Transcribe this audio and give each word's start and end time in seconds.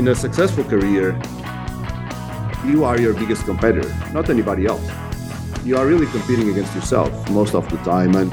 in 0.00 0.08
a 0.08 0.14
successful 0.14 0.64
career, 0.64 1.08
you 2.64 2.84
are 2.84 2.98
your 2.98 3.12
biggest 3.12 3.44
competitor, 3.44 3.94
not 4.14 4.30
anybody 4.30 4.64
else. 4.64 4.82
You 5.62 5.76
are 5.76 5.86
really 5.86 6.06
competing 6.06 6.48
against 6.48 6.74
yourself 6.74 7.12
most 7.28 7.54
of 7.54 7.68
the 7.68 7.76
time. 7.84 8.14
And, 8.14 8.32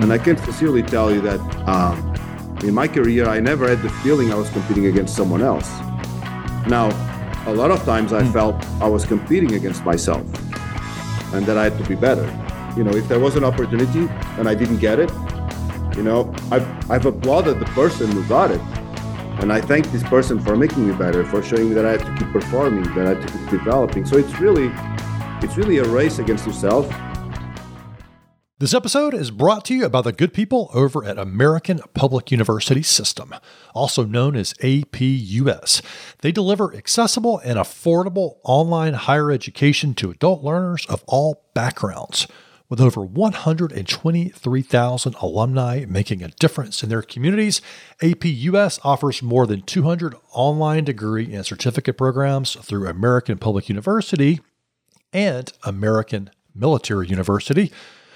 and 0.00 0.12
I 0.12 0.18
can 0.18 0.36
sincerely 0.36 0.80
tell 0.80 1.12
you 1.12 1.20
that 1.22 1.40
um, 1.68 1.96
in 2.62 2.72
my 2.72 2.86
career, 2.86 3.26
I 3.26 3.40
never 3.40 3.68
had 3.68 3.82
the 3.82 3.90
feeling 4.04 4.32
I 4.32 4.36
was 4.36 4.48
competing 4.50 4.86
against 4.86 5.16
someone 5.16 5.42
else. 5.42 5.68
Now, 6.68 6.86
a 7.48 7.52
lot 7.52 7.72
of 7.72 7.82
times 7.82 8.12
I 8.12 8.22
felt 8.30 8.54
I 8.80 8.86
was 8.86 9.04
competing 9.04 9.54
against 9.54 9.84
myself 9.84 10.22
and 11.34 11.44
that 11.46 11.58
I 11.58 11.64
had 11.64 11.76
to 11.82 11.88
be 11.88 11.96
better. 11.96 12.26
You 12.76 12.84
know, 12.84 12.92
if 12.92 13.08
there 13.08 13.18
was 13.18 13.34
an 13.34 13.42
opportunity 13.42 14.06
and 14.38 14.48
I 14.48 14.54
didn't 14.54 14.78
get 14.78 15.00
it, 15.00 15.10
you 15.96 16.04
know, 16.04 16.32
I've, 16.52 16.68
I've 16.88 17.06
applauded 17.06 17.58
the 17.58 17.70
person 17.74 18.12
who 18.12 18.24
got 18.28 18.52
it. 18.52 18.60
And 19.40 19.52
I 19.52 19.60
thank 19.60 19.90
this 19.90 20.02
person 20.04 20.38
for 20.38 20.56
making 20.56 20.86
me 20.86 20.94
better, 20.94 21.24
for 21.24 21.42
showing 21.42 21.70
me 21.70 21.74
that 21.74 21.84
I 21.84 21.92
have 21.92 22.04
to 22.04 22.14
keep 22.16 22.32
performing, 22.32 22.84
that 22.94 23.06
I 23.06 23.14
have 23.14 23.26
to 23.26 23.38
keep 23.38 23.50
developing. 23.50 24.04
So 24.06 24.16
it's 24.16 24.38
really, 24.38 24.70
it's 25.44 25.56
really 25.56 25.78
a 25.78 25.84
race 25.84 26.18
against 26.18 26.46
yourself. 26.46 26.88
This 28.62 28.74
episode 28.74 29.12
is 29.12 29.32
brought 29.32 29.64
to 29.64 29.74
you 29.74 29.88
by 29.88 30.02
the 30.02 30.12
good 30.12 30.32
people 30.32 30.70
over 30.72 31.04
at 31.04 31.18
American 31.18 31.80
Public 31.94 32.30
University 32.30 32.84
System, 32.84 33.34
also 33.74 34.04
known 34.04 34.36
as 34.36 34.54
APUS. 34.62 35.82
They 36.20 36.30
deliver 36.30 36.72
accessible 36.72 37.40
and 37.40 37.58
affordable 37.58 38.36
online 38.44 38.94
higher 38.94 39.32
education 39.32 39.94
to 39.94 40.12
adult 40.12 40.44
learners 40.44 40.86
of 40.86 41.02
all 41.08 41.42
backgrounds. 41.54 42.28
With 42.72 42.80
over 42.80 43.04
123,000 43.04 45.14
alumni 45.20 45.84
making 45.86 46.22
a 46.22 46.28
difference 46.28 46.82
in 46.82 46.88
their 46.88 47.02
communities, 47.02 47.60
APUS 48.00 48.80
offers 48.82 49.22
more 49.22 49.46
than 49.46 49.60
200 49.60 50.14
online 50.32 50.84
degree 50.84 51.34
and 51.34 51.44
certificate 51.44 51.98
programs 51.98 52.54
through 52.54 52.88
American 52.88 53.36
Public 53.36 53.68
University 53.68 54.40
and 55.12 55.52
American 55.64 56.30
Military 56.54 57.08
University 57.08 57.70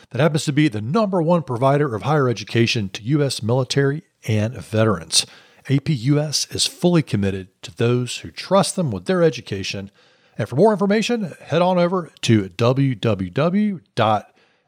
that 0.08 0.22
happens 0.22 0.46
to 0.46 0.54
be 0.54 0.68
the 0.68 0.80
number 0.80 1.20
one 1.20 1.42
provider 1.42 1.94
of 1.94 2.04
higher 2.04 2.26
education 2.26 2.88
to 2.88 3.02
U.S. 3.02 3.42
military 3.42 4.04
and 4.26 4.54
veterans. 4.54 5.26
APUS 5.68 6.54
is 6.54 6.66
fully 6.66 7.02
committed 7.02 7.48
to 7.60 7.76
those 7.76 8.20
who 8.20 8.30
trust 8.30 8.74
them 8.74 8.90
with 8.90 9.04
their 9.04 9.22
education. 9.22 9.90
And 10.38 10.48
for 10.48 10.56
more 10.56 10.72
information, 10.72 11.34
head 11.42 11.60
on 11.60 11.76
over 11.76 12.10
to 12.22 12.48
www 12.48 13.80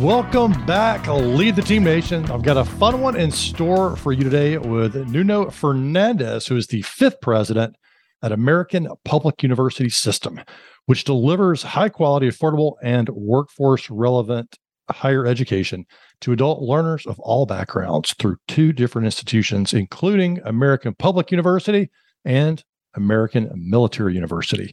Welcome 0.00 0.52
back, 0.64 1.06
Lead 1.08 1.56
the 1.56 1.62
Team 1.62 1.84
Nation. 1.84 2.24
I've 2.30 2.42
got 2.42 2.56
a 2.56 2.64
fun 2.64 3.02
one 3.02 3.16
in 3.16 3.30
store 3.30 3.96
for 3.96 4.14
you 4.14 4.24
today 4.24 4.56
with 4.56 4.94
Nuno 5.10 5.50
Fernandes, 5.50 6.48
who 6.48 6.56
is 6.56 6.68
the 6.68 6.80
fifth 6.80 7.20
president 7.20 7.76
at 8.22 8.32
American 8.32 8.88
Public 9.04 9.42
University 9.42 9.90
System, 9.90 10.40
which 10.86 11.04
delivers 11.04 11.62
high 11.62 11.90
quality, 11.90 12.28
affordable, 12.28 12.76
and 12.82 13.10
workforce 13.10 13.90
relevant 13.90 14.56
higher 14.90 15.26
education 15.26 15.84
to 16.22 16.32
adult 16.32 16.62
learners 16.62 17.04
of 17.04 17.20
all 17.20 17.44
backgrounds 17.44 18.14
through 18.14 18.38
two 18.48 18.72
different 18.72 19.04
institutions, 19.04 19.74
including 19.74 20.40
American 20.46 20.94
Public 20.94 21.30
University 21.30 21.90
and 22.24 22.64
American 22.94 23.50
Military 23.54 24.14
University. 24.14 24.72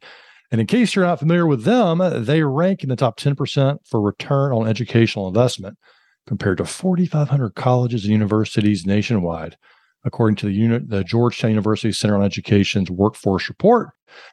And 0.52 0.62
in 0.62 0.68
case 0.68 0.96
you're 0.96 1.06
not 1.06 1.20
familiar 1.20 1.46
with 1.46 1.64
them, 1.64 2.00
they 2.24 2.44
rank 2.44 2.84
in 2.84 2.90
the 2.90 2.96
top 2.96 3.20
10% 3.20 3.80
for 3.86 4.02
return 4.02 4.54
on 4.54 4.68
educational 4.68 5.28
investment 5.28 5.78
compared 6.26 6.58
to 6.60 6.66
4,500 6.66 7.56
colleges 7.56 8.04
and 8.04 8.12
universities 8.12 8.86
nationwide, 8.86 9.58
according 10.06 10.36
to 10.38 10.46
the, 10.46 10.54
uni- 10.54 10.86
the 10.86 11.04
Georgetown 11.04 11.52
University 11.52 11.92
Center 11.92 12.16
on 12.16 12.24
Education's 12.24 12.90
workforce 12.90 13.50
report. 13.50 13.90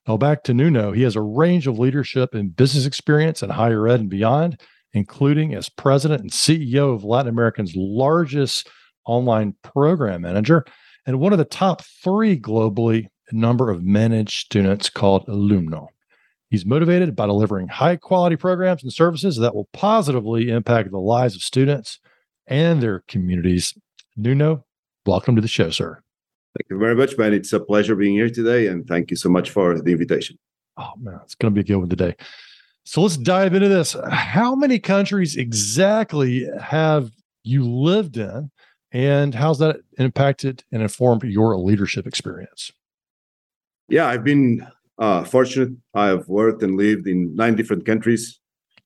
Now, 0.07 0.17
back 0.17 0.45
to 0.45 0.55
Nuno, 0.55 0.93
he 0.93 1.03
has 1.03 1.17
a 1.17 1.23
range 1.23 1.67
of 1.67 1.79
leadership 1.79 2.35
and 2.35 2.55
business 2.55 2.87
experience 2.87 3.43
in 3.43 3.51
higher 3.51 3.89
ed 3.89 4.01
and 4.01 4.11
beyond, 4.11 4.61
including 4.93 5.55
as 5.55 5.69
president 5.69 6.21
and 6.21 6.31
CEO 6.31 6.95
of 6.95 7.03
Latin 7.03 7.29
America's 7.29 7.75
largest 7.75 8.69
online 9.05 9.55
program 9.63 10.23
manager 10.23 10.65
and 11.07 11.21
one 11.21 11.33
of 11.33 11.39
the 11.39 11.45
top 11.45 11.83
three 11.83 12.39
globally 12.39 13.07
number 13.33 13.71
of 13.71 13.83
managed 13.83 14.47
students 14.47 14.89
called 14.89 15.27
Ilumno. 15.27 15.89
He's 16.55 16.65
motivated 16.65 17.17
by 17.17 17.27
delivering 17.27 17.67
high 17.67 17.97
quality 17.97 18.37
programs 18.37 18.85
and 18.85 18.93
services 18.93 19.39
that 19.39 19.57
will 19.57 19.69
positively 19.73 20.51
impact 20.51 20.93
the 20.93 21.01
lives 21.01 21.35
of 21.35 21.43
students 21.43 21.99
and 22.47 22.81
their 22.81 23.03
communities. 23.09 23.75
Nuno, 24.17 24.65
welcome 25.05 25.35
to 25.35 25.43
the 25.43 25.49
show, 25.49 25.71
sir. 25.71 26.01
Thank 26.57 26.71
you 26.71 26.79
very 26.79 26.95
much, 26.95 27.19
man. 27.19 27.35
It's 27.35 27.53
a 27.53 27.59
pleasure 27.59 27.97
being 27.97 28.15
here 28.15 28.31
today, 28.31 28.69
and 28.69 28.87
thank 28.87 29.11
you 29.11 29.17
so 29.17 29.29
much 29.29 29.51
for 29.51 29.81
the 29.81 29.91
invitation. 29.91 30.39
Oh, 30.77 30.93
man, 30.97 31.19
it's 31.25 31.35
going 31.35 31.53
to 31.53 31.61
be 31.61 31.63
a 31.63 31.65
good 31.65 31.81
one 31.81 31.89
today. 31.89 32.15
So 32.85 33.03
let's 33.03 33.17
dive 33.17 33.55
into 33.55 33.69
this. 33.69 33.97
How 34.13 34.55
many 34.55 34.79
countries 34.79 35.35
exactly 35.35 36.49
have 36.63 37.11
you 37.43 37.69
lived 37.69 38.17
in, 38.17 38.53
and 38.93 39.35
how's 39.35 39.59
that 39.59 39.79
impacted 39.99 40.63
and 40.71 40.83
informed 40.83 41.25
your 41.25 41.57
leadership 41.57 42.07
experience? 42.07 42.71
Yeah, 43.89 44.07
I've 44.07 44.23
been 44.23 44.65
uh, 44.99 45.25
fortunate. 45.25 45.71
I 45.95 46.07
have 46.07 46.29
worked 46.29 46.63
and 46.63 46.77
lived 46.77 47.07
in 47.07 47.35
nine 47.35 47.55
different 47.57 47.85
countries. 47.87 48.41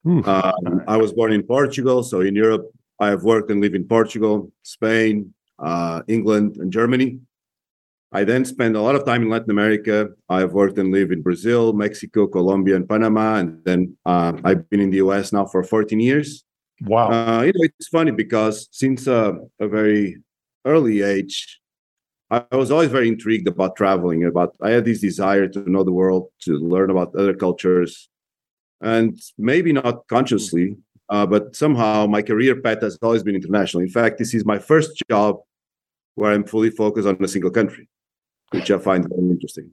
Um, 0.07 0.83
I 0.87 0.97
was 0.97 1.13
born 1.13 1.33
in 1.33 1.43
Portugal, 1.43 2.03
so 2.03 2.21
in 2.21 2.35
Europe, 2.35 2.71
I 2.99 3.09
have 3.09 3.25
worked 3.25 3.51
and 3.51 3.61
lived 3.61 3.75
in 3.75 3.85
Portugal, 3.85 4.51
Spain, 4.63 5.35
uh, 5.59 6.03
England, 6.09 6.57
and 6.57 6.73
Germany. 6.73 7.21
I 8.11 8.25
then 8.25 8.45
spent 8.45 8.75
a 8.75 8.81
lot 8.81 8.95
of 8.95 9.05
time 9.05 9.23
in 9.23 9.29
Latin 9.29 9.51
America. 9.51 10.09
I 10.31 10.41
have 10.41 10.55
worked 10.55 10.79
and 10.79 10.93
lived 10.93 11.13
in 11.13 11.21
Brazil, 11.21 11.75
Mexico, 11.75 12.27
Colombia, 12.27 12.77
and 12.77 12.89
Panama. 12.89 13.37
And 13.37 13.63
then 13.65 13.97
uh, 14.07 14.33
I've 14.45 14.69
been 14.71 14.81
in 14.81 14.91
the 14.91 14.97
US 14.99 15.31
now 15.33 15.45
for 15.45 15.63
14 15.63 16.01
years. 16.01 16.45
Wow. 16.81 17.11
Uh, 17.11 17.43
you 17.43 17.53
know, 17.53 17.65
it's 17.65 17.89
funny 17.89 18.13
because 18.13 18.69
since 18.73 19.07
uh, 19.07 19.33
a 19.61 19.69
very 19.69 20.17
early 20.65 21.03
age, 21.03 21.61
I 22.31 22.44
was 22.53 22.71
always 22.71 22.91
very 22.91 23.09
intrigued 23.09 23.49
about 23.49 23.77
traveling. 23.77 24.25
About 24.25 24.55
I 24.61 24.71
had 24.71 24.84
this 24.84 25.00
desire 25.00 25.49
to 25.49 25.71
know 25.71 25.83
the 25.83 25.93
world, 25.93 26.28
to 26.43 26.53
learn 26.59 26.91
about 26.91 27.15
other 27.15 27.34
cultures, 27.34 28.09
and 28.81 29.19
maybe 29.39 29.72
not 29.72 30.06
consciously, 30.09 30.77
uh, 31.09 31.27
but 31.27 31.56
somehow 31.56 32.06
my 32.06 32.22
career 32.22 32.61
path 32.61 32.83
has 32.83 32.99
always 33.00 33.22
been 33.22 33.34
international. 33.34 33.83
In 33.83 33.88
fact, 33.88 34.19
this 34.19 34.34
is 34.34 34.44
my 34.44 34.59
first 34.59 35.03
job 35.11 35.38
where 36.17 36.33
I'm 36.33 36.44
fully 36.44 36.71
focused 36.71 37.09
on 37.09 37.17
a 37.22 37.28
single 37.28 37.50
country, 37.50 37.88
which 38.50 38.71
I 38.71 38.78
find 38.78 39.09
very 39.09 39.31
interesting. 39.31 39.71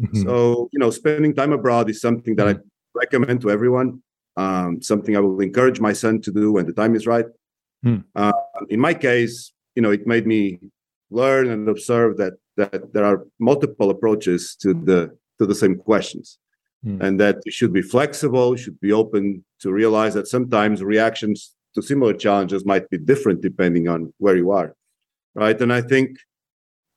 Mm-hmm. 0.00 0.22
So, 0.22 0.68
you 0.72 0.78
know, 0.78 0.90
spending 0.90 1.34
time 1.34 1.52
abroad 1.52 1.90
is 1.90 2.00
something 2.00 2.36
that 2.36 2.46
mm-hmm. 2.46 2.60
I 2.60 2.98
recommend 2.98 3.40
to 3.42 3.50
everyone. 3.50 4.02
Um, 4.36 4.80
something 4.80 5.16
I 5.16 5.20
will 5.20 5.40
encourage 5.40 5.80
my 5.80 5.92
son 5.92 6.20
to 6.22 6.32
do 6.32 6.52
when 6.52 6.64
the 6.64 6.72
time 6.72 6.94
is 6.94 7.06
right. 7.08 7.26
Mm. 7.84 8.04
Uh, 8.14 8.32
in 8.68 8.78
my 8.78 8.94
case, 8.94 9.52
you 9.74 9.82
know, 9.82 9.90
it 9.90 10.06
made 10.06 10.28
me 10.28 10.60
learn 11.10 11.50
and 11.50 11.68
observe 11.68 12.16
that 12.16 12.34
that 12.56 12.92
there 12.92 13.04
are 13.04 13.24
multiple 13.38 13.90
approaches 13.90 14.56
to 14.56 14.74
the 14.74 15.16
to 15.38 15.46
the 15.46 15.54
same 15.54 15.76
questions 15.76 16.38
mm. 16.84 17.00
and 17.00 17.18
that 17.20 17.36
you 17.46 17.52
should 17.52 17.72
be 17.72 17.82
flexible 17.82 18.56
should 18.56 18.78
be 18.80 18.92
open 18.92 19.44
to 19.60 19.72
realize 19.72 20.14
that 20.14 20.28
sometimes 20.28 20.82
reactions 20.82 21.54
to 21.74 21.82
similar 21.82 22.12
challenges 22.12 22.64
might 22.64 22.88
be 22.90 22.98
different 22.98 23.40
depending 23.40 23.88
on 23.88 24.12
where 24.18 24.36
you 24.36 24.50
are 24.50 24.74
right 25.34 25.60
and 25.60 25.72
i 25.72 25.80
think 25.80 26.18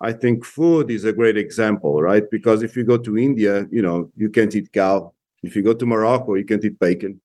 i 0.02 0.12
think 0.12 0.44
food 0.44 0.90
is 0.92 1.06
a 1.06 1.14
great 1.14 1.38
example 1.38 2.02
right 2.02 2.30
because 2.32 2.64
if 2.64 2.76
you 2.76 2.84
go 2.84 2.98
to 2.98 3.18
india 3.18 3.66
you 3.72 3.82
know 3.82 4.12
you 4.16 4.30
can't 4.30 4.56
eat 4.56 4.72
cow 4.74 5.14
if 5.44 5.56
you 5.56 5.62
go 5.62 5.74
to 5.74 5.86
morocco 5.86 6.36
you 6.36 6.46
can't 6.46 6.66
eat 6.66 6.80
bacon 6.80 7.22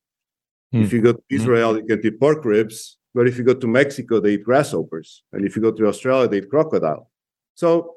mm. 0.75 0.83
if 0.85 0.93
you 0.93 1.01
go 1.01 1.13
to 1.13 1.23
hmm. 1.31 1.37
israel 1.37 1.75
mm. 1.75 1.79
you 1.79 1.87
can't 1.87 2.05
eat 2.05 2.21
pork 2.21 2.45
ribs 2.45 2.99
but 3.17 3.27
if 3.27 3.39
you 3.39 3.45
go 3.45 3.55
to 3.55 3.67
Mexico, 3.67 4.21
they 4.21 4.35
eat 4.35 4.45
grasshoppers. 4.45 5.23
And 5.33 5.47
if 5.47 5.57
you 5.57 5.63
go 5.63 5.73
to 5.73 5.87
Australia, 5.89 6.29
they 6.29 6.39
eat 6.39 6.51
crocodile. 6.51 7.11
So, 7.55 7.95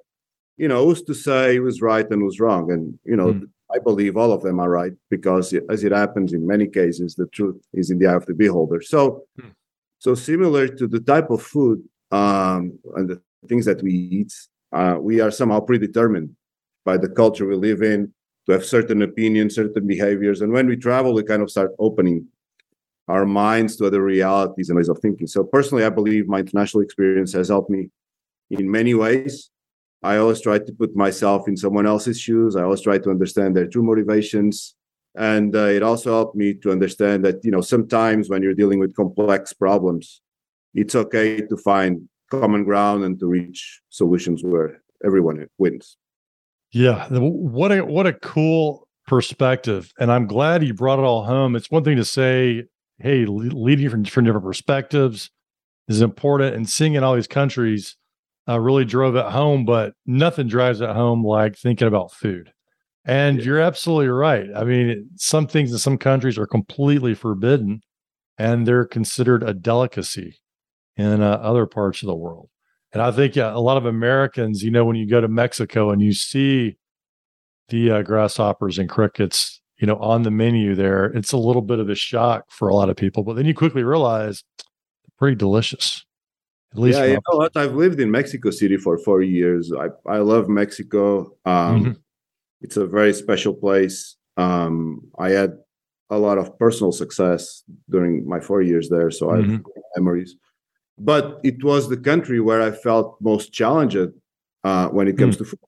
you 0.56 0.70
know, 0.70 0.86
who's 0.86 1.02
to 1.04 1.14
say 1.14 1.58
who's 1.58 1.82
right 1.82 2.10
and 2.10 2.22
who's 2.22 2.40
wrong? 2.40 2.72
And, 2.72 2.98
you 3.04 3.18
know, 3.18 3.34
mm. 3.34 3.50
I 3.70 3.80
believe 3.80 4.16
all 4.16 4.32
of 4.32 4.44
them 4.44 4.62
are 4.62 4.70
right 4.70 4.94
because 5.10 5.54
as 5.70 5.84
it 5.84 5.92
happens 5.92 6.32
in 6.32 6.48
many 6.48 6.68
cases, 6.68 7.16
the 7.16 7.28
truth 7.28 7.62
is 7.74 7.92
in 7.92 8.00
the 8.00 8.08
eye 8.08 8.14
of 8.14 8.28
the 8.28 8.34
beholder. 8.34 8.82
So, 8.82 9.26
mm. 9.38 9.52
so 10.00 10.16
similar 10.16 10.70
to 10.70 10.88
the 10.88 11.02
type 11.02 11.30
of 11.32 11.44
food 11.44 11.84
um, 12.12 12.80
and 12.96 13.10
the 13.10 13.22
things 13.50 13.66
that 13.66 13.84
we 13.84 13.92
eat, 13.92 14.34
uh, 14.72 14.96
we 15.02 15.20
are 15.20 15.32
somehow 15.32 15.60
predetermined 15.60 16.34
by 16.86 16.96
the 16.96 17.10
culture 17.10 17.46
we 17.46 17.56
live 17.56 17.82
in, 17.82 18.14
to 18.46 18.54
have 18.54 18.64
certain 18.64 19.02
opinions, 19.02 19.56
certain 19.56 19.86
behaviors. 19.86 20.40
And 20.40 20.54
when 20.54 20.68
we 20.68 20.78
travel, 20.78 21.14
we 21.14 21.24
kind 21.24 21.42
of 21.42 21.52
start 21.52 21.72
opening 21.78 22.26
our 23.10 23.26
minds 23.26 23.76
to 23.78 23.88
other 23.88 24.02
realities 24.02 24.70
and 24.70 24.78
ways 24.78 24.88
of 24.88 25.00
thinking. 25.00 25.28
So 25.28 25.44
personally, 25.44 25.84
I 25.84 25.90
believe 25.90 26.28
my 26.28 26.40
international 26.40 26.84
experience 26.84 27.34
has 27.34 27.50
helped 27.50 27.70
me 27.70 27.90
in 28.52 28.70
many 28.70 28.94
ways. 28.94 29.50
I 30.04 30.18
always 30.18 30.42
try 30.42 30.60
to 30.60 30.74
put 30.74 30.96
myself 30.96 31.48
in 31.48 31.58
someone 31.58 31.86
else's 31.86 32.20
shoes. 32.20 32.56
I 32.56 32.64
always 32.64 32.82
try 32.82 33.00
to 33.00 33.10
understand 33.10 33.56
their 33.56 33.68
true 33.68 33.84
motivations. 33.84 34.76
And 35.16 35.56
uh, 35.56 35.66
it 35.78 35.84
also 35.84 36.12
helped 36.12 36.36
me 36.36 36.54
to 36.54 36.72
understand 36.72 37.26
that, 37.26 37.44
you 37.44 37.52
know, 37.52 37.62
sometimes 37.62 38.30
when 38.30 38.44
you're 38.44 38.54
dealing 38.54 38.80
with 38.80 38.96
complex 38.96 39.54
problems, 39.54 40.22
it's 40.74 40.96
okay 40.96 41.42
to 41.42 41.58
find 41.58 42.08
common 42.30 42.64
ground 42.64 43.04
and 43.04 43.20
to 43.20 43.26
reach 43.26 43.82
solutions 43.90 44.44
where 44.44 44.82
everyone 45.04 45.46
wins. 45.58 45.98
Yeah, 46.72 47.08
what 47.10 47.72
a 47.72 47.84
what 47.84 48.06
a 48.06 48.14
cool 48.14 48.88
perspective, 49.08 49.92
and 50.00 50.12
I'm 50.12 50.28
glad 50.28 50.64
you 50.64 50.76
brought 50.76 51.00
it 51.00 51.06
all 51.06 51.24
home. 51.24 51.56
It's 51.56 51.72
one 51.72 51.84
thing 51.84 51.98
to 51.98 52.06
say, 52.06 52.66
"Hey, 53.00 53.26
leading 53.26 53.90
from, 53.90 54.06
from 54.06 54.26
different 54.26 54.46
perspectives 54.46 55.32
is 55.88 56.02
important," 56.02 56.56
and 56.56 56.70
seeing 56.70 56.94
in 56.94 57.04
all 57.04 57.16
these 57.16 57.28
countries 57.28 57.96
uh, 58.48 58.60
really 58.60 58.86
drove 58.86 59.16
it 59.16 59.26
home. 59.26 59.66
But 59.66 59.94
nothing 60.06 60.48
drives 60.48 60.82
it 60.82 60.90
home 60.90 61.24
like 61.26 61.58
thinking 61.58 61.88
about 61.88 62.12
food. 62.12 62.52
And 63.06 63.40
yeah. 63.40 63.44
you're 63.46 63.60
absolutely 63.60 64.10
right. 64.10 64.48
I 64.56 64.64
mean, 64.64 65.10
some 65.16 65.48
things 65.48 65.72
in 65.72 65.78
some 65.80 65.98
countries 65.98 66.38
are 66.38 66.48
completely 66.48 67.16
forbidden, 67.16 67.82
and 68.38 68.68
they're 68.68 68.86
considered 68.86 69.44
a 69.44 69.54
delicacy 69.54 70.40
in 70.98 71.22
uh, 71.22 71.40
other 71.42 71.66
parts 71.66 72.04
of 72.04 72.08
the 72.08 72.16
world. 72.16 72.50
And 72.92 73.02
I 73.02 73.12
think 73.12 73.36
yeah, 73.36 73.54
a 73.54 73.60
lot 73.60 73.78
of 73.78 73.86
Americans, 73.86 74.64
you 74.64 74.72
know, 74.72 74.86
when 74.86 74.96
you 74.96 75.08
go 75.08 75.22
to 75.22 75.28
Mexico 75.28 75.92
and 75.92 76.02
you 76.02 76.14
see 76.14 76.78
the 77.70 77.92
uh, 77.92 78.02
grasshoppers 78.02 78.80
and 78.80 78.90
crickets, 78.90 79.59
you 79.80 79.88
know, 79.88 79.96
on 79.98 80.24
the 80.24 80.32
menu 80.32 80.76
there, 80.76 81.06
it's 81.06 81.32
a 81.32 81.38
little 81.38 81.62
bit 81.62 81.80
of 81.80 81.90
a 81.90 81.96
shock 81.96 82.46
for 82.50 82.68
a 82.68 82.76
lot 82.76 82.90
of 82.90 82.96
people. 82.96 83.24
But 83.24 83.36
then 83.36 83.46
you 83.46 83.54
quickly 83.54 83.84
realize 83.84 84.44
pretty 85.18 85.36
delicious. 85.36 86.06
At 86.74 86.80
least, 86.80 87.00
yeah, 87.00 87.06
you 87.06 87.14
know 87.14 87.38
what? 87.38 87.58
I've 87.58 87.74
lived 87.74 88.00
in 88.00 88.12
Mexico 88.12 88.52
City 88.52 88.78
for 88.78 88.98
four 89.00 89.22
years. 89.22 89.72
I 89.74 89.88
I 90.06 90.20
love 90.20 90.48
Mexico. 90.48 91.36
Um, 91.46 91.84
mm-hmm. 91.84 91.92
It's 92.62 92.78
a 92.78 92.86
very 92.86 93.14
special 93.14 93.54
place. 93.54 94.16
Um, 94.38 95.02
I 95.18 95.32
had 95.32 95.54
a 96.12 96.20
lot 96.20 96.38
of 96.38 96.58
personal 96.60 96.92
success 96.92 97.64
during 97.90 98.28
my 98.28 98.40
four 98.40 98.62
years 98.62 98.90
there, 98.90 99.10
so 99.10 99.28
mm-hmm. 99.28 99.50
I 99.50 99.54
have 99.54 99.64
memories 99.96 100.36
but 101.00 101.40
it 101.44 101.64
was 101.64 101.88
the 101.88 101.98
country 101.98 102.40
where 102.40 102.62
I 102.62 102.72
felt 102.72 103.18
most 103.22 103.54
challenged 103.54 104.12
uh, 104.64 104.90
when 104.90 105.08
it 105.08 105.18
comes 105.18 105.36
mm. 105.36 105.40
to 105.40 105.46
food, 105.46 105.60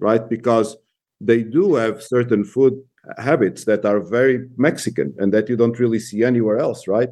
right? 0.00 0.28
Because 0.28 0.76
they 1.20 1.42
do 1.42 1.76
have 1.76 2.02
certain 2.02 2.44
food 2.44 2.82
habits 3.18 3.64
that 3.64 3.84
are 3.84 4.00
very 4.00 4.48
Mexican 4.56 5.14
and 5.18 5.32
that 5.32 5.48
you 5.48 5.56
don't 5.56 5.78
really 5.78 5.98
see 5.98 6.22
anywhere 6.24 6.58
else, 6.58 6.86
right? 6.86 7.08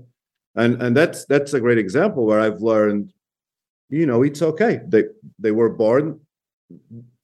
And 0.55 0.81
and 0.83 0.97
that's 0.97 1.25
that's 1.27 1.55
a 1.55 1.61
great 1.61 1.79
example 1.79 2.27
where 2.27 2.41
I've 2.41 2.61
learned, 2.61 3.13
you 3.91 4.07
know, 4.07 4.23
it's 4.23 4.43
okay. 4.43 4.81
They 4.87 5.05
they 5.39 5.53
were 5.53 5.71
born, 5.71 6.21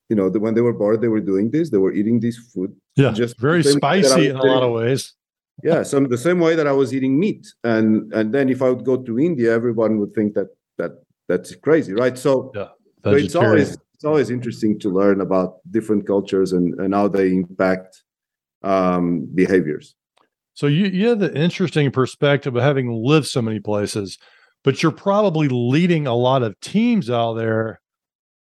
you 0.09 0.17
know, 0.17 0.29
when 0.29 0.55
they 0.55 0.61
were 0.61 0.73
born, 0.73 1.01
they 1.01 1.09
were 1.09 1.21
doing 1.21 1.51
this, 1.51 1.71
they 1.71 1.79
were 1.79 1.93
eating 1.93 2.21
this 2.21 2.39
food. 2.39 2.75
Yeah, 2.97 3.13
just 3.13 3.39
very 3.41 3.63
spicy 3.63 4.29
in 4.29 4.37
a 4.37 4.43
lot 4.43 4.63
of 4.63 4.73
ways 4.73 5.15
yeah 5.63 5.83
some 5.83 6.09
the 6.09 6.19
same 6.19 6.41
way 6.41 6.55
that 6.57 6.67
i 6.67 6.73
was 6.73 6.95
eating 6.95 7.19
meat 7.19 7.47
and 7.63 8.13
and 8.13 8.35
then 8.35 8.49
if 8.49 8.61
i 8.63 8.69
would 8.69 8.85
go 8.85 8.97
to 8.97 9.19
india 9.19 9.53
everyone 9.53 9.99
would 9.99 10.13
think 10.15 10.35
that 10.35 10.49
that 10.79 10.93
that's 11.29 11.55
crazy 11.57 11.93
right 11.93 12.19
so, 12.19 12.51
yeah, 12.55 12.69
so 13.05 13.11
it's 13.13 13.37
always 13.37 13.79
it's 13.95 14.05
always 14.05 14.31
interesting 14.31 14.79
to 14.79 14.91
learn 14.91 15.21
about 15.21 15.59
different 15.71 16.07
cultures 16.07 16.53
and 16.53 16.79
and 16.81 16.93
how 16.93 17.07
they 17.07 17.33
impact 17.33 18.03
um 18.65 19.27
behaviors 19.35 19.95
so 20.55 20.67
you 20.67 20.87
you 20.87 21.09
have 21.09 21.19
the 21.19 21.35
interesting 21.37 21.91
perspective 21.91 22.57
of 22.57 22.63
having 22.63 22.91
lived 22.91 23.27
so 23.27 23.43
many 23.43 23.61
places 23.61 24.19
but 24.63 24.83
you're 24.83 24.93
probably 24.93 25.49
leading 25.49 26.07
a 26.07 26.15
lot 26.15 26.43
of 26.43 26.59
teams 26.61 27.11
out 27.11 27.35
there 27.35 27.81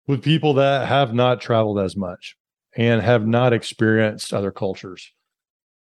with 0.07 0.23
people 0.23 0.55
that 0.55 0.87
have 0.87 1.15
not 1.15 1.41
traveled 1.41 1.79
as 1.79 1.97
much 1.97 2.37
and 2.77 3.03
have 3.03 3.27
not 3.27 3.53
experienced 3.53 4.33
other 4.33 4.51
cultures 4.51 5.13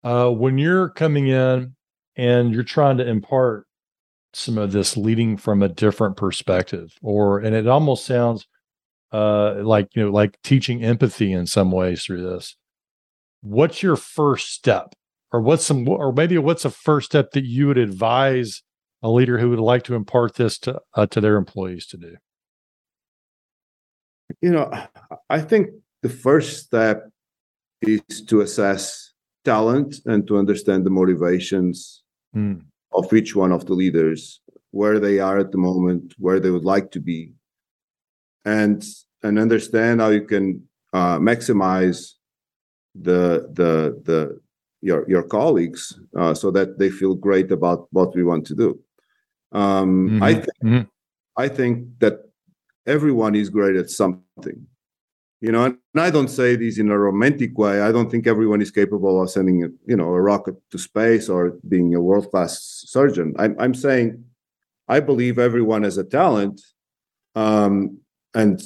uh, 0.04 0.30
when 0.30 0.58
you're 0.58 0.90
coming 0.90 1.28
in 1.28 1.76
and 2.16 2.54
you're 2.54 2.64
trying 2.64 2.98
to 2.98 3.08
impart 3.08 3.66
some 4.34 4.58
of 4.58 4.72
this 4.72 4.96
leading 4.96 5.38
from 5.38 5.64
a 5.64 5.70
different 5.70 6.18
perspective, 6.18 6.94
or 7.02 7.40
and 7.40 7.56
it 7.56 7.68
almost 7.68 8.06
sounds 8.06 8.48
uh, 9.12 9.56
like 9.64 9.88
you 9.96 10.04
know, 10.04 10.12
like 10.12 10.38
teaching 10.44 10.84
empathy 10.84 11.32
in 11.32 11.46
some 11.48 11.72
ways 11.72 12.04
through 12.04 12.22
this. 12.30 12.56
What's 13.42 13.82
your 13.82 13.96
first 13.96 14.54
step, 14.54 14.94
or 15.32 15.42
what's 15.42 15.66
some, 15.66 15.88
or 15.88 16.12
maybe 16.12 16.38
what's 16.38 16.66
a 16.66 16.70
first 16.70 17.08
step 17.08 17.32
that 17.32 17.46
you 17.46 17.68
would 17.68 17.78
advise 17.78 18.64
a 19.02 19.10
leader 19.10 19.38
who 19.38 19.50
would 19.50 19.60
like 19.60 19.84
to 19.84 19.96
impart 19.96 20.36
this 20.36 20.60
to 20.60 20.82
uh, 20.94 21.06
to 21.08 21.22
their 21.22 21.38
employees 21.38 21.88
to 21.88 21.98
do? 21.98 22.18
You 24.42 24.52
know, 24.52 24.72
I 25.30 25.42
think 25.42 25.70
the 26.02 26.10
first 26.10 26.66
step 26.66 27.10
is 27.82 28.02
to 28.28 28.42
assess 28.42 29.14
talent 29.46 29.96
and 30.06 30.28
to 30.28 30.38
understand 30.38 30.86
the 30.86 30.90
motivations 30.90 32.04
mm. 32.36 32.62
of 32.94 33.12
each 33.14 33.36
one 33.36 33.54
of 33.54 33.66
the 33.66 33.74
leaders, 33.74 34.42
where 34.72 35.00
they 35.00 35.20
are 35.20 35.40
at 35.40 35.52
the 35.52 35.58
moment, 35.58 36.14
where 36.18 36.40
they 36.40 36.52
would 36.52 36.66
like 36.66 36.92
to 36.92 37.00
be, 37.00 37.32
and 38.44 38.86
and 39.24 39.40
understand 39.40 40.02
how 40.02 40.10
you 40.10 40.24
can 40.24 40.62
uh, 40.92 41.18
maximize 41.20 42.16
the 42.96 43.50
the 43.54 44.02
the 44.04 44.40
your 44.82 45.10
your 45.10 45.24
colleagues 45.24 46.00
uh, 46.18 46.34
so 46.34 46.52
that 46.52 46.80
they 46.80 46.90
feel 46.90 47.16
great 47.16 47.52
about 47.52 47.88
what 47.92 48.16
we 48.16 48.24
want 48.24 48.46
to 48.48 48.56
do. 48.56 48.80
Um, 49.52 50.10
mm-hmm. 50.10 50.24
I 50.24 50.34
think 50.34 50.58
mm-hmm. 50.64 50.82
I 51.38 51.48
think 51.48 52.00
that 52.00 52.30
everyone 52.86 53.36
is 53.36 53.50
great 53.50 53.76
at 53.76 53.90
something 53.90 54.68
you 55.42 55.52
know 55.52 55.66
and 55.66 55.78
i 55.98 56.10
don't 56.10 56.30
say 56.30 56.56
this 56.56 56.78
in 56.78 56.90
a 56.90 56.98
romantic 56.98 57.58
way 57.58 57.82
i 57.82 57.92
don't 57.92 58.10
think 58.10 58.28
everyone 58.28 58.62
is 58.62 58.72
capable 58.72 59.22
of 59.22 59.30
sending 59.30 59.64
a, 59.64 59.68
you 59.86 59.96
know 59.96 60.10
a 60.10 60.22
rocket 60.22 60.56
to 60.72 60.78
space 60.78 61.30
or 61.30 61.58
being 61.68 61.94
a 61.96 62.02
world 62.02 62.30
class 62.30 62.84
surgeon 62.88 63.34
I'm, 63.38 63.56
I'm 63.60 63.74
saying 63.74 64.24
i 64.88 65.00
believe 65.00 65.40
everyone 65.40 65.84
has 65.84 65.98
a 65.98 66.04
talent 66.04 66.62
um, 67.36 68.00
and 68.34 68.62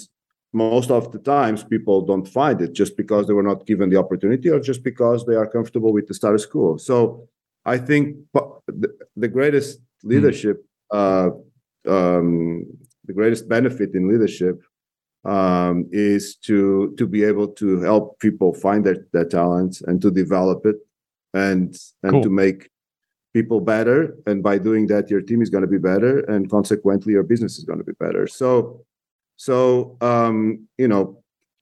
most 0.54 0.92
of 0.92 1.12
the 1.12 1.20
times 1.20 1.64
people 1.64 2.02
don't 2.02 2.28
find 2.28 2.62
it 2.62 2.74
just 2.74 2.96
because 2.96 3.26
they 3.28 3.34
were 3.34 3.44
not 3.52 3.66
given 3.66 3.90
the 3.90 3.98
opportunity 3.98 4.50
or 4.50 4.60
just 4.60 4.84
because 4.84 5.26
they 5.26 5.36
are 5.36 5.48
comfortable 5.48 5.92
with 5.92 6.07
the 6.07 6.14
status 6.14 6.45
quo 6.45 6.78
so 6.78 7.28
i 7.66 7.78
think 7.78 8.16
the, 8.68 9.28
greatest 9.28 9.80
hmm. 10.02 10.10
leadership 10.10 10.64
uh, 10.92 11.30
um, 11.88 12.66
the 13.06 13.14
greatest 13.14 13.50
benefit 13.50 13.95
in 13.95 14.07
leadership 14.07 14.62
um, 15.26 15.88
is 15.92 16.36
to 16.36 16.94
to 16.98 17.07
be 17.07 17.24
able 17.24 17.48
to 17.48 17.81
help 17.81 18.19
people 18.19 18.54
find 18.54 18.86
their, 18.86 19.07
their 19.12 19.26
talents 19.26 19.81
and 19.81 20.02
to 20.02 20.12
develop 20.12 20.66
it 20.66 20.78
and 21.33 21.76
and 22.04 22.12
cool. 22.12 22.24
to 22.24 22.30
make 22.30 22.69
people 23.33 23.60
better 23.60 24.16
and 24.28 24.44
by 24.44 24.60
doing 24.60 24.86
that 24.86 25.10
your 25.10 25.22
team 25.22 25.42
is 25.42 25.50
going 25.50 25.64
to 25.64 25.68
be 25.68 25.80
better 25.80 26.19
and 26.31 26.52
consequently 26.52 27.14
your 27.14 27.24
business 27.24 27.57
is 27.57 27.64
going 27.64 27.80
to 27.80 27.86
be 27.86 27.94
better 28.00 28.28
so 28.28 28.86
so 29.47 29.97
um, 30.02 30.68
you 30.78 30.88
know 30.88 31.04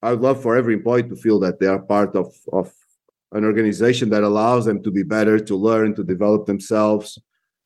i'd 0.04 0.20
love 0.28 0.42
for 0.42 0.56
every 0.56 0.74
employee 0.76 1.10
to 1.12 1.16
feel 1.16 1.40
that 1.40 1.60
they 1.60 1.68
are 1.74 1.82
part 1.96 2.16
of 2.16 2.28
of 2.52 2.72
an 3.34 3.44
organization 3.46 4.10
that 4.10 4.24
allows 4.24 4.66
them 4.66 4.82
to 4.84 4.92
be 4.92 5.04
better 5.04 5.40
to 5.40 5.56
learn 5.56 5.96
to 5.96 6.04
develop 6.04 6.46
themselves 6.46 7.20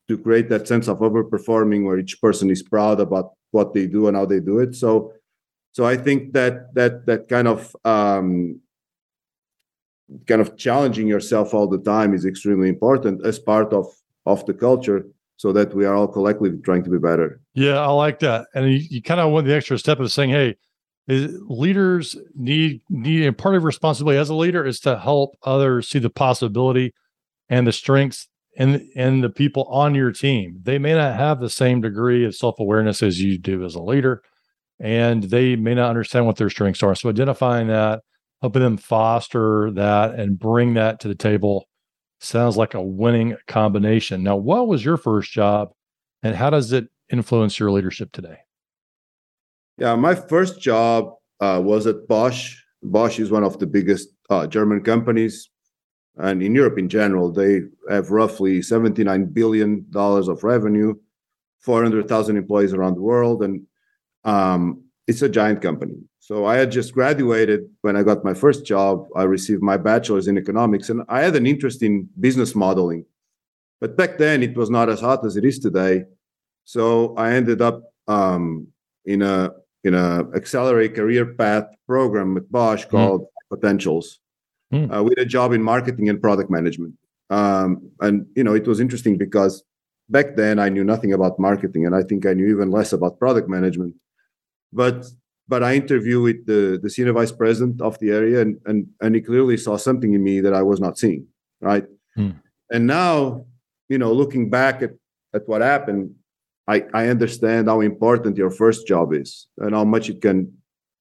to 0.08 0.16
create 0.16 0.48
that 0.48 0.68
sense 0.68 0.88
of 0.88 0.98
overperforming 0.98 1.84
where 1.84 1.98
each 1.98 2.20
person 2.20 2.50
is 2.50 2.62
proud 2.62 3.00
about 3.00 3.32
what 3.50 3.74
they 3.74 3.86
do 3.86 4.06
and 4.06 4.16
how 4.16 4.26
they 4.26 4.40
do 4.40 4.58
it. 4.60 4.74
So 4.74 5.12
so 5.72 5.84
I 5.84 5.96
think 5.96 6.32
that 6.32 6.74
that 6.74 7.06
that 7.06 7.28
kind 7.28 7.48
of 7.48 7.76
um, 7.84 8.60
kind 10.26 10.40
of 10.40 10.56
challenging 10.56 11.06
yourself 11.08 11.52
all 11.52 11.68
the 11.68 11.82
time 11.94 12.14
is 12.14 12.24
extremely 12.24 12.68
important 12.68 13.26
as 13.26 13.38
part 13.38 13.72
of 13.72 13.86
of 14.24 14.46
the 14.46 14.54
culture 14.54 15.06
so 15.36 15.52
that 15.52 15.74
we 15.74 15.84
are 15.84 15.94
all 15.94 16.08
collectively 16.08 16.58
trying 16.64 16.82
to 16.84 16.90
be 16.90 16.98
better. 16.98 17.40
Yeah, 17.54 17.78
I 17.78 17.88
like 17.88 18.20
that. 18.20 18.46
And 18.54 18.72
you, 18.72 18.80
you 18.90 19.02
kind 19.02 19.20
of 19.20 19.32
went 19.32 19.46
the 19.46 19.54
extra 19.54 19.78
step 19.78 20.00
of 20.00 20.10
saying, 20.10 20.30
hey, 20.30 20.56
leaders 21.08 22.16
need 22.34 22.80
need 22.88 23.24
and 23.24 23.38
part 23.38 23.54
of 23.54 23.64
responsibility 23.64 24.18
as 24.18 24.28
a 24.28 24.34
leader 24.34 24.64
is 24.64 24.80
to 24.80 24.98
help 24.98 25.36
others 25.44 25.88
see 25.88 26.00
the 26.00 26.10
possibility 26.10 26.92
and 27.48 27.66
the 27.66 27.72
strengths 27.72 28.28
and 28.58 28.82
and 28.96 29.22
the 29.22 29.30
people 29.30 29.64
on 29.64 29.94
your 29.94 30.10
team. 30.10 30.58
They 30.62 30.78
may 30.78 30.94
not 30.94 31.14
have 31.14 31.38
the 31.38 31.50
same 31.50 31.80
degree 31.80 32.24
of 32.24 32.34
self-awareness 32.34 33.02
as 33.02 33.20
you 33.20 33.38
do 33.38 33.64
as 33.64 33.76
a 33.76 33.82
leader 33.82 34.22
and 34.80 35.24
they 35.24 35.56
may 35.56 35.74
not 35.74 35.90
understand 35.90 36.26
what 36.26 36.36
their 36.36 36.50
strengths 36.50 36.82
are. 36.82 36.94
So 36.94 37.08
identifying 37.08 37.68
that, 37.68 38.02
helping 38.42 38.62
them 38.62 38.76
foster 38.76 39.70
that 39.72 40.14
and 40.14 40.38
bring 40.38 40.74
that 40.74 41.00
to 41.00 41.08
the 41.08 41.14
table 41.14 41.66
sounds 42.20 42.56
like 42.56 42.74
a 42.74 42.82
winning 42.82 43.36
combination. 43.46 44.22
Now, 44.22 44.36
what 44.36 44.68
was 44.68 44.84
your 44.84 44.96
first 44.96 45.32
job 45.32 45.72
and 46.22 46.34
how 46.34 46.50
does 46.50 46.72
it 46.72 46.88
influence 47.10 47.58
your 47.58 47.70
leadership 47.70 48.12
today? 48.12 48.38
Yeah, 49.78 49.94
my 49.94 50.14
first 50.14 50.60
job 50.60 51.12
uh, 51.40 51.60
was 51.62 51.86
at 51.86 52.08
Bosch 52.08 52.56
Bosch 52.82 53.18
is 53.18 53.30
one 53.30 53.44
of 53.44 53.58
the 53.58 53.66
biggest 53.66 54.08
uh, 54.30 54.46
German 54.46 54.82
companies, 54.82 55.50
and 56.16 56.42
in 56.42 56.54
Europe 56.54 56.78
in 56.78 56.88
general, 56.88 57.32
they 57.32 57.62
have 57.90 58.10
roughly 58.10 58.62
79 58.62 59.26
billion 59.26 59.84
dollars 59.90 60.28
of 60.28 60.44
revenue, 60.44 60.94
400,000 61.60 62.36
employees 62.36 62.72
around 62.72 62.94
the 62.94 63.02
world, 63.02 63.42
and 63.42 63.66
um, 64.24 64.84
it's 65.06 65.22
a 65.22 65.28
giant 65.28 65.62
company. 65.62 65.94
So 66.26 66.44
I 66.44 66.56
had 66.56 66.72
just 66.72 66.92
graduated 66.92 67.70
when 67.82 67.94
I 67.94 68.02
got 68.02 68.24
my 68.24 68.34
first 68.34 68.66
job. 68.66 69.06
I 69.14 69.22
received 69.22 69.62
my 69.62 69.76
bachelor's 69.76 70.26
in 70.26 70.36
economics, 70.36 70.90
and 70.90 71.02
I 71.08 71.20
had 71.20 71.36
an 71.36 71.46
interest 71.46 71.84
in 71.84 72.08
business 72.18 72.52
modeling. 72.56 73.04
But 73.80 73.96
back 73.96 74.18
then, 74.18 74.42
it 74.42 74.56
was 74.56 74.68
not 74.68 74.88
as 74.88 75.00
hot 75.00 75.24
as 75.24 75.36
it 75.36 75.44
is 75.44 75.60
today. 75.60 76.02
So 76.64 77.14
I 77.14 77.34
ended 77.34 77.62
up 77.62 77.80
um, 78.08 78.66
in 79.04 79.22
a 79.22 79.52
in 79.84 79.94
a 79.94 80.24
accelerate 80.34 80.96
career 80.96 81.26
path 81.26 81.66
program 81.86 82.36
at 82.36 82.50
Bosch 82.50 82.82
hmm. 82.82 82.90
called 82.90 83.20
mm. 83.22 83.54
Potentials. 83.54 84.18
Mm. 84.74 84.92
Uh, 84.92 85.04
with 85.04 85.18
a 85.18 85.24
job 85.24 85.52
in 85.52 85.62
marketing 85.62 86.08
and 86.08 86.20
product 86.20 86.50
management. 86.50 86.94
Um, 87.30 87.88
and 88.00 88.26
you 88.34 88.42
know, 88.42 88.54
it 88.54 88.66
was 88.66 88.80
interesting 88.80 89.16
because 89.16 89.62
back 90.08 90.34
then 90.34 90.58
I 90.58 90.70
knew 90.70 90.82
nothing 90.82 91.12
about 91.12 91.38
marketing, 91.38 91.86
and 91.86 91.94
I 91.94 92.02
think 92.02 92.26
I 92.26 92.34
knew 92.34 92.48
even 92.48 92.72
less 92.72 92.92
about 92.92 93.20
product 93.20 93.48
management. 93.48 93.94
But 94.72 95.06
but 95.48 95.62
I 95.62 95.74
interviewed 95.74 96.22
with 96.22 96.46
the 96.46 96.78
the 96.82 96.90
senior 96.90 97.12
vice 97.12 97.32
president 97.32 97.80
of 97.80 97.98
the 97.98 98.10
area, 98.10 98.40
and 98.40 98.58
and 98.66 98.88
and 99.00 99.14
he 99.14 99.20
clearly 99.20 99.56
saw 99.56 99.76
something 99.76 100.12
in 100.12 100.22
me 100.22 100.40
that 100.40 100.54
I 100.54 100.62
was 100.62 100.80
not 100.80 100.98
seeing. 100.98 101.26
Right. 101.60 101.86
Mm. 102.16 102.40
And 102.70 102.86
now, 102.86 103.46
you 103.88 103.98
know, 103.98 104.12
looking 104.12 104.50
back 104.50 104.82
at 104.82 104.92
at 105.34 105.48
what 105.48 105.62
happened, 105.62 106.14
I, 106.66 106.84
I 106.94 107.08
understand 107.08 107.68
how 107.68 107.80
important 107.80 108.36
your 108.36 108.50
first 108.50 108.86
job 108.86 109.12
is 109.12 109.46
and 109.58 109.74
how 109.74 109.84
much 109.84 110.08
it 110.08 110.20
can 110.20 110.52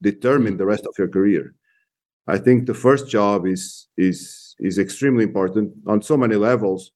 determine 0.02 0.58
the 0.58 0.66
rest 0.66 0.86
of 0.86 0.94
your 0.98 1.08
career. 1.08 1.56
I 2.28 2.38
think 2.38 2.66
the 2.66 2.74
first 2.74 3.08
job 3.10 3.48
is 3.48 3.88
is 3.98 4.56
is 4.60 4.78
extremely 4.78 5.24
important 5.24 5.74
on 5.88 6.02
so 6.02 6.18
many 6.18 6.36
levels, 6.36 6.92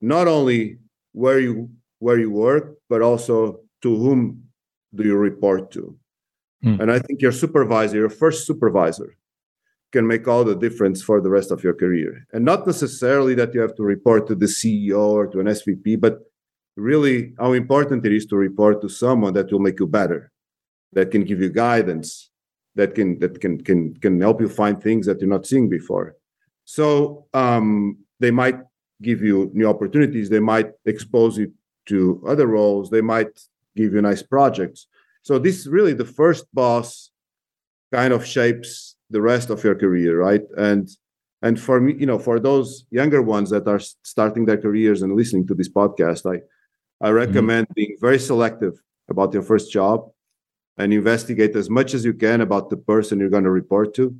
not 0.00 0.26
only 0.28 0.78
where 1.12 1.40
you 1.40 1.70
where 1.98 2.18
you 2.18 2.30
work, 2.30 2.78
but 2.88 3.02
also 3.02 3.60
to 3.82 3.96
whom 3.96 4.44
do 4.94 5.04
you 5.04 5.16
report 5.16 5.70
to. 5.72 5.96
Mm. 6.64 6.80
And 6.80 6.92
I 6.92 6.98
think 6.98 7.20
your 7.20 7.32
supervisor, 7.32 7.96
your 7.96 8.08
first 8.08 8.46
supervisor, 8.46 9.16
can 9.92 10.06
make 10.06 10.26
all 10.26 10.44
the 10.44 10.54
difference 10.56 11.02
for 11.02 11.20
the 11.20 11.28
rest 11.28 11.50
of 11.50 11.62
your 11.62 11.74
career. 11.74 12.26
And 12.32 12.44
not 12.44 12.66
necessarily 12.66 13.34
that 13.34 13.52
you 13.54 13.60
have 13.60 13.74
to 13.76 13.82
report 13.82 14.26
to 14.28 14.34
the 14.34 14.46
CEO 14.46 14.98
or 14.98 15.26
to 15.26 15.40
an 15.40 15.46
SVP, 15.46 16.00
but 16.00 16.20
really 16.76 17.34
how 17.38 17.52
important 17.52 18.06
it 18.06 18.12
is 18.12 18.26
to 18.26 18.36
report 18.36 18.80
to 18.80 18.88
someone 18.88 19.34
that 19.34 19.52
will 19.52 19.58
make 19.58 19.78
you 19.78 19.86
better, 19.86 20.32
that 20.92 21.10
can 21.10 21.24
give 21.24 21.40
you 21.40 21.50
guidance, 21.50 22.30
that 22.74 22.94
can 22.94 23.18
that 23.18 23.40
can 23.40 23.62
can 23.62 23.94
can 23.94 24.20
help 24.20 24.40
you 24.40 24.48
find 24.48 24.82
things 24.82 25.04
that 25.06 25.20
you're 25.20 25.28
not 25.28 25.46
seeing 25.46 25.68
before. 25.68 26.16
So 26.64 27.26
um, 27.34 27.98
they 28.20 28.30
might 28.30 28.58
give 29.02 29.20
you 29.20 29.50
new 29.52 29.68
opportunities. 29.68 30.30
They 30.30 30.40
might 30.40 30.70
expose 30.86 31.36
you 31.36 31.52
to 31.86 32.22
other 32.26 32.46
roles. 32.46 32.88
They 32.88 33.00
might 33.00 33.38
give 33.76 33.92
you 33.92 34.00
nice 34.00 34.22
projects. 34.22 34.86
So 35.22 35.38
this 35.38 35.60
is 35.60 35.68
really 35.68 35.94
the 35.94 36.04
first 36.04 36.46
boss 36.52 37.10
kind 37.92 38.12
of 38.12 38.26
shapes 38.26 38.96
the 39.10 39.20
rest 39.20 39.50
of 39.50 39.62
your 39.62 39.74
career, 39.74 40.18
right? 40.18 40.42
And 40.56 40.88
and 41.42 41.60
for 41.60 41.80
me, 41.80 41.94
you 41.98 42.06
know, 42.06 42.18
for 42.18 42.38
those 42.38 42.86
younger 42.90 43.20
ones 43.20 43.50
that 43.50 43.66
are 43.66 43.80
starting 44.02 44.46
their 44.46 44.58
careers 44.58 45.02
and 45.02 45.16
listening 45.16 45.46
to 45.48 45.54
this 45.54 45.68
podcast, 45.68 46.26
I 46.26 46.40
I 47.04 47.08
mm-hmm. 47.08 47.16
recommend 47.16 47.66
mm-hmm. 47.66 47.74
being 47.74 47.96
very 48.00 48.18
selective 48.18 48.80
about 49.08 49.32
your 49.32 49.42
first 49.42 49.70
job 49.70 50.10
and 50.78 50.92
investigate 50.92 51.54
as 51.56 51.68
much 51.68 51.94
as 51.94 52.04
you 52.04 52.14
can 52.14 52.40
about 52.40 52.70
the 52.70 52.76
person 52.76 53.18
you're 53.18 53.36
going 53.36 53.44
to 53.44 53.50
report 53.50 53.94
to 53.94 54.16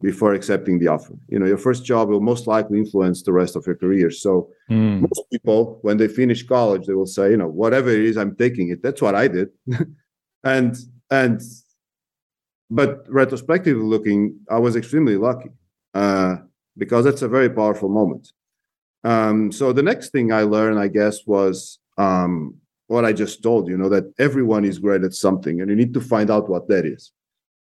before 0.00 0.32
accepting 0.32 0.78
the 0.78 0.88
offer. 0.88 1.14
You 1.28 1.38
know, 1.38 1.46
your 1.46 1.58
first 1.58 1.84
job 1.84 2.08
will 2.08 2.22
most 2.22 2.46
likely 2.46 2.78
influence 2.78 3.22
the 3.22 3.32
rest 3.32 3.54
of 3.54 3.66
your 3.66 3.76
career. 3.76 4.10
So 4.10 4.48
mm. 4.70 5.02
most 5.02 5.22
people, 5.30 5.78
when 5.82 5.98
they 5.98 6.08
finish 6.08 6.42
college, 6.42 6.86
they 6.86 6.94
will 6.94 7.06
say, 7.06 7.32
you 7.32 7.36
know, 7.36 7.48
whatever 7.48 7.90
it 7.90 8.00
is, 8.00 8.16
I'm 8.16 8.34
taking 8.34 8.70
it. 8.70 8.82
That's 8.82 9.02
what 9.02 9.14
I 9.14 9.28
did. 9.28 9.48
and 10.44 10.76
and 11.10 11.40
but 12.70 13.04
retrospectively 13.08 13.82
looking, 13.82 14.38
I 14.48 14.58
was 14.58 14.76
extremely 14.76 15.16
lucky 15.16 15.50
uh, 15.94 16.36
because 16.78 17.04
that's 17.04 17.22
a 17.22 17.28
very 17.28 17.50
powerful 17.50 17.88
moment. 17.88 18.32
Um, 19.02 19.50
so 19.50 19.72
the 19.72 19.82
next 19.82 20.10
thing 20.10 20.32
I 20.32 20.42
learned, 20.42 20.78
I 20.78 20.86
guess, 20.88 21.26
was 21.26 21.80
um, 21.98 22.54
what 22.86 23.04
I 23.04 23.12
just 23.12 23.42
told 23.42 23.68
you, 23.68 23.76
know, 23.76 23.88
that 23.88 24.12
everyone 24.18 24.64
is 24.64 24.78
great 24.78 25.02
at 25.02 25.14
something 25.14 25.60
and 25.60 25.68
you 25.68 25.76
need 25.76 25.94
to 25.94 26.00
find 26.00 26.30
out 26.30 26.48
what 26.48 26.68
that 26.68 26.86
is. 26.86 27.12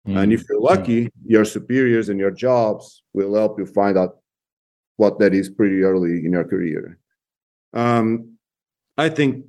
Mm-hmm. 0.07 0.17
And 0.17 0.33
if 0.33 0.43
you're 0.49 0.59
mm. 0.59 0.69
lucky, 0.69 1.09
your 1.25 1.45
superiors 1.45 2.09
and 2.09 2.19
your 2.19 2.31
jobs 2.31 3.03
will 3.13 3.35
help 3.35 3.59
you 3.59 3.65
find 3.65 3.97
out 3.97 4.17
what 4.95 5.19
that 5.19 5.33
is 5.33 5.49
pretty 5.49 5.83
early 5.83 6.25
in 6.25 6.31
your 6.31 6.45
career. 6.45 6.97
Um, 7.73 8.37
I 8.97 9.09
think 9.09 9.45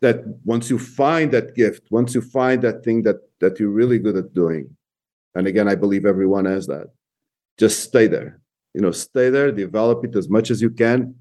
that 0.00 0.24
once 0.44 0.70
you 0.70 0.78
find 0.78 1.30
that 1.32 1.54
gift, 1.54 1.82
once 1.90 2.14
you 2.14 2.20
find 2.20 2.62
that 2.62 2.84
thing 2.84 3.02
that 3.02 3.16
that 3.40 3.58
you're 3.58 3.70
really 3.70 3.98
good 3.98 4.16
at 4.16 4.34
doing, 4.34 4.76
and 5.34 5.46
again, 5.46 5.68
I 5.68 5.74
believe 5.74 6.04
everyone 6.04 6.44
has 6.44 6.66
that, 6.66 6.88
just 7.58 7.82
stay 7.82 8.06
there. 8.06 8.40
You 8.74 8.80
know, 8.80 8.92
stay 8.92 9.30
there, 9.30 9.50
develop 9.50 10.04
it 10.04 10.14
as 10.14 10.28
much 10.28 10.50
as 10.50 10.62
you 10.62 10.70
can. 10.70 11.14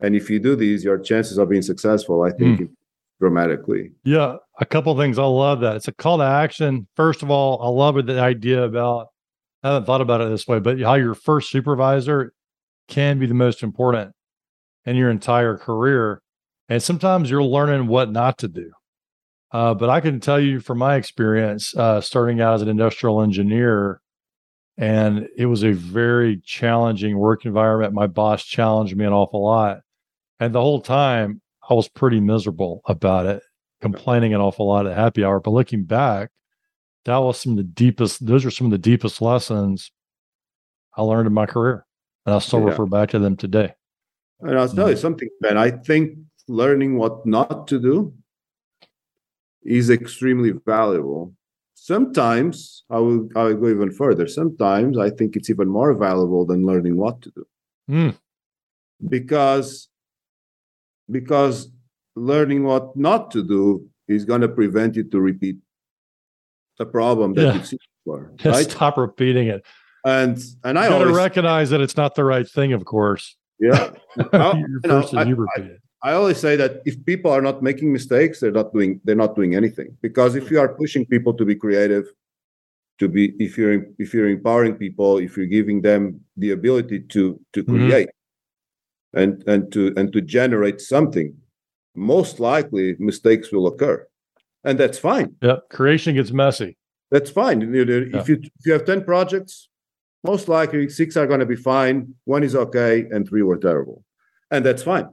And 0.00 0.14
if 0.14 0.30
you 0.30 0.38
do 0.38 0.54
these, 0.54 0.84
your 0.84 0.98
chances 0.98 1.38
of 1.38 1.48
being 1.48 1.62
successful, 1.62 2.22
I 2.22 2.30
think, 2.30 2.60
mm 2.60 2.70
dramatically. 3.20 3.92
Yeah, 4.02 4.36
a 4.60 4.66
couple 4.66 4.94
things. 4.98 5.18
I 5.18 5.24
love 5.24 5.60
that. 5.60 5.76
It's 5.76 5.88
a 5.88 5.92
call 5.92 6.18
to 6.18 6.24
action. 6.24 6.88
First 6.96 7.22
of 7.22 7.30
all, 7.30 7.62
I 7.62 7.68
love 7.68 8.04
the 8.06 8.20
idea 8.20 8.62
about. 8.64 9.08
I 9.62 9.68
haven't 9.68 9.86
thought 9.86 10.02
about 10.02 10.20
it 10.20 10.28
this 10.28 10.46
way, 10.46 10.58
but 10.58 10.78
how 10.80 10.94
your 10.94 11.14
first 11.14 11.50
supervisor 11.50 12.34
can 12.88 13.18
be 13.18 13.26
the 13.26 13.32
most 13.34 13.62
important 13.62 14.12
in 14.84 14.96
your 14.96 15.10
entire 15.10 15.56
career, 15.56 16.20
and 16.68 16.82
sometimes 16.82 17.30
you're 17.30 17.42
learning 17.42 17.86
what 17.86 18.10
not 18.10 18.38
to 18.38 18.48
do. 18.48 18.70
Uh, 19.52 19.72
but 19.74 19.88
I 19.88 20.00
can 20.00 20.18
tell 20.18 20.40
you 20.40 20.58
from 20.58 20.78
my 20.78 20.96
experience, 20.96 21.76
uh, 21.76 22.00
starting 22.00 22.40
out 22.40 22.54
as 22.54 22.62
an 22.62 22.68
industrial 22.68 23.22
engineer, 23.22 24.00
and 24.76 25.28
it 25.36 25.46
was 25.46 25.62
a 25.62 25.72
very 25.72 26.40
challenging 26.44 27.16
work 27.16 27.44
environment. 27.44 27.94
My 27.94 28.08
boss 28.08 28.44
challenged 28.44 28.96
me 28.96 29.04
an 29.04 29.12
awful 29.12 29.44
lot. 29.44 29.82
And 30.40 30.52
the 30.52 30.60
whole 30.60 30.80
time 30.80 31.40
I 31.70 31.74
was 31.74 31.88
pretty 31.88 32.18
miserable 32.18 32.80
about 32.86 33.26
it, 33.26 33.42
complaining 33.80 34.34
an 34.34 34.40
awful 34.40 34.66
lot 34.66 34.88
at 34.88 34.96
happy 34.96 35.22
hour. 35.22 35.38
But 35.38 35.52
looking 35.52 35.84
back, 35.84 36.30
that 37.04 37.18
was 37.18 37.38
some 37.38 37.52
of 37.52 37.58
the 37.58 37.62
deepest, 37.62 38.26
those 38.26 38.44
are 38.44 38.50
some 38.50 38.66
of 38.66 38.72
the 38.72 38.78
deepest 38.78 39.22
lessons 39.22 39.92
I 40.96 41.02
learned 41.02 41.28
in 41.28 41.32
my 41.32 41.46
career. 41.46 41.86
And 42.26 42.34
I 42.34 42.38
still 42.40 42.60
yeah. 42.60 42.70
refer 42.70 42.86
back 42.86 43.10
to 43.10 43.20
them 43.20 43.36
today. 43.36 43.74
And 44.40 44.58
I'll 44.58 44.68
tell 44.68 44.88
you 44.88 44.94
mm-hmm. 44.94 45.00
something, 45.00 45.28
Ben. 45.40 45.56
I 45.56 45.70
think 45.70 46.18
learning 46.48 46.96
what 46.96 47.24
not 47.26 47.66
to 47.68 47.80
do 47.80 48.14
is 49.64 49.90
extremely 49.90 50.52
valuable. 50.66 51.34
Sometimes 51.74 52.84
I 52.90 52.98
will 52.98 53.28
I 53.36 53.44
will 53.44 53.56
go 53.56 53.68
even 53.68 53.90
further. 53.90 54.26
Sometimes 54.26 54.98
I 54.98 55.10
think 55.10 55.36
it's 55.36 55.50
even 55.50 55.68
more 55.68 55.92
valuable 55.94 56.46
than 56.46 56.66
learning 56.66 56.96
what 56.96 57.20
to 57.22 57.30
do. 57.30 57.46
Mm. 57.90 58.16
Because 59.08 59.88
because 61.10 61.70
learning 62.16 62.64
what 62.64 62.96
not 62.96 63.30
to 63.32 63.42
do 63.42 63.86
is 64.08 64.24
going 64.24 64.40
to 64.40 64.48
prevent 64.48 64.96
you 64.96 65.04
to 65.04 65.20
repeat 65.20 65.56
the 66.78 66.86
problem 66.86 67.34
that 67.34 67.42
yeah. 67.42 67.54
you've 67.54 67.66
seen 67.66 67.78
before. 68.04 68.32
Right? 68.44 68.70
Stop 68.70 68.96
repeating 68.96 69.48
it. 69.48 69.64
And 70.04 70.38
and 70.62 70.78
I 70.78 70.88
got 70.88 71.04
to 71.04 71.12
recognize 71.12 71.70
that 71.70 71.80
it's 71.80 71.96
not 71.96 72.14
the 72.14 72.24
right 72.24 72.48
thing, 72.48 72.72
of 72.72 72.84
course. 72.84 73.36
Yeah. 73.58 73.90
you 74.16 74.24
know, 74.84 75.08
I, 75.14 75.22
I, 75.22 75.68
I 76.04 76.12
always 76.12 76.38
say 76.38 76.54
that 76.56 76.82
if 76.84 77.02
people 77.06 77.30
are 77.30 77.40
not 77.40 77.62
making 77.62 77.90
mistakes, 77.90 78.38
they're 78.38 78.58
not 78.60 78.74
doing 78.74 79.00
they're 79.04 79.22
not 79.24 79.34
doing 79.34 79.54
anything. 79.54 79.96
Because 80.02 80.36
if 80.36 80.50
you 80.50 80.60
are 80.60 80.68
pushing 80.68 81.06
people 81.06 81.32
to 81.32 81.46
be 81.46 81.54
creative, 81.54 82.04
to 82.98 83.08
be 83.08 83.32
if 83.38 83.56
you're 83.56 83.86
if 83.98 84.12
you're 84.12 84.28
empowering 84.28 84.74
people, 84.74 85.16
if 85.16 85.34
you're 85.34 85.54
giving 85.58 85.80
them 85.80 86.20
the 86.36 86.50
ability 86.50 87.00
to 87.14 87.40
to 87.54 87.64
mm-hmm. 87.64 87.88
create, 87.88 88.10
and 89.14 89.42
and 89.48 89.72
to 89.72 89.94
and 89.96 90.12
to 90.12 90.20
generate 90.20 90.82
something 90.82 91.34
most 91.94 92.38
likely 92.38 92.96
mistakes 92.98 93.50
will 93.50 93.66
occur. 93.66 94.06
And 94.62 94.78
that's 94.78 94.98
fine. 94.98 95.36
Yeah 95.40 95.56
creation 95.70 96.16
gets 96.16 96.32
messy. 96.32 96.76
That's 97.10 97.30
fine. 97.30 97.62
If 97.62 98.28
you 98.28 98.40
if 98.42 98.66
you 98.66 98.72
have 98.74 98.84
10 98.84 99.04
projects 99.04 99.68
most 100.22 100.48
likely 100.48 100.88
six 100.88 101.16
are 101.18 101.26
going 101.26 101.40
to 101.40 101.46
be 101.46 101.56
fine 101.56 102.14
one 102.24 102.42
is 102.42 102.54
okay 102.54 103.06
and 103.10 103.26
three 103.26 103.42
were 103.42 103.58
terrible. 103.58 104.04
And 104.50 104.64
that's 104.66 104.82
fine 104.82 105.08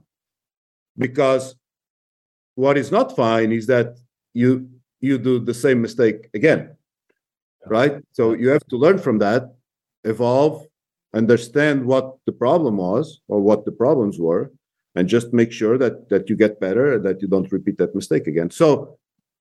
because 0.98 1.54
what 2.54 2.76
is 2.76 2.90
not 2.90 3.16
fine 3.16 3.52
is 3.52 3.66
that 3.66 3.98
you 4.34 4.68
you 5.00 5.18
do 5.18 5.38
the 5.38 5.54
same 5.54 5.80
mistake 5.82 6.28
again 6.34 6.76
right? 7.66 8.02
So 8.12 8.32
you 8.32 8.48
have 8.48 8.66
to 8.68 8.76
learn 8.76 8.98
from 8.98 9.18
that 9.18 9.54
evolve 10.04 10.66
understand 11.14 11.84
what 11.84 12.16
the 12.26 12.32
problem 12.32 12.78
was 12.78 13.20
or 13.28 13.40
what 13.40 13.64
the 13.64 13.70
problems 13.72 14.18
were 14.18 14.50
and 14.94 15.06
just 15.08 15.32
make 15.32 15.52
sure 15.52 15.76
that 15.76 16.08
that 16.08 16.28
you 16.30 16.36
get 16.36 16.58
better 16.58 16.98
that 16.98 17.20
you 17.20 17.28
don't 17.28 17.52
repeat 17.52 17.76
that 17.78 17.94
mistake 17.94 18.26
again. 18.26 18.50
So 18.50 18.98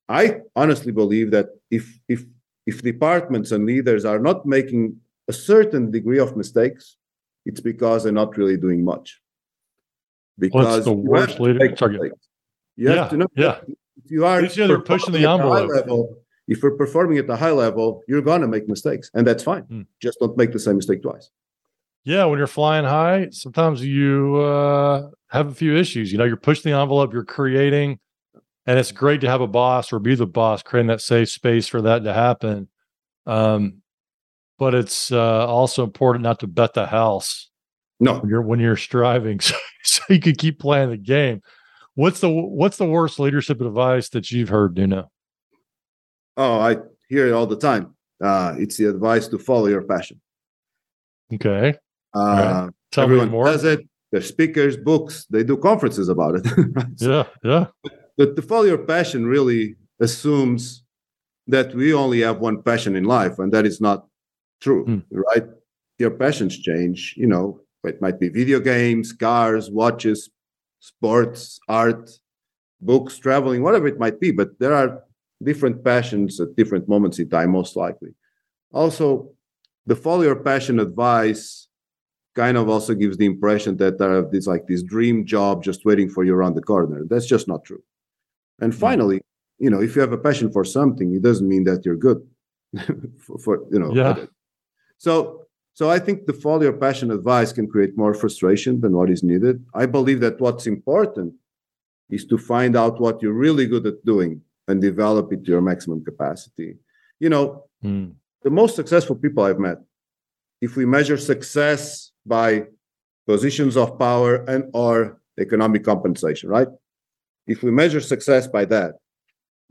i 0.09 0.41
honestly 0.55 0.91
believe 0.91 1.31
that 1.31 1.47
if 1.69 1.99
if 2.09 2.25
if 2.67 2.81
departments 2.81 3.51
and 3.51 3.65
leaders 3.65 4.03
are 4.05 4.19
not 4.19 4.45
making 4.45 4.97
a 5.29 5.33
certain 5.33 5.89
degree 5.91 6.19
of 6.19 6.35
mistakes, 6.35 6.97
it's 7.45 7.61
because 7.61 8.03
they're 8.03 8.11
not 8.23 8.37
really 8.37 8.57
doing 8.57 8.83
much. 8.83 9.20
Because 10.41 10.65
What's 10.65 10.85
the 10.85 10.93
worst 10.93 11.39
leader? 11.39 11.73
Sorry. 11.77 12.11
You 12.75 12.87
have 12.89 12.97
yeah, 12.97 13.07
to 13.09 13.17
know 13.17 13.27
yeah. 13.35 13.59
if 14.03 14.11
you 14.11 14.25
are 14.25 14.41
you 14.41 14.49
they're 14.67 14.81
pushing 14.81 15.13
the 15.13 15.25
envelope. 15.25 15.69
Level, 15.69 16.17
if 16.47 16.61
you're 16.63 16.75
performing 16.75 17.19
at 17.19 17.29
a 17.29 17.35
high 17.35 17.51
level, 17.51 18.01
you're 18.07 18.23
gonna 18.23 18.47
make 18.47 18.67
mistakes, 18.67 19.11
and 19.13 19.25
that's 19.25 19.43
fine. 19.43 19.63
Mm. 19.63 19.85
Just 20.01 20.19
don't 20.19 20.35
make 20.35 20.51
the 20.51 20.59
same 20.59 20.77
mistake 20.77 21.03
twice. 21.03 21.29
Yeah, 22.03 22.25
when 22.25 22.39
you're 22.39 22.47
flying 22.47 22.83
high, 22.83 23.27
sometimes 23.31 23.85
you 23.85 24.37
uh, 24.37 25.09
have 25.29 25.47
a 25.47 25.53
few 25.53 25.77
issues. 25.77 26.11
You 26.11 26.17
know, 26.17 26.23
you're 26.23 26.37
pushing 26.37 26.71
the 26.71 26.77
envelope, 26.77 27.13
you're 27.13 27.23
creating, 27.23 27.99
and 28.65 28.79
it's 28.79 28.91
great 28.91 29.21
to 29.21 29.29
have 29.29 29.41
a 29.41 29.47
boss 29.47 29.93
or 29.93 29.99
be 29.99 30.15
the 30.15 30.25
boss, 30.25 30.63
creating 30.63 30.87
that 30.87 31.01
safe 31.01 31.29
space 31.29 31.67
for 31.67 31.83
that 31.83 32.03
to 32.03 32.13
happen. 32.13 32.67
Um, 33.27 33.81
but 34.57 34.73
it's 34.73 35.11
uh, 35.11 35.45
also 35.45 35.83
important 35.83 36.23
not 36.23 36.39
to 36.39 36.47
bet 36.47 36.73
the 36.73 36.87
house. 36.87 37.49
No, 37.99 38.19
when 38.19 38.29
you're 38.29 38.41
when 38.41 38.59
you're 38.59 38.77
striving, 38.77 39.39
so, 39.41 39.55
so 39.83 40.03
you 40.09 40.19
can 40.19 40.35
keep 40.35 40.59
playing 40.59 40.89
the 40.89 40.97
game. 40.97 41.41
What's 41.95 42.21
the 42.21 42.29
what's 42.29 42.77
the 42.77 42.85
worst 42.85 43.19
leadership 43.19 43.61
advice 43.61 44.09
that 44.09 44.31
you've 44.31 44.49
heard, 44.49 44.75
Nuno? 44.75 45.11
Oh, 46.37 46.59
I 46.59 46.77
hear 47.09 47.27
it 47.27 47.33
all 47.33 47.47
the 47.47 47.57
time. 47.57 47.95
Uh, 48.23 48.55
it's 48.57 48.77
the 48.77 48.89
advice 48.89 49.27
to 49.27 49.37
follow 49.37 49.67
your 49.67 49.81
passion. 49.81 50.21
Okay. 51.33 51.75
Uh, 52.13 52.19
right. 52.19 52.69
Tell 52.91 53.05
everyone 53.05 53.27
me 53.27 53.31
more. 53.31 53.45
does 53.45 53.63
it. 53.63 53.87
There's 54.11 54.27
speakers, 54.27 54.77
books. 54.77 55.25
They 55.29 55.43
do 55.43 55.57
conferences 55.57 56.09
about 56.09 56.35
it. 56.35 56.47
yeah, 56.97 57.23
yeah. 57.43 57.67
But 58.17 58.35
to 58.35 58.41
follow 58.41 58.63
your 58.63 58.77
passion 58.77 59.25
really 59.25 59.75
assumes 59.99 60.83
that 61.47 61.73
we 61.73 61.93
only 61.93 62.21
have 62.21 62.39
one 62.39 62.61
passion 62.61 62.95
in 62.95 63.05
life, 63.05 63.39
and 63.39 63.51
that 63.53 63.65
is 63.65 63.79
not 63.79 64.07
true, 64.59 64.85
mm. 64.85 65.03
right? 65.11 65.45
Your 65.97 66.11
passions 66.11 66.57
change. 66.59 67.13
You 67.17 67.27
know, 67.27 67.61
it 67.83 68.01
might 68.01 68.19
be 68.19 68.29
video 68.29 68.59
games, 68.59 69.13
cars, 69.13 69.69
watches, 69.69 70.29
sports, 70.79 71.59
art, 71.67 72.11
books, 72.79 73.17
traveling, 73.17 73.63
whatever 73.63 73.87
it 73.87 73.99
might 73.99 74.19
be. 74.19 74.31
But 74.31 74.59
there 74.59 74.73
are 74.73 75.03
different 75.43 75.83
passions 75.83 76.39
at 76.39 76.55
different 76.55 76.87
moments 76.87 77.19
in 77.19 77.29
time, 77.29 77.51
most 77.51 77.75
likely. 77.75 78.13
Also, 78.71 79.31
the 79.85 79.95
follow 79.95 80.23
your 80.23 80.35
passion 80.35 80.79
advice 80.79 81.67
kind 82.35 82.57
of 82.57 82.69
also 82.69 82.93
gives 82.93 83.17
the 83.17 83.25
impression 83.25 83.77
that 83.77 83.97
there 83.97 84.17
are 84.17 84.29
this 84.31 84.47
like 84.47 84.67
this 84.67 84.83
dream 84.83 85.25
job 85.25 85.63
just 85.63 85.83
waiting 85.83 86.09
for 86.09 86.23
you 86.23 86.33
around 86.33 86.55
the 86.55 86.61
corner. 86.61 87.03
That's 87.09 87.25
just 87.25 87.47
not 87.47 87.63
true. 87.63 87.83
And 88.59 88.73
hmm. 88.73 88.79
finally, 88.79 89.21
you 89.59 89.69
know, 89.69 89.81
if 89.81 89.95
you 89.95 90.01
have 90.01 90.13
a 90.13 90.17
passion 90.17 90.51
for 90.51 90.63
something, 90.63 91.13
it 91.13 91.21
doesn't 91.21 91.47
mean 91.47 91.65
that 91.65 91.85
you're 91.85 91.97
good. 91.97 92.25
for, 93.19 93.37
for, 93.37 93.59
you 93.71 93.79
know. 93.79 93.93
Yeah. 93.93 94.25
So 94.97 95.40
so 95.73 95.89
I 95.89 95.99
think 95.99 96.25
the 96.25 96.33
follow 96.33 96.63
your 96.63 96.73
passion 96.73 97.11
advice 97.11 97.51
can 97.53 97.67
create 97.67 97.97
more 97.97 98.13
frustration 98.13 98.81
than 98.81 98.93
what 98.93 99.09
is 99.09 99.23
needed. 99.23 99.63
I 99.73 99.85
believe 99.85 100.19
that 100.19 100.39
what's 100.39 100.67
important 100.67 101.33
is 102.09 102.25
to 102.25 102.37
find 102.37 102.75
out 102.75 102.99
what 102.99 103.21
you're 103.21 103.33
really 103.33 103.65
good 103.65 103.85
at 103.87 104.03
doing 104.05 104.41
and 104.67 104.81
develop 104.81 105.31
it 105.31 105.45
to 105.45 105.51
your 105.51 105.61
maximum 105.61 106.03
capacity. 106.03 106.75
You 107.19 107.29
know, 107.29 107.65
mm. 107.83 108.13
the 108.43 108.49
most 108.49 108.75
successful 108.75 109.15
people 109.15 109.43
I've 109.43 109.59
met, 109.59 109.77
if 110.61 110.75
we 110.75 110.85
measure 110.85 111.17
success 111.17 112.11
by 112.25 112.67
positions 113.25 113.77
of 113.77 113.97
power 113.97 114.43
and 114.45 114.65
or 114.73 115.21
economic 115.39 115.83
compensation, 115.85 116.49
right? 116.49 116.67
If 117.47 117.63
we 117.63 117.71
measure 117.71 118.01
success 118.01 118.45
by 118.47 118.65
that, 118.65 118.95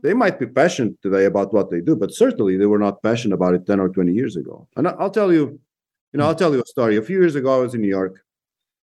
they 0.01 0.13
might 0.13 0.39
be 0.39 0.47
passionate 0.47 0.99
today 1.01 1.25
about 1.25 1.53
what 1.53 1.69
they 1.69 1.79
do, 1.79 1.95
but 1.95 2.11
certainly 2.11 2.57
they 2.57 2.65
were 2.65 2.79
not 2.79 3.03
passionate 3.03 3.35
about 3.35 3.53
it 3.53 3.67
10 3.67 3.79
or 3.79 3.89
20 3.89 4.11
years 4.11 4.35
ago. 4.35 4.67
And 4.75 4.87
I'll 4.87 5.11
tell 5.11 5.31
you, 5.31 5.59
you 6.13 6.17
know, 6.17 6.25
I'll 6.25 6.35
tell 6.35 6.53
you 6.53 6.61
a 6.61 6.65
story. 6.65 6.97
A 6.97 7.01
few 7.01 7.19
years 7.19 7.35
ago, 7.35 7.53
I 7.55 7.61
was 7.61 7.73
in 7.73 7.81
New 7.81 7.87
York 7.87 8.23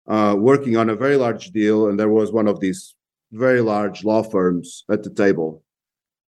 uh, 0.06 0.37
working 0.38 0.76
on 0.76 0.90
a 0.90 0.96
very 0.96 1.16
large 1.16 1.50
deal, 1.50 1.88
and 1.88 1.98
there 1.98 2.09
was 2.09 2.33
one 2.33 2.48
of 2.48 2.61
these 2.61 2.94
very 3.33 3.61
large 3.61 4.05
law 4.05 4.22
firms 4.22 4.85
at 4.90 5.02
the 5.02 5.11
table 5.11 5.62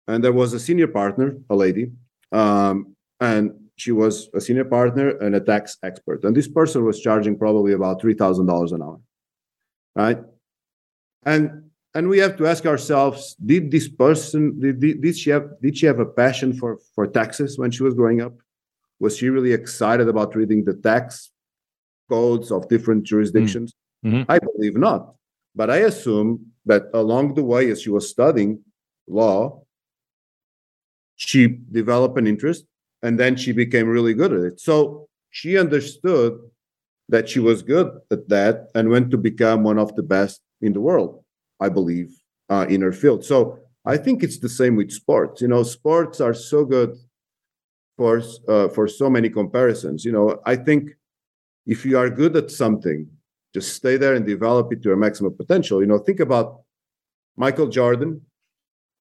and 0.09 0.23
there 0.23 0.33
was 0.33 0.53
a 0.53 0.61
senior 0.61 0.87
partner, 0.87 1.37
a 1.51 1.57
lady, 1.57 1.91
um, 2.33 2.95
and 3.21 3.53
she 3.77 3.93
was 3.93 4.29
a 4.35 4.41
senior 4.41 4.65
partner 4.65 5.11
and 5.19 5.35
a 5.35 5.41
tax 5.41 5.77
expert. 5.83 6.25
And 6.25 6.35
this 6.35 6.49
person 6.49 6.85
was 6.85 7.01
charging 7.01 7.39
probably 7.39 7.73
about 7.73 8.01
three 8.01 8.15
thousand 8.15 8.47
dollars 8.47 8.73
an 8.73 8.83
hour, 8.83 9.01
right? 9.95 10.19
And 11.25 11.71
and 11.95 12.09
we 12.09 12.19
have 12.19 12.37
to 12.37 12.47
ask 12.47 12.67
ourselves: 12.67 13.37
Did 13.45 13.71
this 13.71 13.89
person 13.89 14.61
did, 14.61 14.81
did 14.81 15.17
she 15.17 15.31
have 15.31 15.49
did 15.61 15.77
she 15.77 15.87
have 15.87 15.99
a 15.99 16.07
passion 16.07 16.53
for 16.53 16.79
for 16.95 17.07
taxes 17.07 17.59
when 17.59 17.71
she 17.71 17.83
was 17.83 17.95
growing 17.95 18.21
up? 18.21 18.35
Was 18.99 19.17
she 19.17 19.29
really 19.29 19.53
excited 19.53 20.09
about 20.09 20.35
reading 20.35 20.65
the 20.65 20.75
tax 20.75 21.31
codes 22.09 22.51
of 22.51 22.69
different 22.69 23.05
jurisdictions? 23.05 23.75
Mm-hmm. 24.05 24.31
I 24.31 24.39
believe 24.39 24.77
not. 24.77 25.15
But 25.55 25.71
I 25.71 25.79
assume 25.79 26.53
that 26.67 26.85
along 26.95 27.35
the 27.35 27.45
way, 27.45 27.71
as 27.71 27.83
she 27.83 27.91
was 27.91 28.09
studying 28.11 28.61
law, 29.09 29.63
she 31.17 31.59
developed 31.73 32.19
an 32.19 32.27
interest 32.27 32.67
and 33.03 33.19
then 33.19 33.37
she 33.37 33.53
became 33.53 33.89
really 33.89 34.15
good 34.15 34.33
at 34.33 34.41
it. 34.41 34.61
So 34.61 35.09
she 35.31 35.59
understood 35.59 36.39
that 37.09 37.29
she 37.29 37.41
was 37.41 37.63
good 37.63 37.91
at 38.11 38.29
that 38.29 38.69
and 38.75 38.91
went 38.91 39.11
to 39.13 39.17
become 39.17 39.63
one 39.63 39.79
of 39.79 39.95
the 39.97 40.03
best 40.03 40.41
in 40.61 40.73
the 40.73 40.81
world, 40.81 41.25
I 41.61 41.69
believe, 41.69 42.11
uh, 42.49 42.67
in 42.69 42.81
her 42.83 42.93
field. 42.93 43.25
So 43.25 43.59
I 43.85 43.97
think 43.97 44.23
it's 44.23 44.39
the 44.39 44.49
same 44.49 44.77
with 44.77 44.91
sports. 44.91 45.41
You 45.41 45.49
know, 45.49 45.63
sports 45.63 46.21
are 46.21 46.35
so 46.35 46.65
good 46.65 46.97
for 47.97 48.23
uh, 48.49 48.69
for 48.69 48.87
so 48.89 49.09
many 49.09 49.29
comparisons. 49.31 50.05
You 50.05 50.13
know, 50.13 50.41
I 50.45 50.57
think 50.57 50.91
if 51.67 51.85
you 51.85 51.99
are 51.99 52.11
good 52.11 52.37
at 52.37 52.51
something, 52.51 53.09
just 53.55 53.75
stay 53.75 53.97
there 53.97 54.15
and 54.15 54.27
develop 54.27 54.73
it 54.73 54.83
to 54.83 54.89
your 54.91 54.97
maximum 54.97 55.35
potential. 55.35 55.81
You 55.81 55.87
know, 55.87 55.99
think 55.99 56.21
about 56.21 56.63
Michael 57.37 57.69
Jordan 57.69 58.21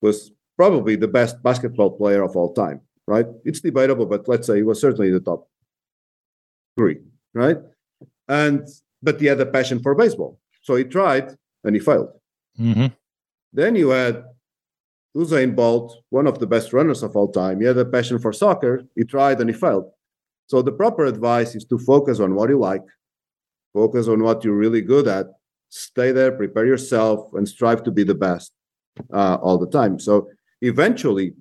was 0.01 0.31
probably 0.58 0.95
the 0.95 1.08
best 1.08 1.41
basketball 1.43 1.91
player 1.91 2.23
of 2.23 2.36
all 2.36 2.53
time, 2.53 2.81
right? 3.08 3.25
It's 3.43 3.60
debatable, 3.60 4.05
but 4.05 4.27
let's 4.27 4.47
say 4.47 4.58
he 4.58 4.63
was 4.63 4.79
certainly 4.79 5.12
the 5.12 5.19
top 5.19 5.49
three, 6.77 6.99
right? 7.34 7.58
And 8.27 8.67
but 9.01 9.19
he 9.19 9.27
had 9.27 9.39
a 9.39 9.45
passion 9.45 9.79
for 9.81 9.93
baseball, 9.93 10.39
so 10.62 10.75
he 10.75 10.84
tried 10.84 11.36
and 11.63 11.75
he 11.75 11.81
failed. 11.81 12.10
Mm-hmm. 12.60 12.88
Then 13.53 13.75
you 13.75 13.89
had 13.89 14.23
Usain 15.15 15.56
Bolt, 15.56 16.04
one 16.10 16.28
of 16.28 16.39
the 16.39 16.47
best 16.47 16.73
runners 16.73 17.04
of 17.04 17.15
all 17.15 17.32
time. 17.32 17.62
He 17.62 17.67
had 17.67 17.78
a 17.78 17.86
passion 17.86 18.19
for 18.19 18.34
soccer. 18.34 18.84
He 18.95 19.04
tried 19.04 19.39
and 19.39 19.49
he 19.49 19.56
failed. 19.56 19.89
So 20.47 20.62
the 20.62 20.71
proper 20.71 21.06
advice 21.06 21.56
is 21.56 21.65
to 21.65 21.78
focus 21.80 22.19
on 22.19 22.36
what 22.36 22.49
you 22.49 22.60
like, 22.60 22.84
focus 23.73 24.08
on 24.08 24.21
what 24.21 24.43
you're 24.43 24.56
really 24.56 24.82
good 24.82 25.08
at, 25.08 25.28
stay 25.69 26.12
there, 26.12 26.32
prepare 26.32 26.65
yourself, 26.65 27.34
and 27.34 27.47
strive 27.47 27.84
to 27.84 27.91
be 27.91 28.04
the 28.04 28.13
best 28.15 28.51
uh, 29.13 29.38
all 29.41 29.58
the 29.58 29.67
time. 29.67 29.99
So 29.99 30.28
eventually 30.62 31.34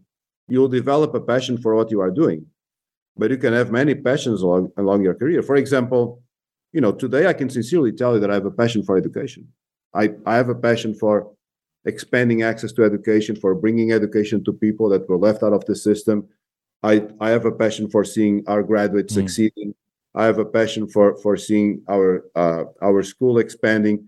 you'll 0.49 0.69
develop 0.69 1.15
a 1.15 1.21
passion 1.21 1.59
for 1.59 1.75
what 1.75 1.91
you 1.91 2.01
are 2.01 2.11
doing 2.11 2.47
but 3.17 3.31
you 3.31 3.37
can 3.37 3.53
have 3.53 3.71
many 3.71 3.95
passions 3.95 4.43
along, 4.43 4.71
along 4.77 5.03
your 5.03 5.15
career 5.15 5.43
for 5.43 5.57
example 5.57 6.23
you 6.73 6.81
know 6.81 6.93
today 6.93 7.27
i 7.27 7.33
can 7.33 7.49
sincerely 7.49 7.93
tell 7.93 8.15
you 8.15 8.21
that 8.21 8.31
i 8.31 8.35
have 8.35 8.47
a 8.47 8.51
passion 8.51 8.83
for 8.83 8.97
education 8.97 9.47
i, 9.95 10.11
I 10.27 10.37
have 10.37 10.49
a 10.49 10.55
passion 10.55 10.95
for 10.95 11.33
expanding 11.87 12.43
access 12.43 12.73
to 12.73 12.85
education 12.85 13.37
for 13.37 13.55
bringing 13.55 13.93
education 13.93 14.43
to 14.45 14.53
people 14.53 14.89
that 14.89 15.09
were 15.09 15.19
left 15.19 15.43
out 15.43 15.53
of 15.53 15.65
the 15.67 15.77
system 15.77 16.27
i, 16.83 17.07
I 17.21 17.31
have 17.31 17.45
a 17.45 17.53
passion 17.53 17.89
for 17.91 18.05
seeing 18.05 18.45
our 18.47 18.63
graduates 18.63 19.13
mm. 19.13 19.17
succeeding 19.17 19.75
i 20.15 20.25
have 20.25 20.39
a 20.39 20.45
passion 20.45 20.89
for 20.89 21.17
for 21.19 21.37
seeing 21.37 21.83
our 21.89 22.25
uh, 22.35 22.65
our 22.83 23.03
school 23.03 23.39
expanding 23.39 24.07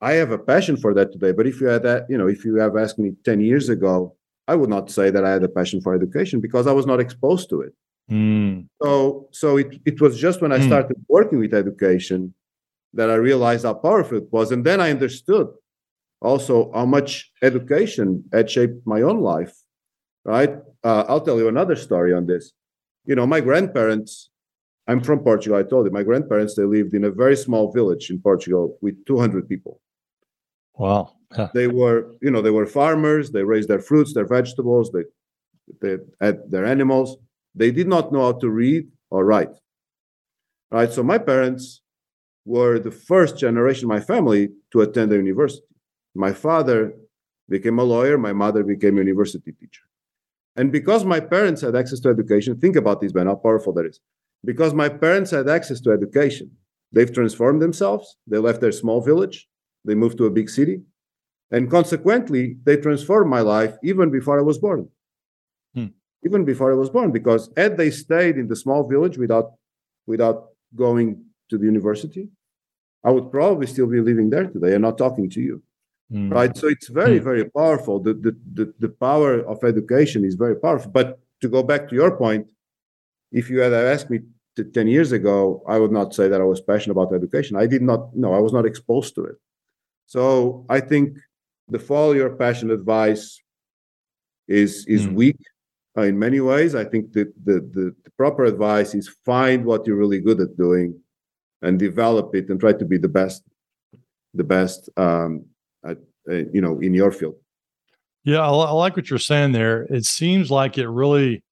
i 0.00 0.12
have 0.12 0.30
a 0.30 0.38
passion 0.38 0.76
for 0.76 0.94
that 0.94 1.12
today 1.12 1.32
but 1.32 1.46
if 1.46 1.60
you 1.60 1.66
had 1.66 1.82
that 1.82 2.06
you 2.08 2.18
know 2.18 2.28
if 2.28 2.44
you 2.44 2.56
have 2.56 2.76
asked 2.76 2.98
me 2.98 3.14
10 3.24 3.40
years 3.40 3.68
ago 3.68 4.14
I 4.48 4.54
would 4.54 4.70
not 4.70 4.90
say 4.90 5.10
that 5.10 5.24
I 5.24 5.30
had 5.30 5.44
a 5.44 5.48
passion 5.48 5.82
for 5.82 5.94
education 5.94 6.40
because 6.40 6.66
I 6.66 6.72
was 6.72 6.86
not 6.86 7.00
exposed 7.00 7.50
to 7.50 7.60
it. 7.60 7.74
Mm. 8.10 8.66
So, 8.82 9.28
so 9.30 9.58
it, 9.58 9.78
it 9.84 10.00
was 10.00 10.18
just 10.18 10.40
when 10.40 10.52
I 10.52 10.58
mm. 10.58 10.66
started 10.66 10.96
working 11.06 11.38
with 11.38 11.52
education 11.52 12.32
that 12.94 13.10
I 13.10 13.16
realized 13.16 13.66
how 13.66 13.74
powerful 13.74 14.16
it 14.16 14.32
was. 14.32 14.50
And 14.50 14.64
then 14.64 14.80
I 14.80 14.90
understood 14.90 15.48
also 16.20 16.70
how 16.72 16.86
much 16.86 17.30
education 17.42 18.24
had 18.32 18.50
shaped 18.50 18.86
my 18.86 19.02
own 19.02 19.20
life. 19.20 19.54
Right. 20.24 20.56
Uh, 20.84 21.04
I'll 21.08 21.20
tell 21.20 21.38
you 21.38 21.48
another 21.48 21.76
story 21.76 22.12
on 22.12 22.26
this. 22.26 22.52
You 23.04 23.14
know, 23.14 23.26
my 23.26 23.40
grandparents, 23.40 24.30
I'm 24.86 25.00
from 25.00 25.20
Portugal. 25.20 25.58
I 25.58 25.62
told 25.62 25.86
you, 25.86 25.92
my 25.92 26.02
grandparents, 26.02 26.54
they 26.54 26.64
lived 26.64 26.94
in 26.94 27.04
a 27.04 27.10
very 27.10 27.36
small 27.36 27.72
village 27.72 28.10
in 28.10 28.20
Portugal 28.20 28.76
with 28.82 29.04
200 29.06 29.48
people. 29.48 29.80
Wow. 30.74 31.14
They 31.54 31.66
were, 31.66 32.14
you 32.20 32.30
know, 32.30 32.42
they 32.42 32.50
were 32.50 32.66
farmers. 32.66 33.30
They 33.30 33.42
raised 33.42 33.68
their 33.68 33.80
fruits, 33.80 34.14
their 34.14 34.26
vegetables. 34.26 34.90
They, 34.92 35.04
they 35.80 36.02
had 36.20 36.50
their 36.50 36.64
animals. 36.64 37.16
They 37.54 37.70
did 37.70 37.88
not 37.88 38.12
know 38.12 38.22
how 38.22 38.38
to 38.38 38.48
read 38.48 38.88
or 39.10 39.24
write. 39.24 39.50
Right. 40.70 40.92
So 40.92 41.02
my 41.02 41.18
parents 41.18 41.82
were 42.44 42.78
the 42.78 42.90
first 42.90 43.38
generation 43.38 43.84
of 43.84 43.88
my 43.88 44.00
family 44.00 44.50
to 44.72 44.80
attend 44.80 45.12
a 45.12 45.16
university. 45.16 45.64
My 46.18 46.32
father 46.32 46.92
became 47.48 47.78
a 47.78 47.84
lawyer. 47.84 48.18
My 48.18 48.32
mother 48.32 48.62
became 48.64 48.94
a 48.96 49.00
university 49.00 49.52
teacher. 49.52 49.84
And 50.56 50.72
because 50.72 51.04
my 51.04 51.20
parents 51.20 51.60
had 51.62 51.76
access 51.76 52.00
to 52.00 52.08
education, 52.08 52.58
think 52.60 52.76
about 52.76 53.00
this, 53.00 53.14
man, 53.14 53.26
how 53.28 53.36
powerful 53.36 53.72
that 53.74 53.86
is. 53.86 54.00
because 54.44 54.72
my 54.82 54.88
parents 54.88 55.30
had 55.36 55.48
access 55.48 55.80
to 55.84 55.90
education. 55.98 56.48
They've 56.92 57.12
transformed 57.18 57.60
themselves. 57.62 58.06
They 58.30 58.38
left 58.38 58.60
their 58.60 58.72
small 58.82 59.00
village. 59.10 59.36
They 59.84 59.94
moved 60.02 60.16
to 60.18 60.26
a 60.26 60.30
big 60.38 60.48
city. 60.58 60.76
And 61.50 61.70
consequently, 61.70 62.44
they 62.66 62.76
transformed 62.76 63.30
my 63.30 63.40
life 63.40 63.74
even 63.90 64.10
before 64.18 64.36
I 64.38 64.42
was 64.50 64.58
born. 64.66 64.88
Hmm. 65.74 65.90
Even 66.26 66.44
before 66.44 66.70
I 66.72 66.76
was 66.76 66.90
born, 66.96 67.10
because 67.18 67.42
had 67.56 67.76
they 67.76 67.90
stayed 67.90 68.36
in 68.42 68.46
the 68.48 68.56
small 68.64 68.82
village 68.92 69.16
without 69.24 69.46
without 70.12 70.38
going 70.84 71.08
to 71.50 71.56
the 71.58 71.66
university, 71.74 72.24
I 73.06 73.10
would 73.14 73.28
probably 73.36 73.66
still 73.74 73.86
be 73.86 74.00
living 74.10 74.28
there 74.30 74.46
today 74.54 74.72
and 74.74 74.82
not 74.82 74.98
talking 74.98 75.28
to 75.30 75.40
you. 75.48 75.62
Hmm. 76.10 76.30
Right. 76.30 76.56
So 76.56 76.68
it's 76.68 76.88
very, 76.88 77.18
hmm. 77.18 77.24
very 77.24 77.44
powerful. 77.44 78.00
The, 78.00 78.14
the 78.14 78.36
the 78.54 78.74
the 78.78 78.88
power 78.88 79.40
of 79.40 79.62
education 79.62 80.24
is 80.24 80.34
very 80.34 80.56
powerful. 80.56 80.90
But 80.90 81.20
to 81.42 81.48
go 81.48 81.62
back 81.62 81.88
to 81.88 81.94
your 81.94 82.16
point, 82.16 82.46
if 83.30 83.50
you 83.50 83.58
had 83.60 83.72
asked 83.72 84.10
me 84.10 84.20
10 84.64 84.88
years 84.88 85.12
ago, 85.12 85.62
I 85.68 85.78
would 85.78 85.92
not 85.92 86.14
say 86.14 86.28
that 86.28 86.40
I 86.40 86.44
was 86.44 86.60
passionate 86.60 86.92
about 86.92 87.14
education. 87.14 87.56
I 87.56 87.66
did 87.66 87.82
not, 87.82 88.14
no, 88.16 88.32
I 88.32 88.40
was 88.40 88.52
not 88.52 88.66
exposed 88.66 89.14
to 89.16 89.24
it. 89.24 89.36
So 90.06 90.64
I 90.68 90.80
think 90.80 91.18
the 91.68 91.78
follow 91.78 92.12
your 92.12 92.30
passion 92.30 92.70
advice 92.70 93.40
is 94.48 94.86
is 94.86 95.06
mm. 95.06 95.14
weak 95.14 95.36
uh, 95.96 96.02
in 96.02 96.18
many 96.18 96.40
ways. 96.40 96.74
I 96.74 96.84
think 96.84 97.12
that 97.12 97.32
the, 97.44 97.60
the, 97.60 97.94
the 98.04 98.10
proper 98.16 98.44
advice 98.44 98.94
is 98.94 99.14
find 99.24 99.64
what 99.64 99.86
you're 99.86 99.96
really 99.96 100.20
good 100.20 100.40
at 100.40 100.56
doing 100.56 100.98
and 101.60 101.78
develop 101.78 102.34
it 102.34 102.48
and 102.48 102.58
try 102.58 102.72
to 102.72 102.84
be 102.84 102.96
the 102.96 103.08
best, 103.08 103.42
the 104.32 104.44
best, 104.44 104.88
um, 104.96 105.44
at, 105.84 105.98
uh, 106.30 106.34
you 106.52 106.60
know, 106.60 106.78
in 106.80 106.94
your 106.94 107.10
field. 107.10 107.34
Yeah, 108.24 108.40
I, 108.40 108.50
I 108.50 108.70
like 108.72 108.96
what 108.96 109.10
you're 109.10 109.18
saying 109.18 109.52
there. 109.52 109.82
It 109.84 110.04
seems 110.04 110.50
like 110.50 110.78
it 110.78 110.88
really 110.88 111.42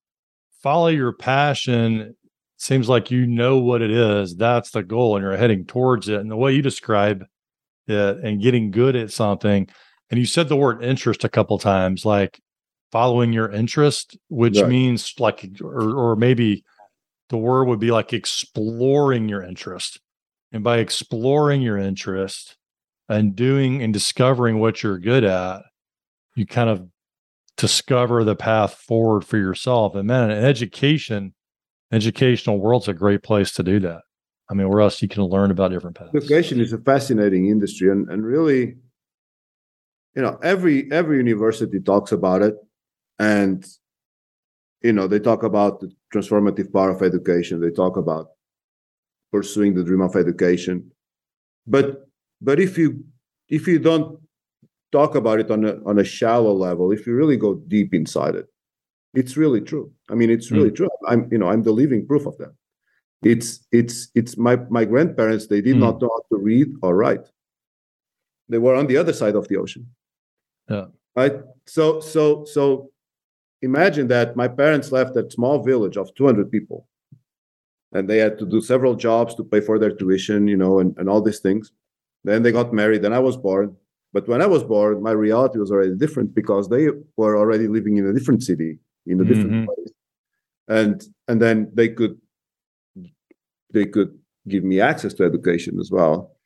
follow 0.62 0.88
your 0.88 1.12
passion 1.12 2.16
seems 2.58 2.88
like 2.88 3.10
you 3.10 3.26
know 3.26 3.58
what 3.58 3.82
it 3.82 3.90
is. 3.90 4.34
That's 4.36 4.70
the 4.70 4.82
goal, 4.82 5.16
and 5.16 5.22
you're 5.22 5.36
heading 5.36 5.64
towards 5.64 6.08
it. 6.08 6.20
And 6.20 6.30
the 6.30 6.36
way 6.36 6.52
you 6.54 6.62
describe 6.62 7.24
it 7.86 8.16
and 8.18 8.42
getting 8.42 8.70
good 8.70 8.96
at 8.96 9.12
something, 9.12 9.68
and 10.10 10.20
you 10.20 10.26
said 10.26 10.48
the 10.48 10.56
word 10.56 10.82
interest 10.82 11.24
a 11.24 11.28
couple 11.28 11.58
times, 11.58 12.04
like 12.04 12.40
following 12.92 13.32
your 13.32 13.50
interest, 13.50 14.16
which 14.28 14.58
right. 14.58 14.68
means 14.68 15.14
like, 15.18 15.48
or, 15.60 16.12
or 16.12 16.16
maybe 16.16 16.64
the 17.28 17.36
word 17.36 17.64
would 17.64 17.80
be 17.80 17.90
like 17.90 18.12
exploring 18.12 19.28
your 19.28 19.42
interest. 19.42 20.00
And 20.52 20.62
by 20.62 20.78
exploring 20.78 21.60
your 21.60 21.76
interest 21.76 22.56
and 23.08 23.36
doing 23.36 23.82
and 23.82 23.92
discovering 23.92 24.58
what 24.58 24.82
you're 24.82 24.98
good 24.98 25.24
at, 25.24 25.62
you 26.34 26.46
kind 26.46 26.70
of 26.70 26.88
discover 27.56 28.24
the 28.24 28.36
path 28.36 28.74
forward 28.74 29.24
for 29.24 29.38
yourself. 29.38 29.94
And 29.94 30.06
man, 30.06 30.30
an 30.30 30.44
education 30.44 31.34
educational 31.92 32.58
world's 32.58 32.88
a 32.88 32.94
great 32.94 33.22
place 33.22 33.52
to 33.52 33.62
do 33.62 33.80
that. 33.80 34.02
I 34.50 34.54
mean, 34.54 34.68
where 34.68 34.80
else 34.80 35.02
you 35.02 35.08
can 35.08 35.24
learn 35.24 35.50
about 35.50 35.70
different 35.70 35.96
paths. 35.96 36.14
Education 36.14 36.60
is 36.60 36.72
a 36.72 36.78
fascinating 36.78 37.48
industry, 37.48 37.90
and 37.90 38.08
and 38.10 38.24
really, 38.24 38.76
you 40.14 40.22
know, 40.22 40.38
every 40.42 40.90
every 40.92 41.16
university 41.16 41.80
talks 41.80 42.12
about 42.12 42.42
it, 42.42 42.54
and 43.18 43.66
you 44.82 44.92
know, 44.92 45.08
they 45.08 45.18
talk 45.18 45.42
about 45.42 45.80
the 45.80 45.90
transformative 46.14 46.72
power 46.72 46.90
of 46.90 47.02
education. 47.02 47.60
They 47.60 47.70
talk 47.70 47.96
about 47.96 48.28
pursuing 49.32 49.74
the 49.74 49.82
dream 49.82 50.00
of 50.00 50.14
education, 50.14 50.92
but 51.66 52.05
but 52.40 52.60
if 52.60 52.76
you 52.78 53.04
if 53.48 53.66
you 53.66 53.78
don't 53.78 54.18
talk 54.92 55.14
about 55.14 55.40
it 55.40 55.50
on 55.50 55.64
a 55.64 55.76
on 55.84 55.98
a 55.98 56.04
shallow 56.04 56.52
level, 56.52 56.92
if 56.92 57.06
you 57.06 57.14
really 57.14 57.36
go 57.36 57.54
deep 57.54 57.94
inside 57.94 58.34
it, 58.34 58.46
it's 59.16 59.36
really 59.36 59.62
true. 59.62 59.90
I 60.10 60.14
mean, 60.14 60.30
it's 60.30 60.50
really 60.50 60.70
mm. 60.70 60.76
true. 60.76 60.88
I'm, 61.08 61.28
you 61.32 61.38
know, 61.38 61.48
I'm 61.48 61.62
the 61.62 61.72
living 61.72 62.06
proof 62.06 62.26
of 62.26 62.36
that. 62.38 62.52
It's, 63.22 63.66
it's, 63.72 64.08
it's 64.14 64.36
my 64.36 64.56
my 64.68 64.84
grandparents. 64.84 65.46
They 65.46 65.62
did 65.62 65.76
mm. 65.76 65.80
not 65.80 66.00
know 66.00 66.10
how 66.14 66.36
to 66.36 66.42
read 66.42 66.68
or 66.82 66.94
write. 66.94 67.26
They 68.48 68.58
were 68.58 68.74
on 68.74 68.86
the 68.86 68.98
other 68.98 69.14
side 69.14 69.34
of 69.34 69.48
the 69.48 69.56
ocean. 69.56 69.88
Yeah. 70.68 70.86
Right. 71.16 71.36
So, 71.66 72.00
so, 72.00 72.44
so, 72.44 72.90
imagine 73.62 74.06
that 74.08 74.36
my 74.36 74.48
parents 74.48 74.92
left 74.92 75.14
that 75.14 75.32
small 75.32 75.64
village 75.64 75.96
of 75.96 76.14
200 76.14 76.52
people, 76.52 76.86
and 77.92 78.08
they 78.08 78.18
had 78.18 78.38
to 78.38 78.46
do 78.46 78.60
several 78.60 78.94
jobs 78.94 79.34
to 79.36 79.44
pay 79.44 79.60
for 79.60 79.78
their 79.78 79.94
tuition, 79.96 80.46
you 80.46 80.58
know, 80.58 80.78
and, 80.78 80.96
and 80.98 81.08
all 81.08 81.22
these 81.22 81.40
things. 81.40 81.72
Then 82.26 82.42
they 82.42 82.52
got 82.52 82.72
married. 82.72 83.04
and 83.04 83.14
I 83.14 83.22
was 83.30 83.36
born. 83.36 83.76
But 84.12 84.28
when 84.28 84.40
I 84.46 84.48
was 84.54 84.62
born, 84.74 85.02
my 85.02 85.14
reality 85.26 85.58
was 85.58 85.70
already 85.70 85.96
different 86.04 86.34
because 86.40 86.64
they 86.68 86.84
were 87.16 87.34
already 87.36 87.66
living 87.76 87.96
in 88.00 88.06
a 88.06 88.12
different 88.12 88.42
city 88.42 88.78
in 89.06 89.20
a 89.20 89.24
different 89.24 89.52
mm-hmm. 89.52 89.64
place 89.66 89.92
and 90.68 91.04
and 91.28 91.40
then 91.40 91.70
they 91.74 91.88
could 91.88 92.18
they 93.72 93.86
could 93.86 94.18
give 94.48 94.64
me 94.64 94.80
access 94.80 95.12
to 95.14 95.24
education 95.24 95.78
as 95.80 95.90
well 95.90 96.36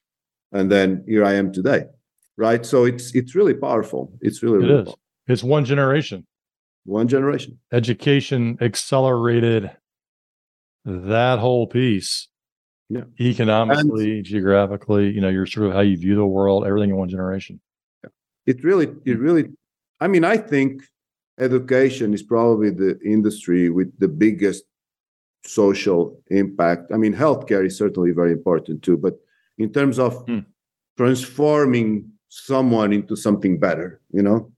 and 0.53 0.71
then 0.71 1.05
here 1.07 1.25
i 1.25 1.33
am 1.33 1.53
today 1.53 1.85
right 2.37 2.65
so 2.67 2.85
it's 2.85 3.15
it's 3.15 3.35
really 3.35 3.55
powerful 3.55 4.13
it's 4.21 4.43
really, 4.43 4.57
it 4.57 4.69
really 4.69 4.81
is. 4.81 4.85
Powerful. 4.87 4.99
it's 5.29 5.43
one 5.43 5.65
generation 5.65 6.27
one 6.85 7.09
generation 7.09 7.59
education 7.73 8.59
accelerated 8.61 9.71
that 10.85 11.39
whole 11.39 11.67
piece 11.67 12.29
yeah 12.91 13.05
economically 13.19 14.17
and, 14.17 14.25
geographically 14.25 15.11
you 15.11 15.21
know 15.21 15.31
you're 15.31 15.47
sort 15.47 15.67
of 15.67 15.73
how 15.73 15.81
you 15.81 15.97
view 15.97 16.15
the 16.15 16.27
world 16.27 16.67
everything 16.67 16.91
in 16.91 16.97
one 16.97 17.09
generation 17.09 17.59
it 18.47 18.63
really 18.63 18.89
it 19.07 19.19
really 19.19 19.49
i 20.01 20.07
mean 20.07 20.25
i 20.25 20.37
think 20.37 20.83
education 21.39 22.13
is 22.13 22.23
probably 22.23 22.71
the 22.71 22.99
industry 23.05 23.71
with 23.71 23.99
the 23.99 24.09
biggest 24.09 24.65
social 25.45 26.21
impact. 26.29 26.93
I 26.93 26.97
mean, 26.97 27.15
healthcare 27.15 27.65
is 27.65 27.77
certainly 27.77 28.13
very 28.13 28.33
important 28.33 28.83
too, 28.83 28.97
but 28.97 29.15
in 29.59 29.73
terms 29.73 29.99
of 29.99 30.25
mm. 30.27 30.45
transforming 30.97 32.11
someone 32.29 32.93
into 32.93 33.17
something 33.17 33.59
better, 33.59 34.01
you 34.13 34.23
know, 34.23 34.53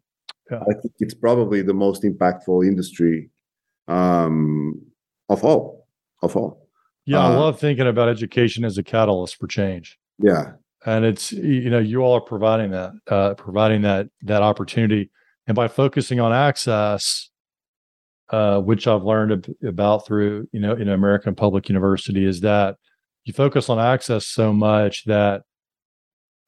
yeah. 0.51 0.61
I 0.61 0.75
think 0.81 0.95
it's 0.99 1.15
probably 1.15 1.63
the 1.63 1.75
most 1.75 2.03
impactful 2.03 2.67
industry 2.67 3.31
um, 3.89 4.81
of 5.29 5.45
all. 5.45 5.87
Of 6.21 6.37
all. 6.37 6.62
Yeah, 7.05 7.19
uh, 7.19 7.31
I 7.31 7.35
love 7.35 7.59
thinking 7.59 7.87
about 7.87 8.09
education 8.09 8.65
as 8.65 8.79
a 8.79 8.83
catalyst 8.83 9.37
for 9.37 9.47
change. 9.47 9.99
Yeah, 10.19 10.53
and 10.87 11.05
it's 11.05 11.33
you 11.33 11.71
know 11.71 11.79
you 11.79 12.01
all 12.01 12.15
are 12.15 12.21
providing 12.21 12.71
that, 12.71 12.93
uh, 13.09 13.35
providing 13.35 13.83
that 13.83 14.09
that 14.23 14.43
opportunity 14.43 15.11
and 15.47 15.55
by 15.55 15.69
focusing 15.69 16.21
on 16.21 16.33
access, 16.33 17.31
uh, 18.31 18.61
which 18.61 18.87
I've 18.87 19.03
learned 19.03 19.55
about 19.67 20.07
through, 20.07 20.49
you 20.53 20.61
know, 20.61 20.75
in 20.75 20.89
American 20.89 21.35
Public 21.35 21.69
University, 21.69 22.25
is 22.25 22.41
that 22.41 22.77
you 23.25 23.33
focus 23.33 23.69
on 23.69 23.79
access 23.79 24.27
so 24.27 24.53
much 24.53 25.05
that 25.05 25.43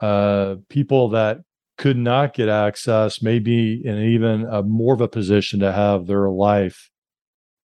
uh, 0.01 0.57
people 0.69 1.11
that 1.11 1.39
could 1.77 1.97
not 1.97 2.35
get 2.35 2.49
access 2.49 3.21
may 3.21 3.41
be 3.41 3.83
in 3.85 3.99
even 3.99 4.45
a 4.45 4.63
more 4.63 4.95
of 4.95 5.01
a 5.01 5.09
position 5.09 5.61
to 5.61 5.73
have 5.73 6.07
their 6.07 6.31
life 6.31 6.91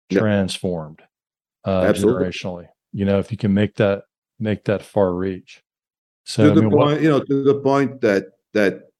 yep. 0.08 0.20
transformed 0.20 1.02
uh, 1.64 1.92
generationally. 1.92 2.66
You 2.92 3.04
know, 3.04 3.18
if 3.18 3.30
you 3.30 3.36
can 3.36 3.54
make 3.54 3.76
that 3.76 4.04
make 4.38 4.64
that 4.64 4.82
far 4.82 5.14
reach. 5.14 5.62
So 6.24 6.48
to 6.48 6.54
the 6.54 6.62
mean, 6.62 6.70
point, 6.70 6.92
what, 6.92 7.02
you 7.02 7.08
know, 7.08 7.20
to 7.20 7.44
the 7.44 7.60
point 7.60 8.00
that 8.00 8.26
that 8.52 8.90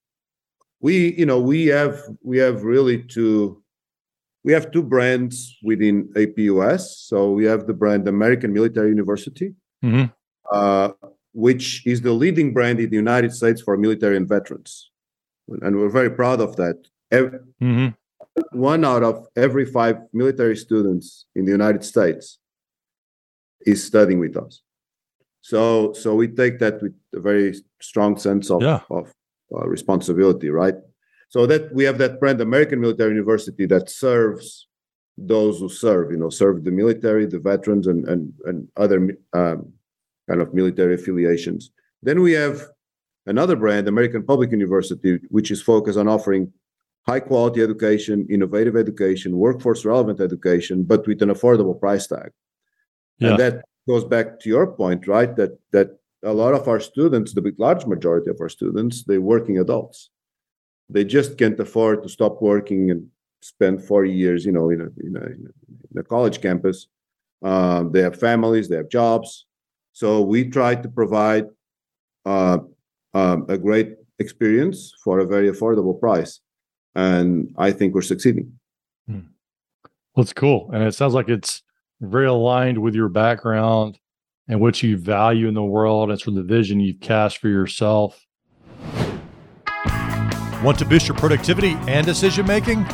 we 0.81 1.14
you 1.14 1.27
know 1.27 1.40
we 1.40 1.66
have 1.66 2.01
we 2.23 2.38
have 2.38 2.62
really 2.62 3.03
two 3.03 3.62
we 4.44 4.53
have 4.53 4.70
two 4.70 4.83
brands 4.83 5.57
within 5.62 6.09
APUS. 6.14 6.81
So 6.81 7.33
we 7.33 7.44
have 7.44 7.66
the 7.66 7.75
brand 7.75 8.09
American 8.09 8.53
Military 8.53 8.88
University, 8.88 9.55
mm-hmm. 9.85 10.07
uh, 10.51 10.90
which 11.33 11.87
is 11.87 12.01
the 12.01 12.12
leading 12.12 12.55
brand 12.55 12.81
in 12.81 12.88
the 12.88 12.96
United 12.96 13.35
States 13.35 13.61
for 13.61 13.77
military 13.77 14.16
and 14.16 14.29
veterans, 14.29 14.90
and 15.49 15.77
we're 15.77 15.90
very 15.90 16.11
proud 16.11 16.40
of 16.40 16.57
that. 16.57 16.77
Every, 17.11 17.38
mm-hmm. 17.61 17.88
One 18.53 18.85
out 18.85 19.03
of 19.03 19.27
every 19.37 19.66
five 19.66 19.96
military 20.12 20.57
students 20.57 21.27
in 21.35 21.44
the 21.44 21.51
United 21.51 21.85
States 21.85 22.39
is 23.66 23.85
studying 23.85 24.18
with 24.18 24.37
us. 24.37 24.62
So 25.42 25.92
so 25.92 26.14
we 26.14 26.29
take 26.29 26.59
that 26.59 26.83
with 26.83 26.94
a 27.14 27.20
very 27.20 27.55
strong 27.81 28.18
sense 28.18 28.51
of, 28.51 28.62
yeah. 28.62 28.81
of 28.90 29.12
uh, 29.55 29.66
responsibility, 29.66 30.51
right? 30.51 30.75
So 31.29 31.46
that 31.46 31.73
we 31.73 31.85
have 31.85 31.99
that 31.99 32.20
brand, 32.20 32.40
American 32.40 32.81
Military 32.81 33.11
University, 33.11 33.66
that 33.66 33.88
serves 33.88 34.66
those 35.16 35.61
who 35.61 35.68
serve, 35.68 36.11
you 36.11 36.16
know, 36.16 36.31
serve 36.31 36.64
the 36.64 36.70
military, 36.70 37.27
the 37.27 37.38
veterans, 37.38 37.87
and 37.87 38.07
and 38.09 38.33
and 38.44 38.68
other 38.77 39.16
um, 39.33 39.73
kind 40.29 40.40
of 40.40 40.55
military 40.55 40.94
affiliations. 40.94 41.70
Then 42.03 42.20
we 42.23 42.33
have 42.33 42.62
another 43.27 43.57
brand, 43.57 43.88
American 43.88 44.23
Public 44.23 44.51
University, 44.51 45.20
which 45.29 45.51
is 45.51 45.62
focused 45.62 45.99
on 45.99 46.09
offering 46.09 46.53
high 47.07 47.20
quality 47.20 47.62
education, 47.62 48.27
innovative 48.31 48.77
education, 48.77 49.37
workforce 49.37 49.85
relevant 49.85 50.20
education, 50.20 50.83
but 50.85 51.07
with 51.07 51.23
an 51.23 51.31
affordable 51.31 51.79
price 51.79 52.07
tag. 52.07 52.31
Yeah. 53.20 53.30
And 53.30 53.38
that 53.38 53.64
goes 53.87 54.04
back 54.04 54.40
to 54.40 54.48
your 54.48 54.66
point, 54.66 55.06
right? 55.06 55.37
That 55.37 55.59
that 55.70 55.88
a 56.22 56.33
lot 56.33 56.54
of 56.54 56.68
our 56.68 56.80
students, 56.80 57.33
the 57.33 57.42
big 57.42 57.59
large 57.59 57.87
majority 57.87 58.30
of 58.30 58.40
our 58.40 58.48
students, 58.48 59.04
they're 59.04 59.20
working 59.20 59.59
adults. 59.59 60.11
They 60.88 61.04
just 61.04 61.38
can't 61.38 61.61
afford 61.61 62.02
to 62.02 62.09
stop 62.09 62.42
working 62.42 62.90
and 62.90 63.06
spend 63.40 63.83
four 63.83 64.04
years, 64.04 64.44
you 64.44 64.52
know, 64.52 64.70
in 64.70 64.80
a, 64.80 64.88
in 65.06 65.16
a, 65.16 65.26
in 65.90 65.96
a 65.98 66.02
college 66.02 66.40
campus 66.40 66.88
Um, 67.42 67.92
they 67.92 68.02
have 68.02 68.18
families, 68.18 68.68
they 68.68 68.76
have 68.76 68.88
jobs. 68.88 69.46
So 69.92 70.20
we 70.20 70.50
try 70.50 70.74
to 70.74 70.88
provide 70.88 71.46
uh, 72.26 72.59
um, 73.14 73.46
a 73.48 73.56
great 73.56 73.96
experience 74.18 74.92
for 75.02 75.20
a 75.20 75.26
very 75.26 75.50
affordable 75.50 75.98
price, 75.98 76.40
and 76.94 77.52
I 77.56 77.72
think 77.72 77.94
we're 77.94 78.02
succeeding. 78.02 78.52
Hmm. 79.06 79.20
Well, 80.14 80.22
it's 80.22 80.33
cool, 80.33 80.70
and 80.72 80.85
it 80.85 80.94
sounds 80.94 81.14
like 81.14 81.28
it's 81.28 81.62
very 82.01 82.27
aligned 82.27 82.79
with 82.79 82.95
your 82.95 83.09
background 83.09 83.99
and 84.49 84.61
what 84.61 84.83
you 84.83 84.97
value 84.97 85.47
in 85.47 85.55
the 85.55 85.63
world, 85.63 86.11
and 86.11 86.21
from 86.21 86.35
the 86.35 86.43
vision 86.43 86.81
you've 86.81 87.01
cast 87.01 87.39
for 87.39 87.49
yourself. 87.49 88.27
Want 90.65 90.79
to 90.79 90.85
boost 90.85 91.09
your 91.09 91.17
productivity 91.17 91.77
and 91.87 92.05
decision 92.05 92.47
making? 92.47 92.85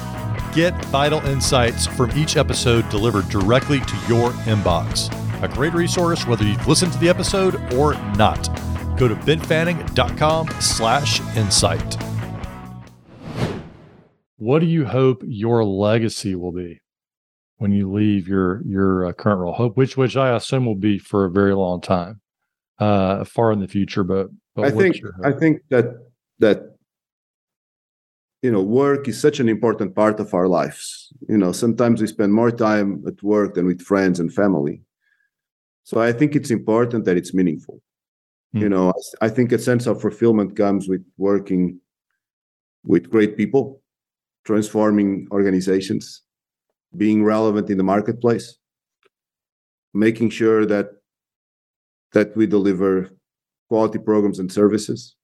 Get 0.52 0.74
vital 0.86 1.20
insights 1.26 1.86
from 1.86 2.10
each 2.16 2.36
episode 2.36 2.88
delivered 2.90 3.28
directly 3.28 3.80
to 3.80 3.96
your 4.08 4.30
inbox. 4.44 5.10
A 5.42 5.48
great 5.48 5.72
resource 5.74 6.26
whether 6.26 6.44
you've 6.44 6.66
listened 6.68 6.92
to 6.92 6.98
the 6.98 7.08
episode 7.08 7.56
or 7.74 7.94
not. 8.16 8.48
Go 8.96 9.08
to 9.08 9.14
benfanning.com 9.14 10.48
slash 10.60 11.20
insight. 11.36 11.96
What 14.36 14.60
do 14.60 14.66
you 14.66 14.84
hope 14.84 15.22
your 15.24 15.64
legacy 15.64 16.34
will 16.34 16.52
be 16.52 16.80
when 17.58 17.72
you 17.72 17.90
leave 17.90 18.28
your 18.28 18.62
your 18.66 19.06
uh, 19.06 19.12
current 19.12 19.40
role? 19.40 19.52
Hope 19.52 19.76
which 19.76 19.96
which 19.96 20.16
I 20.16 20.34
assume 20.36 20.66
will 20.66 20.74
be 20.74 20.98
for 20.98 21.24
a 21.24 21.30
very 21.30 21.54
long 21.54 21.80
time, 21.80 22.20
uh, 22.78 23.24
far 23.24 23.52
in 23.52 23.60
the 23.60 23.68
future. 23.68 24.04
But, 24.04 24.28
but 24.54 24.66
I 24.66 24.70
think 24.70 24.96
I 25.24 25.32
think 25.32 25.62
that 25.70 25.86
that 26.38 26.76
you 28.42 28.50
know 28.50 28.62
work 28.62 29.08
is 29.08 29.20
such 29.20 29.40
an 29.40 29.48
important 29.48 29.94
part 29.94 30.20
of 30.20 30.34
our 30.34 30.48
lives. 30.48 31.12
You 31.28 31.38
know, 31.38 31.52
sometimes 31.52 32.00
we 32.00 32.06
spend 32.06 32.32
more 32.32 32.50
time 32.50 33.02
at 33.06 33.22
work 33.22 33.54
than 33.54 33.66
with 33.66 33.82
friends 33.82 34.20
and 34.20 34.32
family. 34.32 34.82
So 35.84 36.00
I 36.00 36.12
think 36.12 36.34
it's 36.34 36.50
important 36.50 37.04
that 37.04 37.16
it's 37.16 37.32
meaningful. 37.32 37.80
Mm. 38.54 38.60
You 38.60 38.68
know, 38.68 38.92
I 39.20 39.28
think 39.28 39.52
a 39.52 39.58
sense 39.58 39.86
of 39.86 40.00
fulfillment 40.00 40.56
comes 40.56 40.88
with 40.88 41.04
working 41.16 41.80
with 42.84 43.10
great 43.10 43.36
people, 43.36 43.82
transforming 44.44 45.28
organizations, 45.30 46.22
being 46.96 47.24
relevant 47.24 47.70
in 47.70 47.78
the 47.78 47.84
marketplace, 47.84 48.56
making 49.94 50.30
sure 50.30 50.66
that 50.66 50.90
that 52.12 52.36
we 52.36 52.46
deliver 52.46 53.10
quality 53.68 53.98
programs 53.98 54.38
and 54.38 54.50
services, 54.50 55.16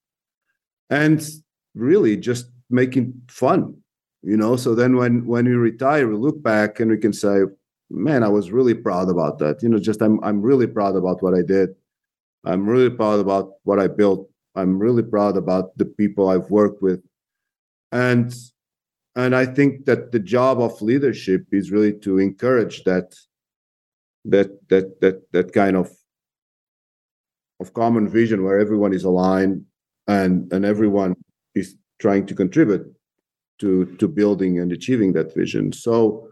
and 0.91 1.27
really 1.75 2.17
just 2.17 2.51
making 2.71 3.15
fun. 3.29 3.77
You 4.23 4.37
know, 4.37 4.57
so 4.57 4.75
then 4.75 4.97
when 4.97 5.27
when 5.27 5.47
we 5.47 5.55
retire, 5.55 6.09
we 6.09 6.17
look 6.17 6.43
back 6.43 6.81
and 6.81 6.91
we 6.91 6.99
can 6.99 7.13
say, 7.13 7.43
man, 7.91 8.23
I 8.23 8.29
was 8.29 8.53
really 8.53 8.75
proud 8.75 9.09
about 9.09 9.39
that. 9.39 9.63
You 9.63 9.69
know, 9.69 9.79
just 9.79 10.01
I'm 10.01 10.23
I'm 10.23 10.41
really 10.41 10.67
proud 10.67 10.97
about 10.97 11.23
what 11.23 11.35
I 11.35 11.43
did. 11.43 11.71
I'm 12.45 12.69
really 12.69 12.91
proud 12.91 13.21
about 13.21 13.55
what 13.65 13.79
I 13.79 13.89
built. 13.89 14.29
I'm 14.55 14.79
really 14.79 15.03
proud 15.03 15.37
about 15.37 15.77
the 15.79 15.85
people 15.85 16.29
I've 16.29 16.51
worked 16.51 16.83
with. 16.83 17.03
And 17.91 18.35
and 19.15 19.35
I 19.37 19.47
think 19.47 19.85
that 19.85 20.13
the 20.13 20.19
job 20.19 20.61
of 20.61 20.81
leadership 20.81 21.47
is 21.53 21.71
really 21.71 21.93
to 22.01 22.19
encourage 22.19 22.85
that 22.85 23.15
that 24.25 24.51
that 24.69 25.01
that 25.01 25.33
that 25.33 25.53
kind 25.53 25.77
of 25.77 25.91
of 27.61 27.75
common 27.75 28.09
vision 28.09 28.43
where 28.43 28.59
everyone 28.59 28.93
is 28.93 29.05
aligned 29.05 29.65
and 30.07 30.53
and 30.53 30.65
everyone 30.65 31.15
is 31.55 31.77
trying 32.01 32.27
to 32.27 32.35
contribute 32.35 32.87
to 33.59 33.87
to 33.97 34.09
building 34.09 34.59
and 34.59 34.73
achieving 34.73 35.13
that 35.13 35.35
vision. 35.35 35.73
So 35.73 36.29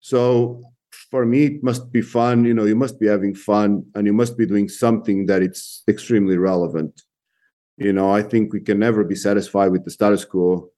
so 0.00 0.62
for 1.10 1.24
me 1.24 1.44
it 1.44 1.62
must 1.62 1.90
be 1.90 2.02
fun 2.02 2.44
you 2.44 2.54
know 2.54 2.64
you 2.64 2.76
must 2.76 3.00
be 3.00 3.06
having 3.06 3.34
fun 3.34 3.84
and 3.94 4.06
you 4.06 4.12
must 4.12 4.36
be 4.36 4.46
doing 4.46 4.68
something 4.68 5.26
that 5.26 5.42
it's 5.42 5.82
extremely 5.88 6.36
relevant 6.36 7.02
you 7.78 7.92
know 7.92 8.10
i 8.10 8.22
think 8.22 8.52
we 8.52 8.60
can 8.60 8.78
never 8.78 9.02
be 9.02 9.14
satisfied 9.14 9.72
with 9.72 9.84
the 9.84 9.90
status 9.90 10.24
quo 10.24 10.68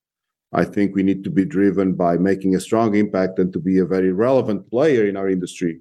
i 0.55 0.65
think 0.65 0.95
we 0.95 1.03
need 1.03 1.25
to 1.25 1.31
be 1.31 1.45
driven 1.45 1.95
by 1.95 2.17
making 2.17 2.55
a 2.55 2.61
strong 2.61 2.95
impact 2.95 3.39
and 3.39 3.53
to 3.53 3.59
be 3.59 3.79
a 3.79 3.85
very 3.85 4.13
relevant 4.13 4.69
player 4.71 5.07
in 5.07 5.17
our 5.17 5.29
industry 5.29 5.81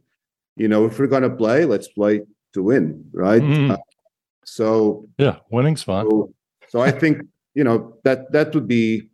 you 0.56 0.68
know 0.68 0.86
if 0.86 1.00
we're 1.00 1.08
going 1.08 1.24
to 1.24 1.30
play 1.30 1.66
let's 1.66 1.88
play 1.88 2.22
to 2.54 2.64
win 2.64 3.04
right 3.14 3.42
mm-hmm. 3.42 3.72
uh, 3.72 3.78
so 4.46 5.08
yeah 5.18 5.38
winning's 5.50 5.84
fun 5.84 6.10
so, 6.10 6.34
so 6.70 6.82
i 6.82 6.92
think 6.92 7.22
you 7.54 7.64
know 7.64 7.98
that 8.04 8.32
that 8.32 8.54
would 8.54 8.68
be 8.68 9.10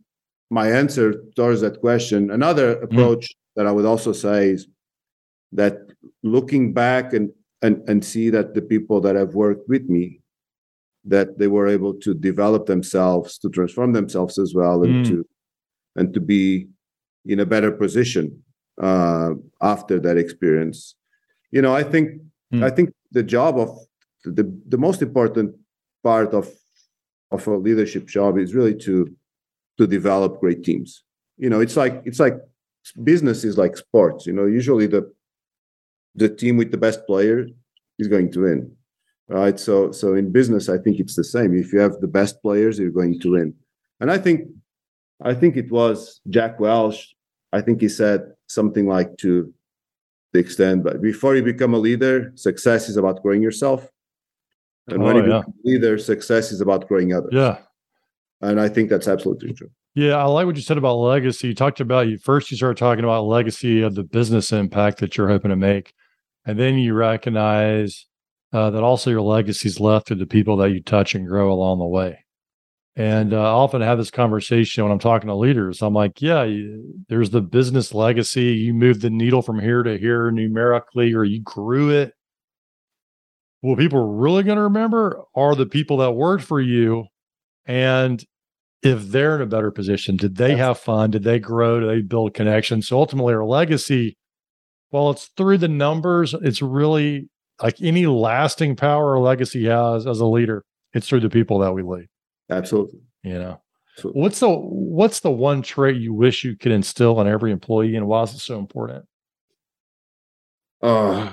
my 0.49 0.71
answer 0.71 1.23
towards 1.35 1.61
that 1.61 1.79
question 1.79 2.31
another 2.31 2.75
mm. 2.75 2.83
approach 2.83 3.25
mm 3.25 3.35
that 3.59 3.67
i 3.67 3.71
would 3.71 3.85
also 3.85 4.13
say 4.13 4.51
is 4.51 4.67
that 5.51 5.75
looking 6.23 6.71
back 6.71 7.13
and 7.13 7.29
and 7.61 7.87
and 7.89 8.03
see 8.03 8.29
that 8.29 8.53
the 8.53 8.61
people 8.61 9.01
that 9.01 9.15
have 9.15 9.35
worked 9.35 9.67
with 9.67 9.83
me 9.89 10.21
that 11.03 11.37
they 11.37 11.47
were 11.47 11.67
able 11.67 11.93
to 11.93 12.13
develop 12.13 12.65
themselves 12.67 13.37
to 13.37 13.49
transform 13.49 13.91
themselves 13.91 14.37
as 14.37 14.53
well 14.53 14.83
and 14.83 15.05
mm. 15.05 15.09
to 15.09 15.27
and 15.99 16.13
to 16.13 16.21
be 16.21 16.67
in 17.25 17.39
a 17.41 17.45
better 17.45 17.71
position 17.71 18.25
uh, 18.81 19.31
after 19.61 19.99
that 19.99 20.17
experience. 20.17 20.95
You 21.51 21.61
know 21.63 21.73
i 21.81 21.83
think 21.91 22.05
mm. 22.53 22.63
i 22.63 22.69
think 22.75 22.87
the 23.17 23.25
job 23.35 23.53
of 23.63 23.69
the 24.37 24.45
the 24.73 24.77
most 24.77 25.01
important 25.01 25.55
part 26.03 26.31
of 26.39 26.45
of 27.35 27.41
a 27.47 27.57
leadership 27.67 28.05
job 28.07 28.37
is 28.37 28.55
really 28.57 28.77
to 28.85 28.95
to 29.77 29.87
develop 29.87 30.39
great 30.39 30.61
teams. 30.63 31.03
You 31.43 31.49
know 31.51 31.59
it's 31.65 31.77
like 31.83 31.95
it's 32.05 32.21
like 32.25 32.37
business 33.11 33.43
is 33.49 33.57
like 33.63 33.75
sports 33.85 34.25
you 34.27 34.33
know 34.37 34.47
usually 34.59 34.87
the 34.95 35.03
the 36.21 36.29
team 36.41 36.55
with 36.57 36.71
the 36.71 36.81
best 36.85 36.99
player 37.09 37.47
is 38.01 38.07
going 38.07 38.31
to 38.33 38.39
win 38.47 38.59
right? 39.39 39.59
So 39.59 39.91
so 39.99 40.07
in 40.19 40.31
business 40.39 40.69
i 40.75 40.77
think 40.83 40.95
it's 40.99 41.15
the 41.21 41.29
same. 41.35 41.51
If 41.63 41.67
you 41.73 41.79
have 41.85 41.95
the 41.99 42.13
best 42.19 42.41
players 42.45 42.79
you're 42.79 42.99
going 43.01 43.19
to 43.23 43.29
win. 43.35 43.49
And 43.99 44.09
i 44.15 44.17
think 44.25 44.39
i 45.23 45.33
think 45.33 45.55
it 45.55 45.71
was 45.71 46.21
jack 46.29 46.59
welch 46.59 47.15
i 47.53 47.61
think 47.61 47.81
he 47.81 47.89
said 47.89 48.31
something 48.47 48.87
like 48.87 49.17
to 49.17 49.53
the 50.33 50.39
extent 50.39 50.83
but 50.83 51.01
before 51.01 51.35
you 51.35 51.43
become 51.43 51.73
a 51.73 51.77
leader 51.77 52.31
success 52.35 52.89
is 52.89 52.97
about 52.97 53.21
growing 53.21 53.41
yourself 53.41 53.87
and 54.87 55.01
oh, 55.01 55.05
when 55.05 55.15
you 55.15 55.21
yeah. 55.21 55.39
become 55.39 55.53
a 55.65 55.67
leader 55.67 55.97
success 55.97 56.51
is 56.51 56.61
about 56.61 56.87
growing 56.87 57.13
others 57.13 57.31
yeah 57.31 57.57
and 58.41 58.59
i 58.59 58.69
think 58.69 58.89
that's 58.89 59.07
absolutely 59.07 59.53
true 59.53 59.69
yeah, 59.95 60.15
I 60.15 60.25
like 60.25 60.45
what 60.45 60.55
you 60.55 60.61
said 60.61 60.77
about 60.77 60.95
legacy. 60.95 61.49
You 61.49 61.55
talked 61.55 61.79
about 61.79 62.07
you 62.07 62.17
first 62.17 62.51
you 62.51 62.57
started 62.57 62.77
talking 62.77 63.03
about 63.03 63.25
legacy 63.25 63.81
of 63.81 63.95
the 63.95 64.03
business 64.03 64.51
impact 64.53 64.99
that 64.99 65.17
you're 65.17 65.27
hoping 65.27 65.49
to 65.49 65.55
make. 65.55 65.93
And 66.45 66.59
then 66.59 66.75
you 66.75 66.93
recognize 66.93 68.05
uh, 68.53 68.69
that 68.69 68.83
also 68.83 69.09
your 69.09 69.21
legacy 69.21 69.67
is 69.67 69.79
left 69.79 70.07
to 70.07 70.15
the 70.15 70.25
people 70.25 70.57
that 70.57 70.71
you 70.71 70.81
touch 70.81 71.15
and 71.15 71.27
grow 71.27 71.51
along 71.51 71.79
the 71.79 71.85
way. 71.85 72.25
And 72.95 73.33
uh, 73.33 73.41
I 73.41 73.51
often 73.51 73.81
have 73.81 73.97
this 73.97 74.11
conversation 74.11 74.83
when 74.83 74.91
I'm 74.91 74.99
talking 74.99 75.27
to 75.27 75.35
leaders. 75.35 75.81
I'm 75.81 75.93
like, 75.93 76.21
yeah, 76.21 76.43
you, 76.43 76.95
there's 77.07 77.29
the 77.29 77.41
business 77.41 77.93
legacy. 77.93 78.53
You 78.53 78.73
moved 78.73 79.01
the 79.01 79.09
needle 79.09 79.41
from 79.41 79.59
here 79.59 79.83
to 79.83 79.97
here 79.97 80.31
numerically, 80.31 81.13
or 81.13 81.23
you 81.23 81.41
grew 81.41 81.91
it. 81.91 82.13
What 83.61 83.77
people 83.77 83.99
are 83.99 84.07
really 84.07 84.43
going 84.43 84.57
to 84.57 84.63
remember 84.63 85.23
are 85.35 85.55
the 85.55 85.65
people 85.65 85.97
that 85.97 86.11
worked 86.11 86.43
for 86.43 86.59
you. 86.59 87.05
And 87.65 88.23
if 88.81 89.07
they're 89.07 89.35
in 89.35 89.41
a 89.41 89.45
better 89.45 89.71
position, 89.71 90.17
did 90.17 90.35
they 90.35 90.55
have 90.55 90.79
fun? 90.79 91.11
Did 91.11 91.23
they 91.23 91.39
grow? 91.39 91.79
Did 91.79 91.89
they 91.89 92.01
build 92.01 92.33
connections? 92.33 92.87
So 92.87 92.97
ultimately, 92.97 93.33
our 93.33 93.45
legacy 93.45 94.17
well, 94.91 95.11
it's 95.11 95.29
through 95.37 95.59
the 95.59 95.67
numbers. 95.67 96.33
It's 96.33 96.61
really 96.61 97.29
like 97.61 97.81
any 97.81 98.07
lasting 98.07 98.75
power 98.75 99.13
or 99.13 99.19
legacy 99.19 99.65
has 99.65 100.07
as 100.07 100.19
a 100.19 100.25
leader. 100.25 100.63
It's 100.93 101.07
through 101.07 101.19
the 101.19 101.29
people 101.29 101.59
that 101.59 101.73
we 101.73 101.83
lead. 101.83 102.07
Absolutely. 102.49 102.99
You 103.23 103.33
know, 103.33 103.61
Absolutely. 103.95 104.21
what's 104.21 104.39
the 104.39 104.49
what's 104.49 105.19
the 105.19 105.31
one 105.31 105.61
trait 105.61 105.97
you 105.97 106.13
wish 106.13 106.43
you 106.43 106.55
could 106.55 106.71
instill 106.71 107.19
in 107.21 107.27
every 107.27 107.51
employee, 107.51 107.95
and 107.95 108.07
why 108.07 108.23
is 108.23 108.33
it 108.33 108.39
so 108.39 108.57
important? 108.57 109.05
Uh, 110.81 111.31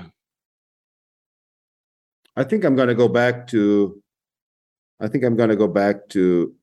I 2.37 2.45
think 2.45 2.65
I'm 2.65 2.77
going 2.77 2.89
to 2.89 2.95
go 2.95 3.09
back 3.09 3.47
to. 3.49 4.03
I 4.99 5.09
think 5.09 5.25
I'm 5.25 5.37
going 5.37 5.51
to 5.51 5.57
go 5.57 5.69
back 5.69 6.09
to 6.11 6.55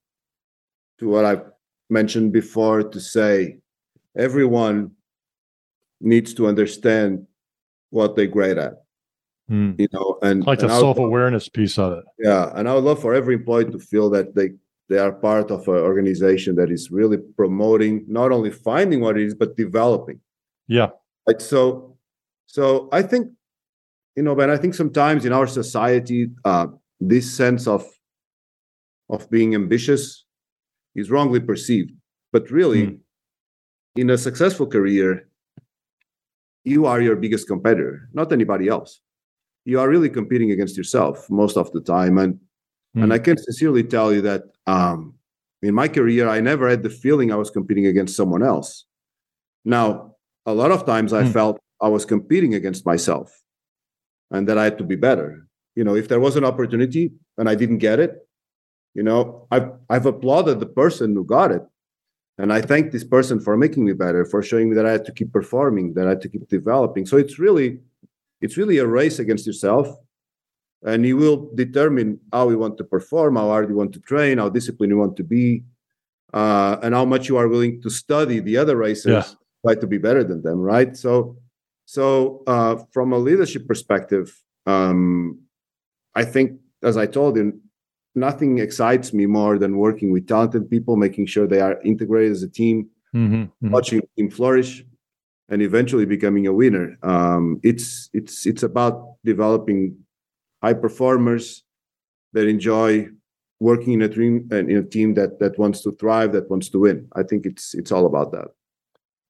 to 0.99 1.07
what 1.07 1.25
I 1.25 1.41
mentioned 1.89 2.31
before 2.33 2.83
to 2.83 2.99
say 2.99 3.59
everyone 4.17 4.91
needs 6.01 6.33
to 6.35 6.47
understand 6.47 7.25
what 7.89 8.15
they're 8.15 8.27
great 8.27 8.57
at. 8.57 8.82
Mm. 9.51 9.77
You 9.77 9.87
know, 9.91 10.17
and 10.21 10.45
like 10.45 10.59
the 10.59 10.69
self 10.69 10.97
awareness 10.97 11.49
piece 11.49 11.77
of 11.77 11.97
it. 11.97 12.05
Yeah, 12.19 12.51
and 12.55 12.69
I 12.69 12.73
would 12.75 12.83
love 12.83 13.01
for 13.01 13.13
every 13.13 13.35
employee 13.35 13.65
to 13.65 13.79
feel 13.79 14.09
that 14.11 14.35
they 14.35 14.51
they 14.89 14.97
are 14.97 15.11
part 15.11 15.51
of 15.51 15.67
an 15.67 15.75
organization 15.75 16.55
that 16.55 16.71
is 16.71 16.91
really 16.91 17.17
promoting 17.35 18.05
not 18.07 18.31
only 18.31 18.51
finding 18.51 19.01
what 19.01 19.17
it 19.17 19.25
is 19.25 19.35
but 19.35 19.57
developing. 19.57 20.19
Yeah. 20.67 20.89
Like 21.25 21.41
so, 21.41 21.97
so 22.45 22.89
I 22.91 23.01
think, 23.01 23.29
you 24.15 24.23
know, 24.23 24.35
Ben, 24.35 24.49
I 24.49 24.57
think 24.57 24.75
sometimes 24.75 25.25
in 25.25 25.33
our 25.33 25.47
society, 25.47 26.29
uh, 26.45 26.67
this 26.99 27.31
sense 27.31 27.67
of 27.67 27.85
of 29.09 29.29
being 29.29 29.55
ambitious 29.55 30.25
is 30.95 31.09
wrongly 31.09 31.39
perceived. 31.39 31.91
But 32.31 32.49
really, 32.49 32.87
mm. 32.87 32.99
in 33.95 34.09
a 34.09 34.17
successful 34.17 34.67
career, 34.67 35.27
you 36.63 36.85
are 36.85 37.01
your 37.01 37.15
biggest 37.15 37.47
competitor, 37.47 38.09
not 38.13 38.31
anybody 38.31 38.67
else. 38.67 39.01
You 39.65 39.79
are 39.79 39.89
really 39.89 40.09
competing 40.09 40.51
against 40.51 40.77
yourself 40.77 41.29
most 41.29 41.57
of 41.57 41.71
the 41.71 41.81
time. 41.81 42.17
And 42.17 42.35
mm. 42.95 43.03
and 43.03 43.13
I 43.13 43.19
can 43.19 43.37
sincerely 43.37 43.83
tell 43.83 44.13
you 44.13 44.21
that 44.21 44.43
um, 44.67 45.15
in 45.61 45.73
my 45.73 45.87
career, 45.87 46.27
I 46.27 46.41
never 46.41 46.69
had 46.69 46.83
the 46.83 46.89
feeling 46.89 47.31
I 47.31 47.35
was 47.35 47.49
competing 47.49 47.87
against 47.87 48.15
someone 48.15 48.43
else. 48.43 48.85
Now, 49.63 50.15
a 50.45 50.53
lot 50.53 50.71
of 50.71 50.85
times 50.85 51.13
I 51.13 51.23
mm. 51.23 51.31
felt 51.31 51.59
I 51.81 51.87
was 51.87 52.05
competing 52.05 52.53
against 52.53 52.85
myself 52.85 53.31
and 54.31 54.47
that 54.47 54.57
I 54.57 54.65
had 54.65 54.77
to 54.79 54.83
be 54.83 54.95
better. 54.95 55.47
You 55.75 55.83
know, 55.83 55.95
if 55.95 56.07
there 56.07 56.19
was 56.19 56.35
an 56.35 56.43
opportunity 56.43 57.11
and 57.37 57.49
I 57.49 57.55
didn't 57.55 57.77
get 57.79 57.99
it, 57.99 58.27
you 58.93 59.03
know, 59.03 59.47
I've 59.51 59.71
I've 59.89 60.05
applauded 60.05 60.59
the 60.59 60.65
person 60.67 61.15
who 61.15 61.25
got 61.25 61.51
it. 61.51 61.63
And 62.37 62.51
I 62.51 62.61
thank 62.61 62.91
this 62.91 63.03
person 63.03 63.39
for 63.39 63.55
making 63.55 63.85
me 63.85 63.93
better, 63.93 64.25
for 64.25 64.41
showing 64.41 64.69
me 64.69 64.75
that 64.75 64.87
I 64.87 64.91
had 64.91 65.05
to 65.05 65.11
keep 65.11 65.31
performing, 65.31 65.93
that 65.93 66.07
I 66.07 66.09
had 66.09 66.21
to 66.21 66.29
keep 66.29 66.47
developing. 66.49 67.05
So 67.05 67.17
it's 67.17 67.37
really, 67.37 67.79
it's 68.43 68.57
really 68.57 68.77
a 68.77 68.85
race 68.85 69.17
against 69.19 69.47
yourself. 69.47 69.87
And 70.85 71.05
you 71.05 71.15
will 71.15 71.49
determine 71.55 72.19
how 72.33 72.49
you 72.49 72.59
want 72.59 72.77
to 72.77 72.83
perform, 72.83 73.37
how 73.37 73.47
hard 73.47 73.69
you 73.69 73.75
want 73.75 73.93
to 73.93 74.01
train, 74.01 74.37
how 74.37 74.49
disciplined 74.49 74.91
you 74.91 74.97
want 74.97 75.15
to 75.15 75.23
be, 75.23 75.63
uh, 76.33 76.75
and 76.83 76.93
how 76.93 77.05
much 77.05 77.29
you 77.29 77.37
are 77.37 77.47
willing 77.47 77.81
to 77.83 77.89
study 77.89 78.41
the 78.41 78.57
other 78.57 78.75
racers, 78.75 79.11
yeah. 79.11 79.35
try 79.65 79.79
to 79.79 79.87
be 79.87 79.97
better 79.97 80.25
than 80.25 80.41
them, 80.41 80.59
right? 80.59 80.97
So, 80.97 81.37
so 81.85 82.43
uh, 82.47 82.83
from 82.91 83.13
a 83.13 83.17
leadership 83.17 83.65
perspective, 83.65 84.37
um, 84.65 85.39
I 86.15 86.25
think, 86.25 86.59
as 86.83 86.97
I 86.97 87.05
told 87.05 87.37
you, 87.37 87.61
nothing 88.13 88.59
excites 88.59 89.13
me 89.13 89.25
more 89.25 89.57
than 89.57 89.77
working 89.77 90.11
with 90.11 90.27
talented 90.27 90.69
people, 90.69 90.97
making 90.97 91.27
sure 91.27 91.47
they 91.47 91.61
are 91.61 91.81
integrated 91.83 92.33
as 92.33 92.43
a 92.43 92.49
team, 92.49 92.89
mm-hmm, 93.15 93.43
mm-hmm. 93.43 93.71
watching 93.71 94.01
team 94.17 94.29
flourish, 94.29 94.83
and 95.49 95.61
eventually 95.61 96.05
becoming 96.05 96.47
a 96.47 96.53
winner. 96.53 96.97
Um, 97.03 97.59
it's 97.63 98.09
it's 98.13 98.45
it's 98.45 98.63
about 98.63 99.15
developing 99.23 99.97
high 100.61 100.73
performers 100.73 101.63
that 102.33 102.47
enjoy 102.47 103.07
working 103.59 103.93
in 103.93 104.01
a 104.01 104.09
team 104.09 104.47
and 104.51 104.69
in 104.69 104.77
a 104.77 104.83
team 104.83 105.13
that 105.15 105.39
that 105.39 105.57
wants 105.57 105.81
to 105.81 105.91
thrive, 105.93 106.31
that 106.33 106.49
wants 106.49 106.69
to 106.69 106.79
win. 106.79 107.07
I 107.15 107.23
think 107.23 107.45
it's 107.45 107.73
it's 107.73 107.91
all 107.91 108.05
about 108.05 108.31
that. 108.31 108.47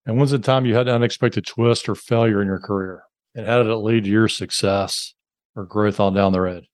And 0.05 0.17
when's 0.17 0.31
the 0.31 0.39
time 0.39 0.65
you 0.65 0.75
had 0.75 0.87
an 0.87 0.95
unexpected 0.95 1.45
twist 1.45 1.87
or 1.87 1.95
failure 1.95 2.41
in 2.41 2.47
your 2.47 2.59
career? 2.59 3.03
And 3.35 3.47
how 3.47 3.63
did 3.63 3.71
it 3.71 3.75
lead 3.77 4.03
to 4.03 4.09
your 4.09 4.27
success 4.27 5.13
or 5.55 5.65
growth 5.65 5.99
on 5.99 6.13
down 6.13 6.33
the 6.33 6.41
road? 6.41 6.65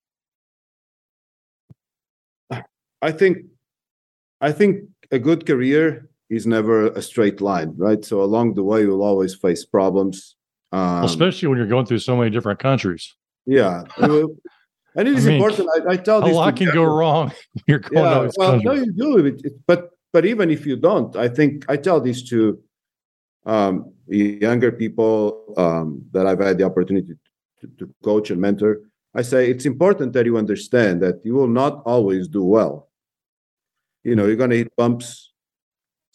I 3.01 3.11
think 3.11 3.37
I 4.41 4.51
think 4.51 4.83
a 5.11 5.19
good 5.19 5.45
career 5.45 6.08
is 6.29 6.45
never 6.45 6.87
a 6.87 7.01
straight 7.01 7.41
line, 7.41 7.73
right? 7.77 8.03
So 8.05 8.21
along 8.21 8.53
the 8.53 8.63
way, 8.63 8.81
you'll 8.81 9.03
always 9.03 9.35
face 9.35 9.65
problems, 9.65 10.35
um, 10.71 11.03
especially 11.03 11.47
when 11.47 11.57
you're 11.57 11.67
going 11.67 11.85
through 11.85 11.99
so 11.99 12.15
many 12.15 12.29
different 12.29 12.59
countries. 12.59 13.15
Yeah, 13.45 13.83
and 13.97 14.37
it 14.95 15.07
is 15.07 15.25
I 15.25 15.29
mean, 15.29 15.35
important. 15.37 15.69
I, 15.87 15.93
I 15.93 15.97
tell 15.97 16.23
a 16.23 16.29
lot 16.29 16.55
can 16.55 16.71
go 16.73 16.83
wrong. 16.83 17.31
You're 17.67 17.79
going 17.79 18.05
yeah, 18.05 18.29
well, 18.37 18.61
no, 18.61 18.73
you 18.73 18.91
do 18.91 19.25
it, 19.25 19.41
but 19.65 19.89
but 20.13 20.25
even 20.25 20.51
if 20.51 20.65
you 20.65 20.75
don't, 20.75 21.15
I 21.15 21.27
think 21.27 21.65
I 21.67 21.77
tell 21.77 21.99
these 21.99 22.27
to 22.29 22.61
um, 23.45 23.91
younger 24.07 24.71
people 24.71 25.53
um, 25.57 26.03
that 26.11 26.27
I've 26.27 26.39
had 26.39 26.57
the 26.57 26.63
opportunity 26.63 27.13
to, 27.61 27.67
to 27.79 27.93
coach 28.03 28.29
and 28.29 28.39
mentor. 28.39 28.81
I 29.15 29.23
say 29.23 29.49
it's 29.49 29.65
important 29.65 30.13
that 30.13 30.27
you 30.27 30.37
understand 30.37 31.01
that 31.01 31.21
you 31.23 31.33
will 31.33 31.47
not 31.47 31.81
always 31.85 32.27
do 32.27 32.43
well 32.43 32.89
you 34.03 34.15
know 34.15 34.25
you're 34.25 34.35
going 34.35 34.49
to 34.49 34.57
hit 34.57 34.75
bumps 34.75 35.28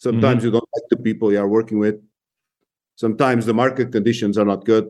sometimes 0.07 0.39
mm-hmm. 0.39 0.45
you 0.45 0.51
don't 0.55 0.69
like 0.75 0.87
the 0.89 1.01
people 1.07 1.27
you 1.33 1.39
are 1.39 1.51
working 1.57 1.79
with. 1.85 1.97
Sometimes 3.03 3.41
the 3.45 3.57
market 3.63 3.87
conditions 3.97 4.37
are 4.37 4.49
not 4.53 4.61
good. 4.71 4.85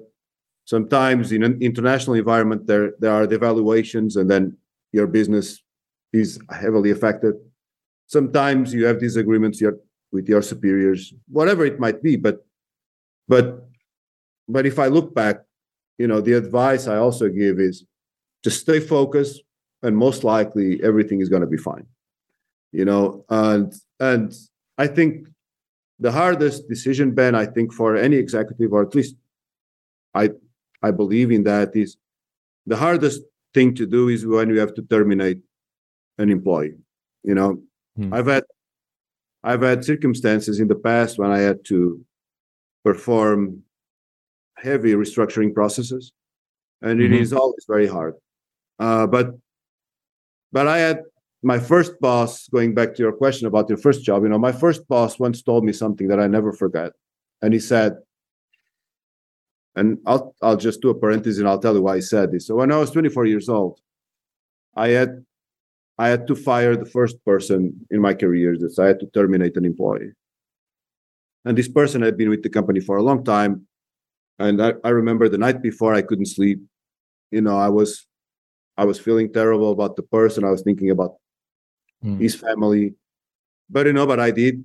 Sometimes 0.73 1.32
in 1.32 1.41
an 1.49 1.56
international 1.69 2.15
environment 2.23 2.62
there 2.69 2.88
there 3.01 3.13
are 3.17 3.25
devaluations 3.34 4.12
and 4.19 4.28
then 4.34 4.43
your 4.97 5.08
business 5.17 5.45
is 6.21 6.30
heavily 6.62 6.91
affected. 6.97 7.34
Sometimes 8.15 8.73
you 8.78 8.84
have 8.89 8.99
disagreements 9.08 9.58
with 10.15 10.30
your 10.30 10.41
superiors 10.41 11.13
whatever 11.28 11.63
it 11.65 11.78
might 11.86 12.01
be 12.01 12.15
but 12.15 12.38
but 13.28 13.45
but 14.47 14.65
if 14.65 14.78
i 14.80 14.88
look 14.88 15.13
back 15.13 15.38
you 15.97 16.08
know 16.08 16.21
the 16.21 16.34
advice 16.34 16.88
i 16.88 16.97
also 17.06 17.28
give 17.28 17.60
is 17.60 17.86
just 18.45 18.62
stay 18.62 18.80
focused 18.80 19.41
and 19.84 19.95
most 20.08 20.23
likely 20.23 20.82
everything 20.89 21.19
is 21.19 21.30
going 21.30 21.45
to 21.47 21.54
be 21.56 21.58
fine 21.58 21.86
you 22.71 22.86
know 22.86 23.25
and 23.30 23.73
and 23.99 24.34
i 24.77 24.88
think 24.88 25.27
the 25.99 26.11
hardest 26.11 26.67
decision 26.67 27.13
ben 27.13 27.35
i 27.35 27.45
think 27.45 27.73
for 27.73 27.95
any 27.95 28.15
executive 28.15 28.73
or 28.73 28.81
at 28.83 28.95
least 28.95 29.15
i 30.13 30.29
i 30.81 30.91
believe 30.91 31.31
in 31.31 31.43
that 31.43 31.75
is 31.75 31.97
the 32.65 32.75
hardest 32.75 33.21
thing 33.53 33.73
to 33.73 33.85
do 33.85 34.09
is 34.09 34.25
when 34.25 34.49
you 34.49 34.59
have 34.59 34.73
to 34.73 34.81
terminate 34.83 35.39
an 36.17 36.29
employee 36.29 36.75
you 37.23 37.35
know 37.35 37.61
hmm. 37.95 38.13
i've 38.13 38.27
had 38.27 38.43
i've 39.43 39.61
had 39.61 39.85
circumstances 39.85 40.59
in 40.59 40.67
the 40.67 40.75
past 40.75 41.17
when 41.17 41.31
i 41.31 41.39
had 41.39 41.63
to 41.63 42.03
perform 42.83 43.63
heavy 44.57 44.93
restructuring 44.93 45.53
processes 45.53 46.11
and 46.81 46.99
mm-hmm. 46.99 47.13
it 47.13 47.21
is 47.21 47.33
always 47.33 47.65
very 47.67 47.88
hard 47.88 48.15
uh, 48.79 49.07
but 49.07 49.31
but 50.51 50.67
i 50.67 50.77
had 50.77 50.99
my 51.45 51.60
first 51.60 51.93
boss, 52.01 52.47
going 52.47 52.73
back 52.73 52.95
to 52.95 53.03
your 53.03 53.13
question 53.13 53.45
about 53.45 53.69
your 53.69 53.77
first 53.77 54.03
job, 54.03 54.23
you 54.23 54.29
know, 54.29 54.39
my 54.39 54.51
first 54.51 54.88
boss 54.88 55.19
once 55.19 55.43
told 55.43 55.63
me 55.63 55.71
something 55.71 56.08
that 56.08 56.19
I 56.19 56.25
never 56.25 56.51
forget. 56.51 56.93
And 57.43 57.53
he 57.53 57.60
said, 57.60 57.97
and 59.75 59.99
I'll 60.08 60.34
I'll 60.41 60.58
just 60.58 60.81
do 60.81 60.89
a 60.89 60.99
parenthesis 60.99 61.38
and 61.39 61.47
I'll 61.47 61.60
tell 61.60 61.75
you 61.75 61.84
why 61.84 61.97
he 61.97 62.01
said 62.01 62.31
this. 62.31 62.47
So 62.47 62.55
when 62.55 62.71
I 62.71 62.77
was 62.77 62.89
24 62.89 63.27
years 63.27 63.47
old, 63.47 63.79
I 64.75 64.88
had 64.89 65.23
I 65.99 66.08
had 66.08 66.25
to 66.27 66.36
fire 66.36 66.75
the 66.75 66.89
first 66.97 67.23
person 67.23 67.86
in 67.91 68.01
my 68.01 68.15
career 68.15 68.58
that 68.58 68.79
I 68.79 68.88
had 68.88 68.99
to 69.01 69.08
terminate 69.13 69.55
an 69.55 69.65
employee. 69.65 70.13
And 71.45 71.55
this 71.55 71.67
person 71.67 72.01
had 72.01 72.17
been 72.17 72.29
with 72.29 72.41
the 72.41 72.49
company 72.49 72.79
for 72.79 72.97
a 72.97 73.03
long 73.03 73.23
time. 73.23 73.67
And 74.39 74.62
I, 74.62 74.73
I 74.84 74.89
remember 74.89 75.29
the 75.29 75.38
night 75.38 75.62
before 75.62 75.93
I 75.93 76.01
couldn't 76.01 76.34
sleep. 76.38 76.60
You 77.29 77.41
know, 77.41 77.58
I 77.58 77.69
was 77.69 78.08
I 78.77 78.86
was 78.86 78.99
feeling 78.99 79.31
terrible 79.31 79.71
about 79.71 79.95
the 79.95 80.03
person. 80.03 80.43
I 80.43 80.49
was 80.49 80.63
thinking 80.63 80.89
about 80.89 81.17
mm. 82.03 82.19
his 82.19 82.36
family. 82.36 82.93
But 83.69 83.88
you 83.88 83.93
know, 83.93 84.08
but 84.08 84.19
I 84.19 84.31
did 84.31 84.63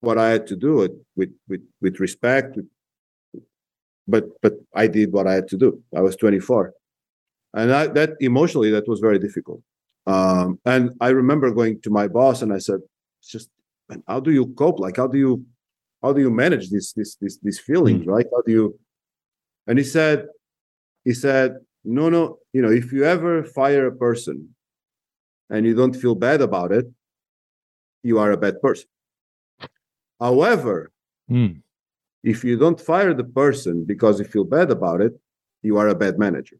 what 0.00 0.18
I 0.18 0.30
had 0.30 0.46
to 0.48 0.56
do 0.56 0.82
it 0.82 0.92
with 1.16 1.34
with 1.48 1.62
with 1.80 2.00
respect. 2.00 2.56
With, 2.56 2.66
but 4.06 4.24
but 4.42 4.54
I 4.74 4.86
did 4.86 5.12
what 5.12 5.26
I 5.26 5.34
had 5.34 5.48
to 5.48 5.56
do. 5.56 5.82
I 5.94 6.00
was 6.00 6.16
24, 6.16 6.72
and 7.54 7.72
I, 7.72 7.86
that 7.88 8.10
emotionally 8.20 8.70
that 8.70 8.88
was 8.88 9.00
very 9.00 9.18
difficult. 9.18 9.62
Um, 10.06 10.58
and 10.64 10.92
I 11.00 11.08
remember 11.08 11.50
going 11.50 11.80
to 11.82 11.90
my 11.90 12.08
boss 12.08 12.40
and 12.42 12.52
I 12.52 12.58
said, 12.58 12.80
"It's 13.20 13.30
just, 13.30 13.50
man, 13.88 14.02
how 14.08 14.20
do 14.20 14.30
you 14.30 14.46
cope? 14.46 14.78
Like, 14.78 14.96
how 14.96 15.06
do 15.06 15.18
you 15.18 15.44
how 16.02 16.12
do 16.12 16.20
you 16.20 16.30
manage 16.30 16.70
this 16.70 16.92
this 16.92 17.16
this 17.16 17.38
these 17.42 17.60
feelings, 17.60 18.06
mm. 18.06 18.08
right? 18.08 18.26
How 18.32 18.42
do 18.42 18.52
you?" 18.52 18.78
And 19.66 19.78
he 19.78 19.84
said, 19.84 20.28
he 21.04 21.12
said, 21.12 21.56
"No, 21.84 22.08
no, 22.08 22.38
you 22.54 22.62
know, 22.62 22.70
if 22.70 22.92
you 22.92 23.04
ever 23.04 23.44
fire 23.44 23.86
a 23.86 23.94
person 23.94 24.54
and 25.50 25.66
you 25.66 25.74
don't 25.74 25.94
feel 25.94 26.14
bad 26.14 26.40
about 26.40 26.72
it, 26.72 26.86
you 28.02 28.18
are 28.18 28.32
a 28.32 28.36
bad 28.36 28.60
person. 28.60 28.88
However, 30.20 30.90
mm. 31.30 31.60
if 32.22 32.44
you 32.44 32.58
don't 32.58 32.80
fire 32.80 33.14
the 33.14 33.24
person 33.24 33.84
because 33.84 34.18
you 34.18 34.24
feel 34.24 34.44
bad 34.44 34.70
about 34.70 35.00
it, 35.00 35.12
you 35.62 35.76
are 35.78 35.88
a 35.88 35.94
bad 35.94 36.18
manager. 36.18 36.58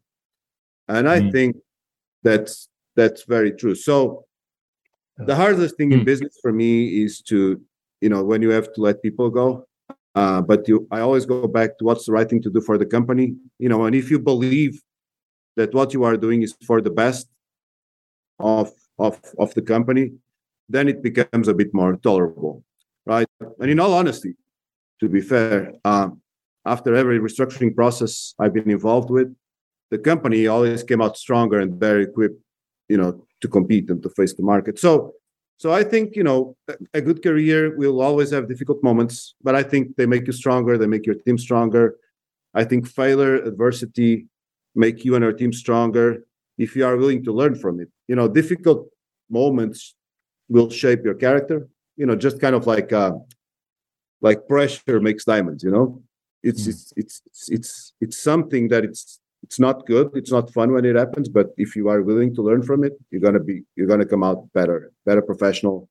And 0.87 1.07
I 1.07 1.19
mm. 1.21 1.31
think 1.31 1.57
that's 2.23 2.69
that's 2.95 3.23
very 3.23 3.51
true. 3.51 3.75
So 3.75 4.25
the 5.17 5.35
hardest 5.35 5.75
thing 5.75 5.91
in 5.91 5.99
hmm. 5.99 6.05
business 6.05 6.37
for 6.41 6.51
me 6.51 7.03
is 7.03 7.21
to, 7.23 7.61
you 8.01 8.09
know, 8.09 8.23
when 8.23 8.41
you 8.41 8.49
have 8.51 8.73
to 8.73 8.81
let 8.81 9.01
people 9.01 9.29
go. 9.29 9.67
Uh, 10.15 10.41
but 10.41 10.67
you, 10.67 10.87
I 10.91 11.01
always 11.01 11.25
go 11.25 11.47
back 11.47 11.77
to 11.77 11.85
what's 11.85 12.05
the 12.05 12.11
right 12.11 12.29
thing 12.29 12.41
to 12.41 12.49
do 12.49 12.61
for 12.61 12.77
the 12.77 12.85
company, 12.85 13.35
you 13.57 13.69
know, 13.69 13.85
and 13.85 13.95
if 13.95 14.09
you 14.09 14.19
believe 14.19 14.81
that 15.55 15.73
what 15.73 15.93
you 15.93 16.03
are 16.03 16.17
doing 16.17 16.41
is 16.41 16.55
for 16.65 16.81
the 16.81 16.89
best 16.89 17.27
of 18.39 18.71
of 18.97 19.19
of 19.37 19.53
the 19.53 19.61
company, 19.61 20.11
then 20.67 20.87
it 20.87 21.01
becomes 21.01 21.47
a 21.47 21.53
bit 21.53 21.73
more 21.73 21.95
tolerable, 21.97 22.63
right? 23.05 23.27
And 23.59 23.71
in 23.71 23.79
all 23.79 23.93
honesty, 23.93 24.35
to 24.99 25.09
be 25.09 25.21
fair, 25.21 25.73
um, 25.85 26.21
after 26.65 26.93
every 26.95 27.19
restructuring 27.19 27.75
process 27.75 28.33
I've 28.39 28.53
been 28.53 28.69
involved 28.69 29.09
with, 29.09 29.35
the 29.91 29.97
company 29.97 30.47
always 30.47 30.83
came 30.83 31.01
out 31.01 31.17
stronger 31.17 31.59
and 31.59 31.79
better 31.79 32.01
equipped, 32.01 32.41
you 32.87 32.97
know, 32.97 33.25
to 33.41 33.47
compete 33.47 33.89
and 33.89 34.03
to 34.03 34.09
face 34.09 34.33
the 34.33 34.43
market. 34.43 34.77
So, 34.77 35.13
so 35.57 35.73
I 35.73 35.83
think 35.83 36.15
you 36.15 36.23
know 36.23 36.55
a 36.93 37.01
good 37.01 37.23
career 37.23 37.75
will 37.75 38.01
always 38.01 38.31
have 38.31 38.47
difficult 38.47 38.83
moments, 38.83 39.35
but 39.41 39.55
I 39.55 39.63
think 39.63 39.95
they 39.97 40.05
make 40.05 40.27
you 40.27 40.33
stronger. 40.33 40.77
They 40.77 40.87
make 40.87 41.05
your 41.05 41.15
team 41.15 41.37
stronger. 41.37 41.95
I 42.53 42.63
think 42.63 42.87
failure, 42.87 43.35
adversity, 43.35 44.27
make 44.75 45.05
you 45.05 45.15
and 45.15 45.23
your 45.23 45.33
team 45.33 45.53
stronger 45.53 46.23
if 46.59 46.75
you 46.75 46.85
are 46.85 46.97
willing 46.97 47.23
to 47.23 47.31
learn 47.31 47.55
from 47.55 47.79
it. 47.79 47.89
You 48.07 48.15
know, 48.15 48.27
difficult 48.27 48.87
moments 49.29 49.95
will 50.49 50.69
shape 50.69 51.03
your 51.03 51.15
character. 51.15 51.67
You 51.97 52.05
know, 52.05 52.15
just 52.15 52.39
kind 52.39 52.55
of 52.55 52.67
like 52.67 52.93
uh, 52.93 53.13
like 54.21 54.47
pressure 54.47 54.99
makes 54.99 55.25
diamonds. 55.25 55.63
You 55.63 55.71
know, 55.71 56.03
it's, 56.43 56.63
mm. 56.63 56.69
it's, 56.69 56.93
it's 56.95 57.21
it's 57.25 57.49
it's 57.49 57.93
it's 58.01 58.17
something 58.21 58.67
that 58.67 58.83
it's 58.83 59.19
it's 59.43 59.59
not 59.59 59.85
good 59.85 60.09
it's 60.13 60.31
not 60.31 60.51
fun 60.51 60.73
when 60.73 60.85
it 60.85 60.95
happens 60.95 61.29
but 61.29 61.47
if 61.57 61.75
you 61.75 61.87
are 61.87 62.01
willing 62.01 62.33
to 62.35 62.41
learn 62.41 62.61
from 62.61 62.83
it 62.83 62.93
you're 63.09 63.21
going 63.21 63.33
to 63.33 63.39
be 63.39 63.63
you're 63.75 63.87
going 63.87 63.99
to 63.99 64.05
come 64.05 64.23
out 64.23 64.51
better 64.53 64.91
better 65.05 65.21
professional 65.21 65.87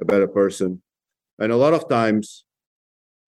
a 0.00 0.04
better 0.04 0.26
person 0.26 0.82
and 1.38 1.52
a 1.52 1.56
lot 1.56 1.74
of 1.74 1.88
times 1.88 2.44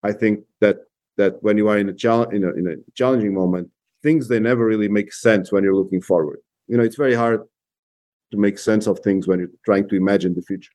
i 0.04 0.14
think 0.14 0.40
that 0.62 0.78
that 1.18 1.44
when 1.44 1.58
you 1.58 1.68
are 1.68 1.78
in 1.78 1.90
a 1.90 1.94
challenge 1.94 2.34
in 2.34 2.44
a, 2.46 2.52
in 2.54 2.68
a 2.68 2.92
challenging 2.94 3.34
moment 3.34 3.70
things 4.02 4.28
they 4.30 4.40
never 4.40 4.66
really 4.66 4.88
make 4.88 5.12
sense 5.12 5.52
when 5.52 5.64
you're 5.64 5.76
looking 5.76 6.02
forward 6.02 6.40
you 6.70 6.78
know 6.78 6.84
it's 6.84 6.96
very 6.96 7.16
hard 7.16 7.42
to 8.32 8.38
make 8.38 8.58
sense 8.58 8.88
of 8.88 9.00
things 9.00 9.28
when 9.28 9.40
you're 9.40 9.50
trying 9.66 9.88
to 9.90 9.96
imagine 9.96 10.34
the 10.34 10.42
future 10.42 10.72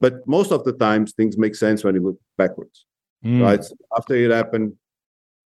but 0.00 0.26
most 0.26 0.50
of 0.50 0.64
the 0.64 0.72
times 0.72 1.12
things 1.12 1.38
make 1.38 1.54
sense 1.54 1.84
when 1.84 1.94
you 1.94 2.02
look 2.02 2.18
backwards 2.36 2.86
mm. 3.24 3.42
right 3.42 3.64
after 3.96 4.14
it 4.14 4.30
happened 4.30 4.72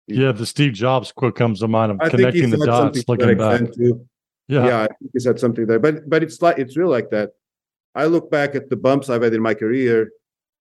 yeah, 0.08 0.32
the 0.32 0.46
Steve 0.46 0.72
Jobs 0.72 1.12
quote 1.12 1.36
comes 1.36 1.60
to 1.60 1.68
mind 1.68 1.92
of 1.92 2.00
I 2.00 2.08
connecting 2.08 2.48
the 2.48 2.56
dots, 2.64 3.06
looking 3.06 3.36
back. 3.36 3.72
Too. 3.74 4.06
Yeah, 4.48 4.66
yeah, 4.66 4.80
I 4.82 4.86
think 4.86 5.10
he 5.12 5.20
said 5.20 5.38
something 5.38 5.66
there, 5.66 5.78
but 5.78 6.08
but 6.08 6.22
it's 6.22 6.40
like 6.40 6.58
it's 6.58 6.76
real 6.78 6.88
like 6.88 7.10
that. 7.10 7.32
I 7.94 8.06
look 8.06 8.30
back 8.30 8.54
at 8.54 8.70
the 8.70 8.76
bumps 8.76 9.10
I've 9.10 9.22
had 9.22 9.34
in 9.34 9.42
my 9.42 9.52
career, 9.52 10.10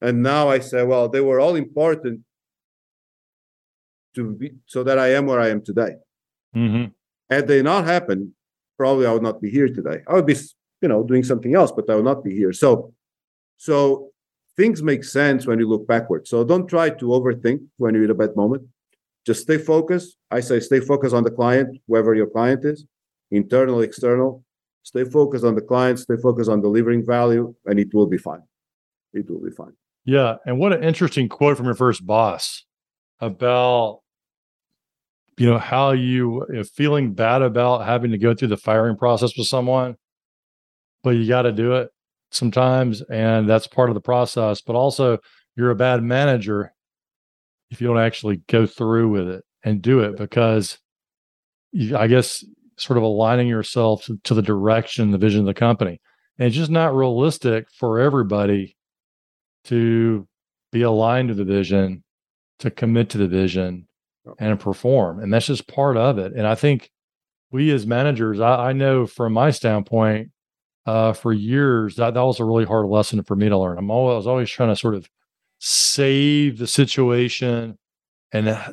and 0.02 0.22
now 0.22 0.50
I 0.50 0.60
say, 0.60 0.84
well, 0.84 1.08
they 1.08 1.22
were 1.22 1.40
all 1.40 1.56
important 1.56 2.22
to 4.16 4.32
be 4.32 4.56
so 4.66 4.84
that 4.84 5.00
I 5.00 5.14
am 5.14 5.26
where 5.26 5.40
I 5.40 5.48
am 5.48 5.62
today. 5.62 5.96
Mm-hmm. 6.54 6.86
Had 7.30 7.48
they 7.48 7.62
not 7.62 7.86
happened, 7.86 8.34
probably 8.78 9.06
I 9.06 9.14
would 9.14 9.24
not 9.24 9.42
be 9.42 9.50
here 9.50 9.68
today. 9.68 10.02
I 10.08 10.14
would 10.14 10.26
be, 10.26 10.36
you 10.82 10.88
know, 10.88 11.04
doing 11.04 11.24
something 11.24 11.56
else, 11.56 11.72
but 11.72 11.90
I 11.90 11.96
would 11.96 12.06
not 12.06 12.24
be 12.24 12.36
here. 12.36 12.54
So, 12.54 12.94
so 13.58 14.10
things 14.56 14.82
make 14.84 15.04
sense 15.04 15.46
when 15.46 15.60
you 15.60 15.68
look 15.68 15.88
backward. 15.88 16.28
So 16.28 16.44
don't 16.44 16.68
try 16.68 16.90
to 16.90 17.06
overthink 17.06 17.60
when 17.78 17.94
you're 17.94 18.06
in 18.06 18.12
a 18.12 18.16
bad 18.16 18.36
moment 18.36 18.68
just 19.28 19.42
stay 19.42 19.58
focused. 19.58 20.16
I 20.32 20.40
say 20.40 20.62
stay 20.62 20.80
focused 20.80 21.14
on 21.14 21.24
the 21.24 21.32
client, 21.32 21.78
whoever 21.88 22.16
your 22.16 22.28
client 22.28 22.64
is, 22.64 22.86
internal, 23.30 23.82
external. 23.82 24.46
Stay 24.84 25.04
focused 25.04 25.44
on 25.44 25.54
the 25.54 25.62
client, 25.62 26.00
stay 26.00 26.16
focused 26.16 26.50
on 26.50 26.62
delivering 26.62 27.06
value, 27.06 27.54
and 27.66 27.78
it 27.78 27.94
will 27.94 28.08
be 28.08 28.18
fine. 28.18 28.44
It 29.14 29.30
will 29.30 29.44
be 29.44 29.52
fine. 29.52 29.74
Yeah. 30.06 30.36
And 30.46 30.60
what 30.60 30.72
an 30.72 30.82
interesting 30.82 31.28
quote 31.28 31.58
from 31.58 31.66
your 31.66 31.76
first 31.76 32.06
boss 32.06 32.64
about 33.20 34.00
you 35.38 35.48
know 35.48 35.58
how 35.58 35.92
you, 35.92 36.46
know, 36.50 36.64
feeling 36.64 37.14
bad 37.14 37.42
about 37.42 37.86
having 37.86 38.12
to 38.12 38.18
go 38.18 38.34
through 38.34 38.48
the 38.48 38.58
firing 38.58 38.98
process 38.98 39.38
with 39.38 39.48
someone 39.48 39.96
but 41.04 41.12
you 41.12 41.28
got 41.28 41.44
to 41.44 41.52
do 41.52 41.74
it 41.74 41.90
sometimes 42.32 43.02
and 43.04 43.48
that's 43.48 43.68
part 43.68 43.90
of 43.90 43.94
the 43.94 44.02
process 44.02 44.62
but 44.62 44.76
also 44.76 45.18
you're 45.56 45.72
a 45.72 45.76
bad 45.76 46.04
manager 46.04 46.74
if 47.70 47.82
you 47.82 47.88
don't 47.88 48.00
actually 48.00 48.38
go 48.48 48.66
through 48.66 49.10
with 49.10 49.28
it 49.28 49.44
and 49.64 49.82
do 49.82 50.00
it 50.00 50.18
because 50.18 50.78
you, 51.72 51.98
I 51.98 52.08
guess 52.08 52.44
sort 52.78 52.98
of 52.98 53.04
aligning 53.04 53.48
yourself 53.48 54.06
to, 54.06 54.18
to, 54.24 54.34
the 54.34 54.42
direction, 54.42 55.12
the 55.12 55.18
vision 55.18 55.42
of 55.42 55.46
the 55.48 55.54
company. 55.54 56.00
And 56.38 56.48
it's 56.48 56.56
just 56.56 56.72
not 56.72 56.96
realistic 56.96 57.68
for 57.78 58.00
everybody 58.00 58.78
to 59.66 60.28
be 60.72 60.84
aligned 60.84 61.30
to 61.30 61.34
the 61.34 61.44
vision, 61.44 62.04
to 62.60 62.70
commit 62.70 63.10
to 63.10 63.18
the 63.18 63.28
vision 63.28 63.88
and 64.40 64.60
perform. 64.60 65.20
And 65.20 65.34
that's 65.34 65.48
just 65.48 65.68
part 65.68 65.98
of 65.98 66.18
it. 66.18 66.34
And 66.34 66.48
I 66.48 66.56
think 66.56 66.90
we 67.52 67.72
as 67.72 67.88
managers, 67.88 68.40
I, 68.40 68.70
I 68.70 68.74
know 68.74 69.06
from 69.06 69.34
my 69.34 69.52
standpoint, 69.52 70.32
uh, 70.86 71.14
for 71.14 71.34
years, 71.34 71.96
that, 71.98 72.14
that 72.14 72.24
was 72.24 72.40
a 72.40 72.46
really 72.46 72.66
hard 72.66 72.86
lesson 72.86 73.22
for 73.24 73.36
me 73.36 73.50
to 73.50 73.58
learn. 73.58 73.78
I'm 73.78 73.92
always, 73.92 74.14
I 74.14 74.18
was 74.18 74.28
always 74.28 74.50
trying 74.50 74.70
to 74.70 74.76
sort 74.76 74.96
of 74.96 75.10
save 75.60 76.58
the 76.60 76.68
situation 76.68 77.78
and 78.32 78.50
uh, 78.50 78.72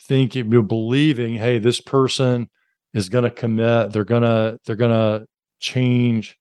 thinking 0.00 0.48
believing 0.66 1.34
hey 1.34 1.58
this 1.58 1.80
person 1.80 2.48
is 2.94 3.08
going 3.08 3.24
to 3.24 3.30
commit 3.30 3.92
they're 3.92 4.04
going 4.04 4.22
to 4.22 4.58
they're 4.64 4.76
going 4.76 4.90
to 4.90 5.26
change 5.60 6.36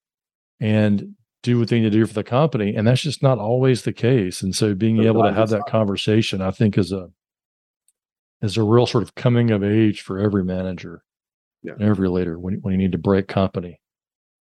and 0.59 1.15
do 1.43 1.59
what 1.59 1.67
they 1.67 1.79
need 1.79 1.91
to 1.91 1.97
do 1.97 2.05
for 2.05 2.13
the 2.13 2.23
company 2.23 2.75
and 2.75 2.87
that's 2.87 3.01
just 3.01 3.21
not 3.21 3.37
always 3.37 3.83
the 3.83 3.93
case 3.93 4.41
and 4.41 4.55
so 4.55 4.73
being 4.73 5.03
able 5.03 5.23
to 5.23 5.33
have 5.33 5.49
that 5.49 5.65
conversation 5.67 6.41
i 6.41 6.51
think 6.51 6.77
is 6.77 6.91
a 6.91 7.09
is 8.41 8.57
a 8.57 8.63
real 8.63 8.85
sort 8.85 9.03
of 9.03 9.15
coming 9.15 9.51
of 9.51 9.63
age 9.63 10.01
for 10.01 10.19
every 10.19 10.43
manager 10.43 11.03
yeah. 11.63 11.73
and 11.73 11.83
every 11.83 12.09
leader 12.09 12.39
when, 12.39 12.55
when 12.55 12.73
you 12.73 12.77
need 12.77 12.91
to 12.91 12.97
break 12.97 13.27
company 13.27 13.79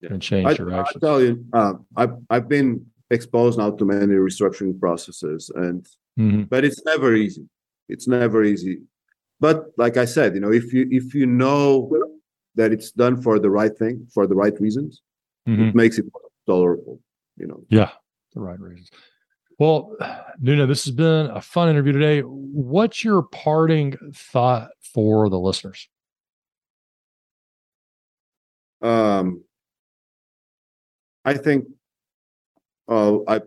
yeah. 0.01 0.09
and 0.11 0.21
change 0.21 0.47
I, 0.47 0.53
direction. 0.53 1.01
I 1.03 1.05
tell 1.05 1.21
you, 1.21 1.45
uh, 1.53 1.73
I've 1.95 2.15
I've 2.29 2.49
been 2.49 2.85
exposed 3.11 3.59
now 3.59 3.71
to 3.71 3.85
many 3.85 4.13
restructuring 4.13 4.79
processes 4.79 5.51
and 5.55 5.85
mm-hmm. 6.17 6.43
but 6.43 6.63
it's 6.65 6.83
never 6.85 7.13
easy 7.13 7.47
it's 7.87 8.07
never 8.07 8.43
easy 8.43 8.79
but 9.39 9.65
like 9.77 9.97
i 9.97 10.05
said 10.05 10.33
you 10.33 10.41
know 10.41 10.51
if 10.51 10.73
you 10.73 10.87
if 10.89 11.13
you 11.13 11.25
know 11.25 11.91
that 12.55 12.71
it's 12.71 12.91
done 12.91 13.21
for 13.21 13.37
the 13.37 13.49
right 13.49 13.77
thing 13.77 14.07
for 14.13 14.25
the 14.25 14.33
right 14.33 14.59
reasons 14.59 15.01
mm-hmm. 15.47 15.65
it 15.65 15.75
makes 15.75 15.99
it 15.99 16.05
tolerable 16.47 16.99
you 17.37 17.45
know 17.45 17.63
yeah 17.69 17.91
the 18.33 18.41
right 18.41 18.59
reasons 18.59 18.89
well 19.57 19.95
nuno 20.39 20.65
this 20.65 20.85
has 20.85 20.93
been 20.93 21.27
a 21.27 21.41
fun 21.41 21.69
interview 21.69 21.93
today 21.93 22.21
what's 22.21 23.03
your 23.03 23.23
parting 23.23 23.95
thought 24.13 24.69
for 24.93 25.29
the 25.29 25.39
listeners 25.39 25.89
um 28.81 29.43
i 31.23 31.33
think 31.33 31.65
uh, 32.87 33.17
I 33.27 33.41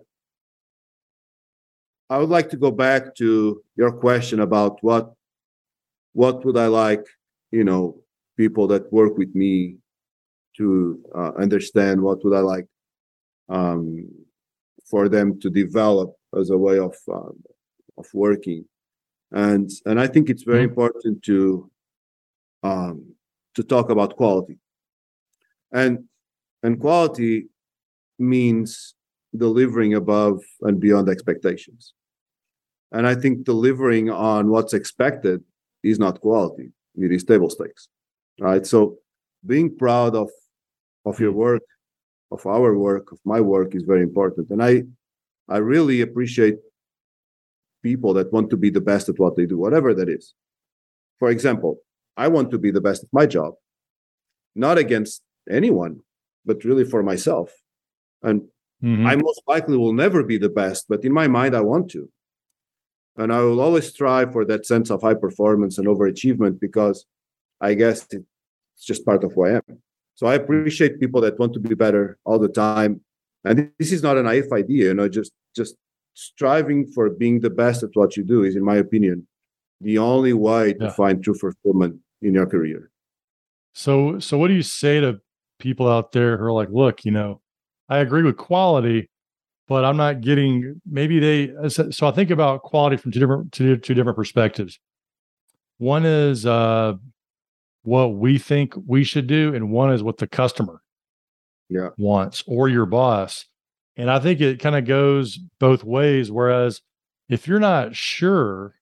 I 2.10 2.18
would 2.18 2.30
like 2.30 2.48
to 2.50 2.56
go 2.56 2.70
back 2.70 3.14
to 3.16 3.62
your 3.76 3.92
question 3.92 4.40
about 4.40 4.82
what 4.82 5.12
what 6.14 6.44
would 6.44 6.56
I 6.56 6.66
like, 6.66 7.04
you 7.50 7.64
know, 7.64 8.00
people 8.36 8.66
that 8.68 8.92
work 8.92 9.16
with 9.18 9.34
me 9.34 9.76
to 10.56 11.00
uh, 11.14 11.32
understand. 11.38 12.00
What 12.00 12.24
would 12.24 12.34
I 12.34 12.40
like 12.40 12.66
um, 13.48 14.08
for 14.90 15.08
them 15.08 15.38
to 15.40 15.50
develop 15.50 16.14
as 16.38 16.50
a 16.50 16.58
way 16.58 16.78
of 16.78 16.94
uh, 17.12 17.32
of 17.96 18.06
working, 18.14 18.64
and 19.32 19.70
and 19.86 20.00
I 20.00 20.06
think 20.06 20.30
it's 20.30 20.42
very 20.42 20.64
mm-hmm. 20.64 20.70
important 20.70 21.22
to 21.24 21.70
um, 22.62 23.14
to 23.54 23.62
talk 23.62 23.90
about 23.90 24.16
quality, 24.16 24.58
and 25.72 26.04
and 26.62 26.80
quality 26.80 27.48
means 28.18 28.94
delivering 29.36 29.94
above 29.94 30.42
and 30.62 30.80
beyond 30.80 31.08
expectations. 31.08 31.92
And 32.92 33.06
I 33.06 33.14
think 33.14 33.44
delivering 33.44 34.10
on 34.10 34.48
what's 34.48 34.72
expected 34.72 35.44
is 35.82 35.98
not 35.98 36.20
quality, 36.20 36.72
it 36.96 37.12
is 37.12 37.24
table 37.24 37.50
stakes. 37.50 37.88
Right. 38.40 38.64
So 38.66 38.98
being 39.46 39.76
proud 39.76 40.14
of 40.14 40.30
of 41.04 41.20
your 41.20 41.32
work, 41.32 41.62
of 42.30 42.46
our 42.46 42.76
work, 42.76 43.12
of 43.12 43.18
my 43.24 43.40
work 43.40 43.74
is 43.74 43.84
very 43.84 44.02
important. 44.02 44.50
And 44.50 44.62
I 44.62 44.84
I 45.48 45.58
really 45.58 46.00
appreciate 46.00 46.56
people 47.82 48.12
that 48.14 48.32
want 48.32 48.50
to 48.50 48.56
be 48.56 48.70
the 48.70 48.80
best 48.80 49.08
at 49.08 49.18
what 49.18 49.36
they 49.36 49.46
do, 49.46 49.58
whatever 49.58 49.94
that 49.94 50.08
is. 50.08 50.34
For 51.18 51.30
example, 51.30 51.78
I 52.16 52.28
want 52.28 52.50
to 52.50 52.58
be 52.58 52.70
the 52.70 52.80
best 52.80 53.04
at 53.04 53.12
my 53.12 53.26
job, 53.26 53.54
not 54.54 54.78
against 54.78 55.22
anyone, 55.48 56.00
but 56.44 56.64
really 56.64 56.84
for 56.84 57.02
myself. 57.02 57.52
And 58.22 58.48
Mm-hmm. 58.82 59.06
I 59.06 59.16
most 59.16 59.42
likely 59.46 59.76
will 59.76 59.92
never 59.92 60.22
be 60.22 60.38
the 60.38 60.48
best, 60.48 60.86
but 60.88 61.04
in 61.04 61.12
my 61.12 61.26
mind, 61.26 61.56
I 61.56 61.60
want 61.62 61.90
to. 61.92 62.08
And 63.16 63.32
I 63.32 63.40
will 63.40 63.60
always 63.60 63.88
strive 63.88 64.32
for 64.32 64.44
that 64.44 64.66
sense 64.66 64.90
of 64.90 65.02
high 65.02 65.14
performance 65.14 65.78
and 65.78 65.88
overachievement 65.88 66.60
because 66.60 67.04
I 67.60 67.74
guess 67.74 68.06
it's 68.12 68.84
just 68.84 69.04
part 69.04 69.24
of 69.24 69.32
who 69.32 69.46
I 69.46 69.50
am. 69.56 69.82
So 70.18 70.26
I 70.26 70.34
appreciate 70.34 70.98
people 70.98 71.20
that 71.20 71.38
want 71.38 71.52
to 71.52 71.60
be 71.60 71.76
better 71.76 72.18
all 72.24 72.40
the 72.40 72.48
time. 72.48 73.00
And 73.44 73.70
this 73.78 73.92
is 73.92 74.02
not 74.02 74.16
a 74.16 74.22
naive 74.24 74.52
idea, 74.52 74.86
you 74.86 74.94
know, 74.94 75.08
just 75.08 75.30
just 75.54 75.76
striving 76.14 76.88
for 76.88 77.08
being 77.08 77.38
the 77.38 77.50
best 77.50 77.84
at 77.84 77.90
what 77.94 78.16
you 78.16 78.24
do 78.24 78.42
is, 78.42 78.56
in 78.56 78.64
my 78.64 78.74
opinion, 78.74 79.28
the 79.80 79.98
only 79.98 80.32
way 80.32 80.72
to 80.72 80.86
yeah. 80.86 80.90
find 80.90 81.22
true 81.22 81.34
fulfillment 81.34 82.00
in 82.20 82.34
your 82.34 82.46
career. 82.46 82.90
So 83.74 84.18
so 84.18 84.36
what 84.38 84.48
do 84.48 84.54
you 84.54 84.62
say 84.62 84.98
to 84.98 85.20
people 85.60 85.88
out 85.88 86.10
there 86.10 86.36
who 86.36 86.46
are 86.46 86.52
like, 86.52 86.70
look, 86.72 87.04
you 87.04 87.12
know, 87.12 87.40
I 87.88 87.98
agree 87.98 88.24
with 88.24 88.38
quality, 88.38 89.08
but 89.68 89.84
I'm 89.84 89.96
not 89.96 90.20
getting 90.20 90.80
maybe 90.84 91.20
they. 91.20 91.68
So 91.68 92.08
I 92.08 92.10
think 92.10 92.30
about 92.30 92.62
quality 92.62 92.96
from 92.96 93.12
two 93.12 93.20
different 93.20 93.52
two, 93.52 93.76
two 93.76 93.94
different 93.94 94.16
perspectives. 94.16 94.80
One 95.78 96.04
is 96.04 96.44
uh, 96.44 96.94
what 97.82 98.08
we 98.16 98.38
think 98.38 98.74
we 98.86 99.04
should 99.04 99.26
do, 99.26 99.54
and 99.54 99.70
one 99.70 99.92
is 99.92 100.02
what 100.02 100.18
the 100.18 100.26
customer 100.26 100.82
yeah. 101.68 101.90
wants 101.96 102.44
or 102.46 102.68
your 102.68 102.86
boss. 102.86 103.46
And 103.96 104.10
I 104.10 104.18
think 104.20 104.40
it 104.40 104.60
kind 104.60 104.76
of 104.76 104.84
goes 104.84 105.38
both 105.58 105.84
ways. 105.84 106.30
Whereas 106.30 106.80
if 107.28 107.48
you're 107.48 107.60
not 107.60 107.96
sure 107.96 108.74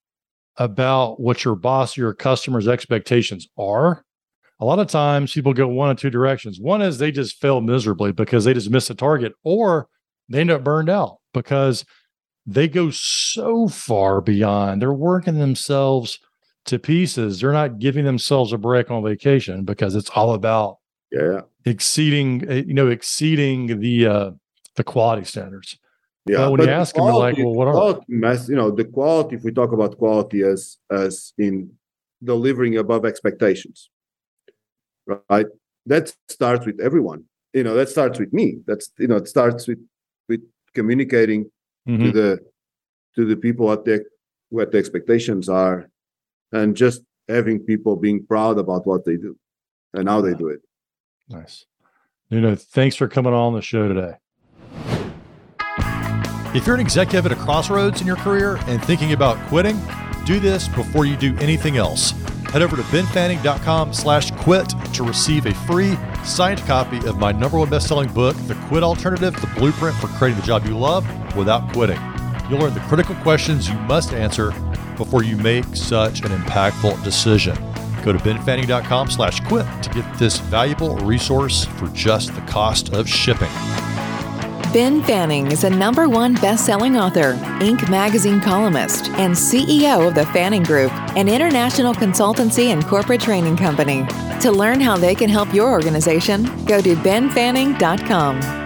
about 0.56 1.20
what 1.20 1.44
your 1.44 1.54
boss, 1.54 1.96
your 1.96 2.14
customer's 2.14 2.68
expectations 2.68 3.48
are, 3.58 4.04
a 4.58 4.64
lot 4.64 4.78
of 4.78 4.88
times 4.88 5.32
people 5.32 5.52
go 5.52 5.68
one 5.68 5.90
of 5.90 5.98
two 5.98 6.10
directions. 6.10 6.58
One 6.58 6.80
is 6.80 6.98
they 6.98 7.12
just 7.12 7.40
fail 7.40 7.60
miserably 7.60 8.12
because 8.12 8.44
they 8.44 8.54
just 8.54 8.70
miss 8.70 8.88
the 8.88 8.94
target, 8.94 9.34
or 9.44 9.88
they 10.28 10.40
end 10.40 10.50
up 10.50 10.64
burned 10.64 10.88
out 10.88 11.18
because 11.34 11.84
they 12.46 12.68
go 12.68 12.90
so 12.90 13.68
far 13.68 14.20
beyond. 14.20 14.80
They're 14.80 14.92
working 14.92 15.38
themselves 15.38 16.18
to 16.66 16.78
pieces, 16.78 17.40
they're 17.40 17.52
not 17.52 17.78
giving 17.78 18.04
themselves 18.04 18.52
a 18.52 18.58
break 18.58 18.90
on 18.90 19.02
vacation 19.02 19.64
because 19.64 19.94
it's 19.94 20.10
all 20.10 20.34
about 20.34 20.78
yeah 21.10 21.40
exceeding 21.64 22.48
eh, 22.48 22.62
you 22.66 22.74
know 22.74 22.88
exceeding 22.88 23.80
the 23.80 24.06
uh 24.06 24.30
the 24.76 24.84
quality 24.84 25.24
standards. 25.24 25.78
yeah 26.26 26.38
Well, 26.38 26.52
when 26.52 26.62
you 26.62 26.68
ask 26.68 26.94
them, 26.94 27.04
like, 27.04 27.36
"Well, 27.38 27.54
what 27.54 27.68
are 27.68 27.74
they?" 27.74 27.80
quality 28.18 28.52
you 28.52 28.56
know 28.56 28.70
the 28.70 28.84
quality 28.84 29.36
if 29.36 29.44
we 29.44 29.52
talk 29.52 29.72
about 29.72 29.96
quality 29.98 30.42
as 30.42 30.78
as 30.90 31.32
in 31.38 31.70
delivering 32.22 32.76
above 32.78 33.04
expectations 33.04 33.90
right 35.30 35.46
that 35.86 36.12
starts 36.28 36.66
with 36.66 36.80
everyone 36.80 37.22
you 37.52 37.62
know 37.62 37.74
that 37.74 37.88
starts 37.88 38.18
with 38.18 38.32
me 38.32 38.58
that's 38.66 38.90
you 38.98 39.06
know 39.06 39.16
it 39.16 39.28
starts 39.28 39.68
with 39.68 39.78
with 40.28 40.40
communicating 40.74 41.44
to 41.86 42.10
Mhm. 42.10 42.12
the 42.12 42.38
to 43.14 43.24
the 43.24 43.36
people 43.36 43.66
what 43.66 43.84
their 43.84 44.02
what 44.48 44.72
the 44.72 44.78
expectations 44.78 45.48
are 45.48 45.88
and 46.56 46.76
just 46.76 47.02
having 47.28 47.58
people 47.60 47.96
being 47.96 48.24
proud 48.24 48.58
about 48.58 48.86
what 48.86 49.04
they 49.04 49.16
do 49.16 49.36
and 49.94 50.08
how 50.08 50.20
they 50.20 50.34
do 50.34 50.48
it 50.48 50.60
Nice. 51.28 51.66
You 52.30 52.40
know, 52.40 52.54
thanks 52.54 52.96
for 52.96 53.08
coming 53.08 53.32
on 53.32 53.54
the 53.54 53.62
show 53.62 53.88
today. 53.88 54.16
If 56.54 56.66
you're 56.66 56.74
an 56.74 56.80
executive 56.80 57.26
at 57.26 57.32
a 57.32 57.36
crossroads 57.36 58.00
in 58.00 58.06
your 58.06 58.16
career 58.16 58.56
and 58.66 58.82
thinking 58.84 59.12
about 59.12 59.36
quitting, 59.48 59.80
do 60.24 60.40
this 60.40 60.68
before 60.68 61.04
you 61.04 61.16
do 61.16 61.36
anything 61.38 61.76
else. 61.76 62.12
Head 62.50 62.62
over 62.62 62.76
to 62.76 62.82
benfanning.com 62.82 63.92
slash 63.92 64.30
quit 64.30 64.72
to 64.94 65.02
receive 65.02 65.46
a 65.46 65.54
free 65.66 65.96
signed 66.24 66.60
copy 66.60 66.98
of 67.06 67.18
my 67.18 67.32
number 67.32 67.58
one 67.58 67.68
best-selling 67.68 68.12
book, 68.12 68.36
The 68.46 68.54
Quit 68.68 68.82
Alternative, 68.82 69.38
the 69.38 69.46
blueprint 69.58 69.96
for 69.96 70.06
creating 70.08 70.40
the 70.40 70.46
job 70.46 70.64
you 70.64 70.76
love 70.76 71.04
without 71.36 71.70
quitting. 71.72 72.00
You'll 72.48 72.60
learn 72.60 72.74
the 72.74 72.80
critical 72.80 73.14
questions 73.16 73.68
you 73.68 73.74
must 73.80 74.12
answer 74.12 74.52
before 74.96 75.22
you 75.22 75.36
make 75.36 75.64
such 75.74 76.20
an 76.20 76.30
impactful 76.30 77.02
decision. 77.04 77.56
Go 78.04 78.12
to 78.12 78.18
benfanning.com 78.18 79.10
slash 79.10 79.40
quit 79.40 79.66
to 79.82 79.90
get 79.90 80.18
this 80.18 80.38
valuable 80.38 80.96
resource 80.98 81.64
for 81.64 81.88
just 81.88 82.34
the 82.34 82.40
cost 82.42 82.92
of 82.92 83.08
shipping. 83.08 83.50
Ben 84.72 85.02
Fanning 85.04 85.50
is 85.50 85.64
a 85.64 85.70
number 85.70 86.08
one 86.08 86.34
best-selling 86.34 86.98
author, 86.98 87.32
Inc. 87.60 87.88
magazine 87.88 88.40
columnist, 88.40 89.08
and 89.12 89.32
CEO 89.32 90.06
of 90.06 90.14
the 90.14 90.26
Fanning 90.26 90.62
Group, 90.62 90.92
an 91.16 91.28
international 91.28 91.94
consultancy 91.94 92.66
and 92.66 92.84
corporate 92.84 93.22
training 93.22 93.56
company. 93.56 94.04
To 94.40 94.52
learn 94.52 94.80
how 94.80 94.96
they 94.98 95.14
can 95.14 95.30
help 95.30 95.54
your 95.54 95.70
organization, 95.70 96.44
go 96.66 96.82
to 96.82 96.94
benfanning.com. 96.96 98.65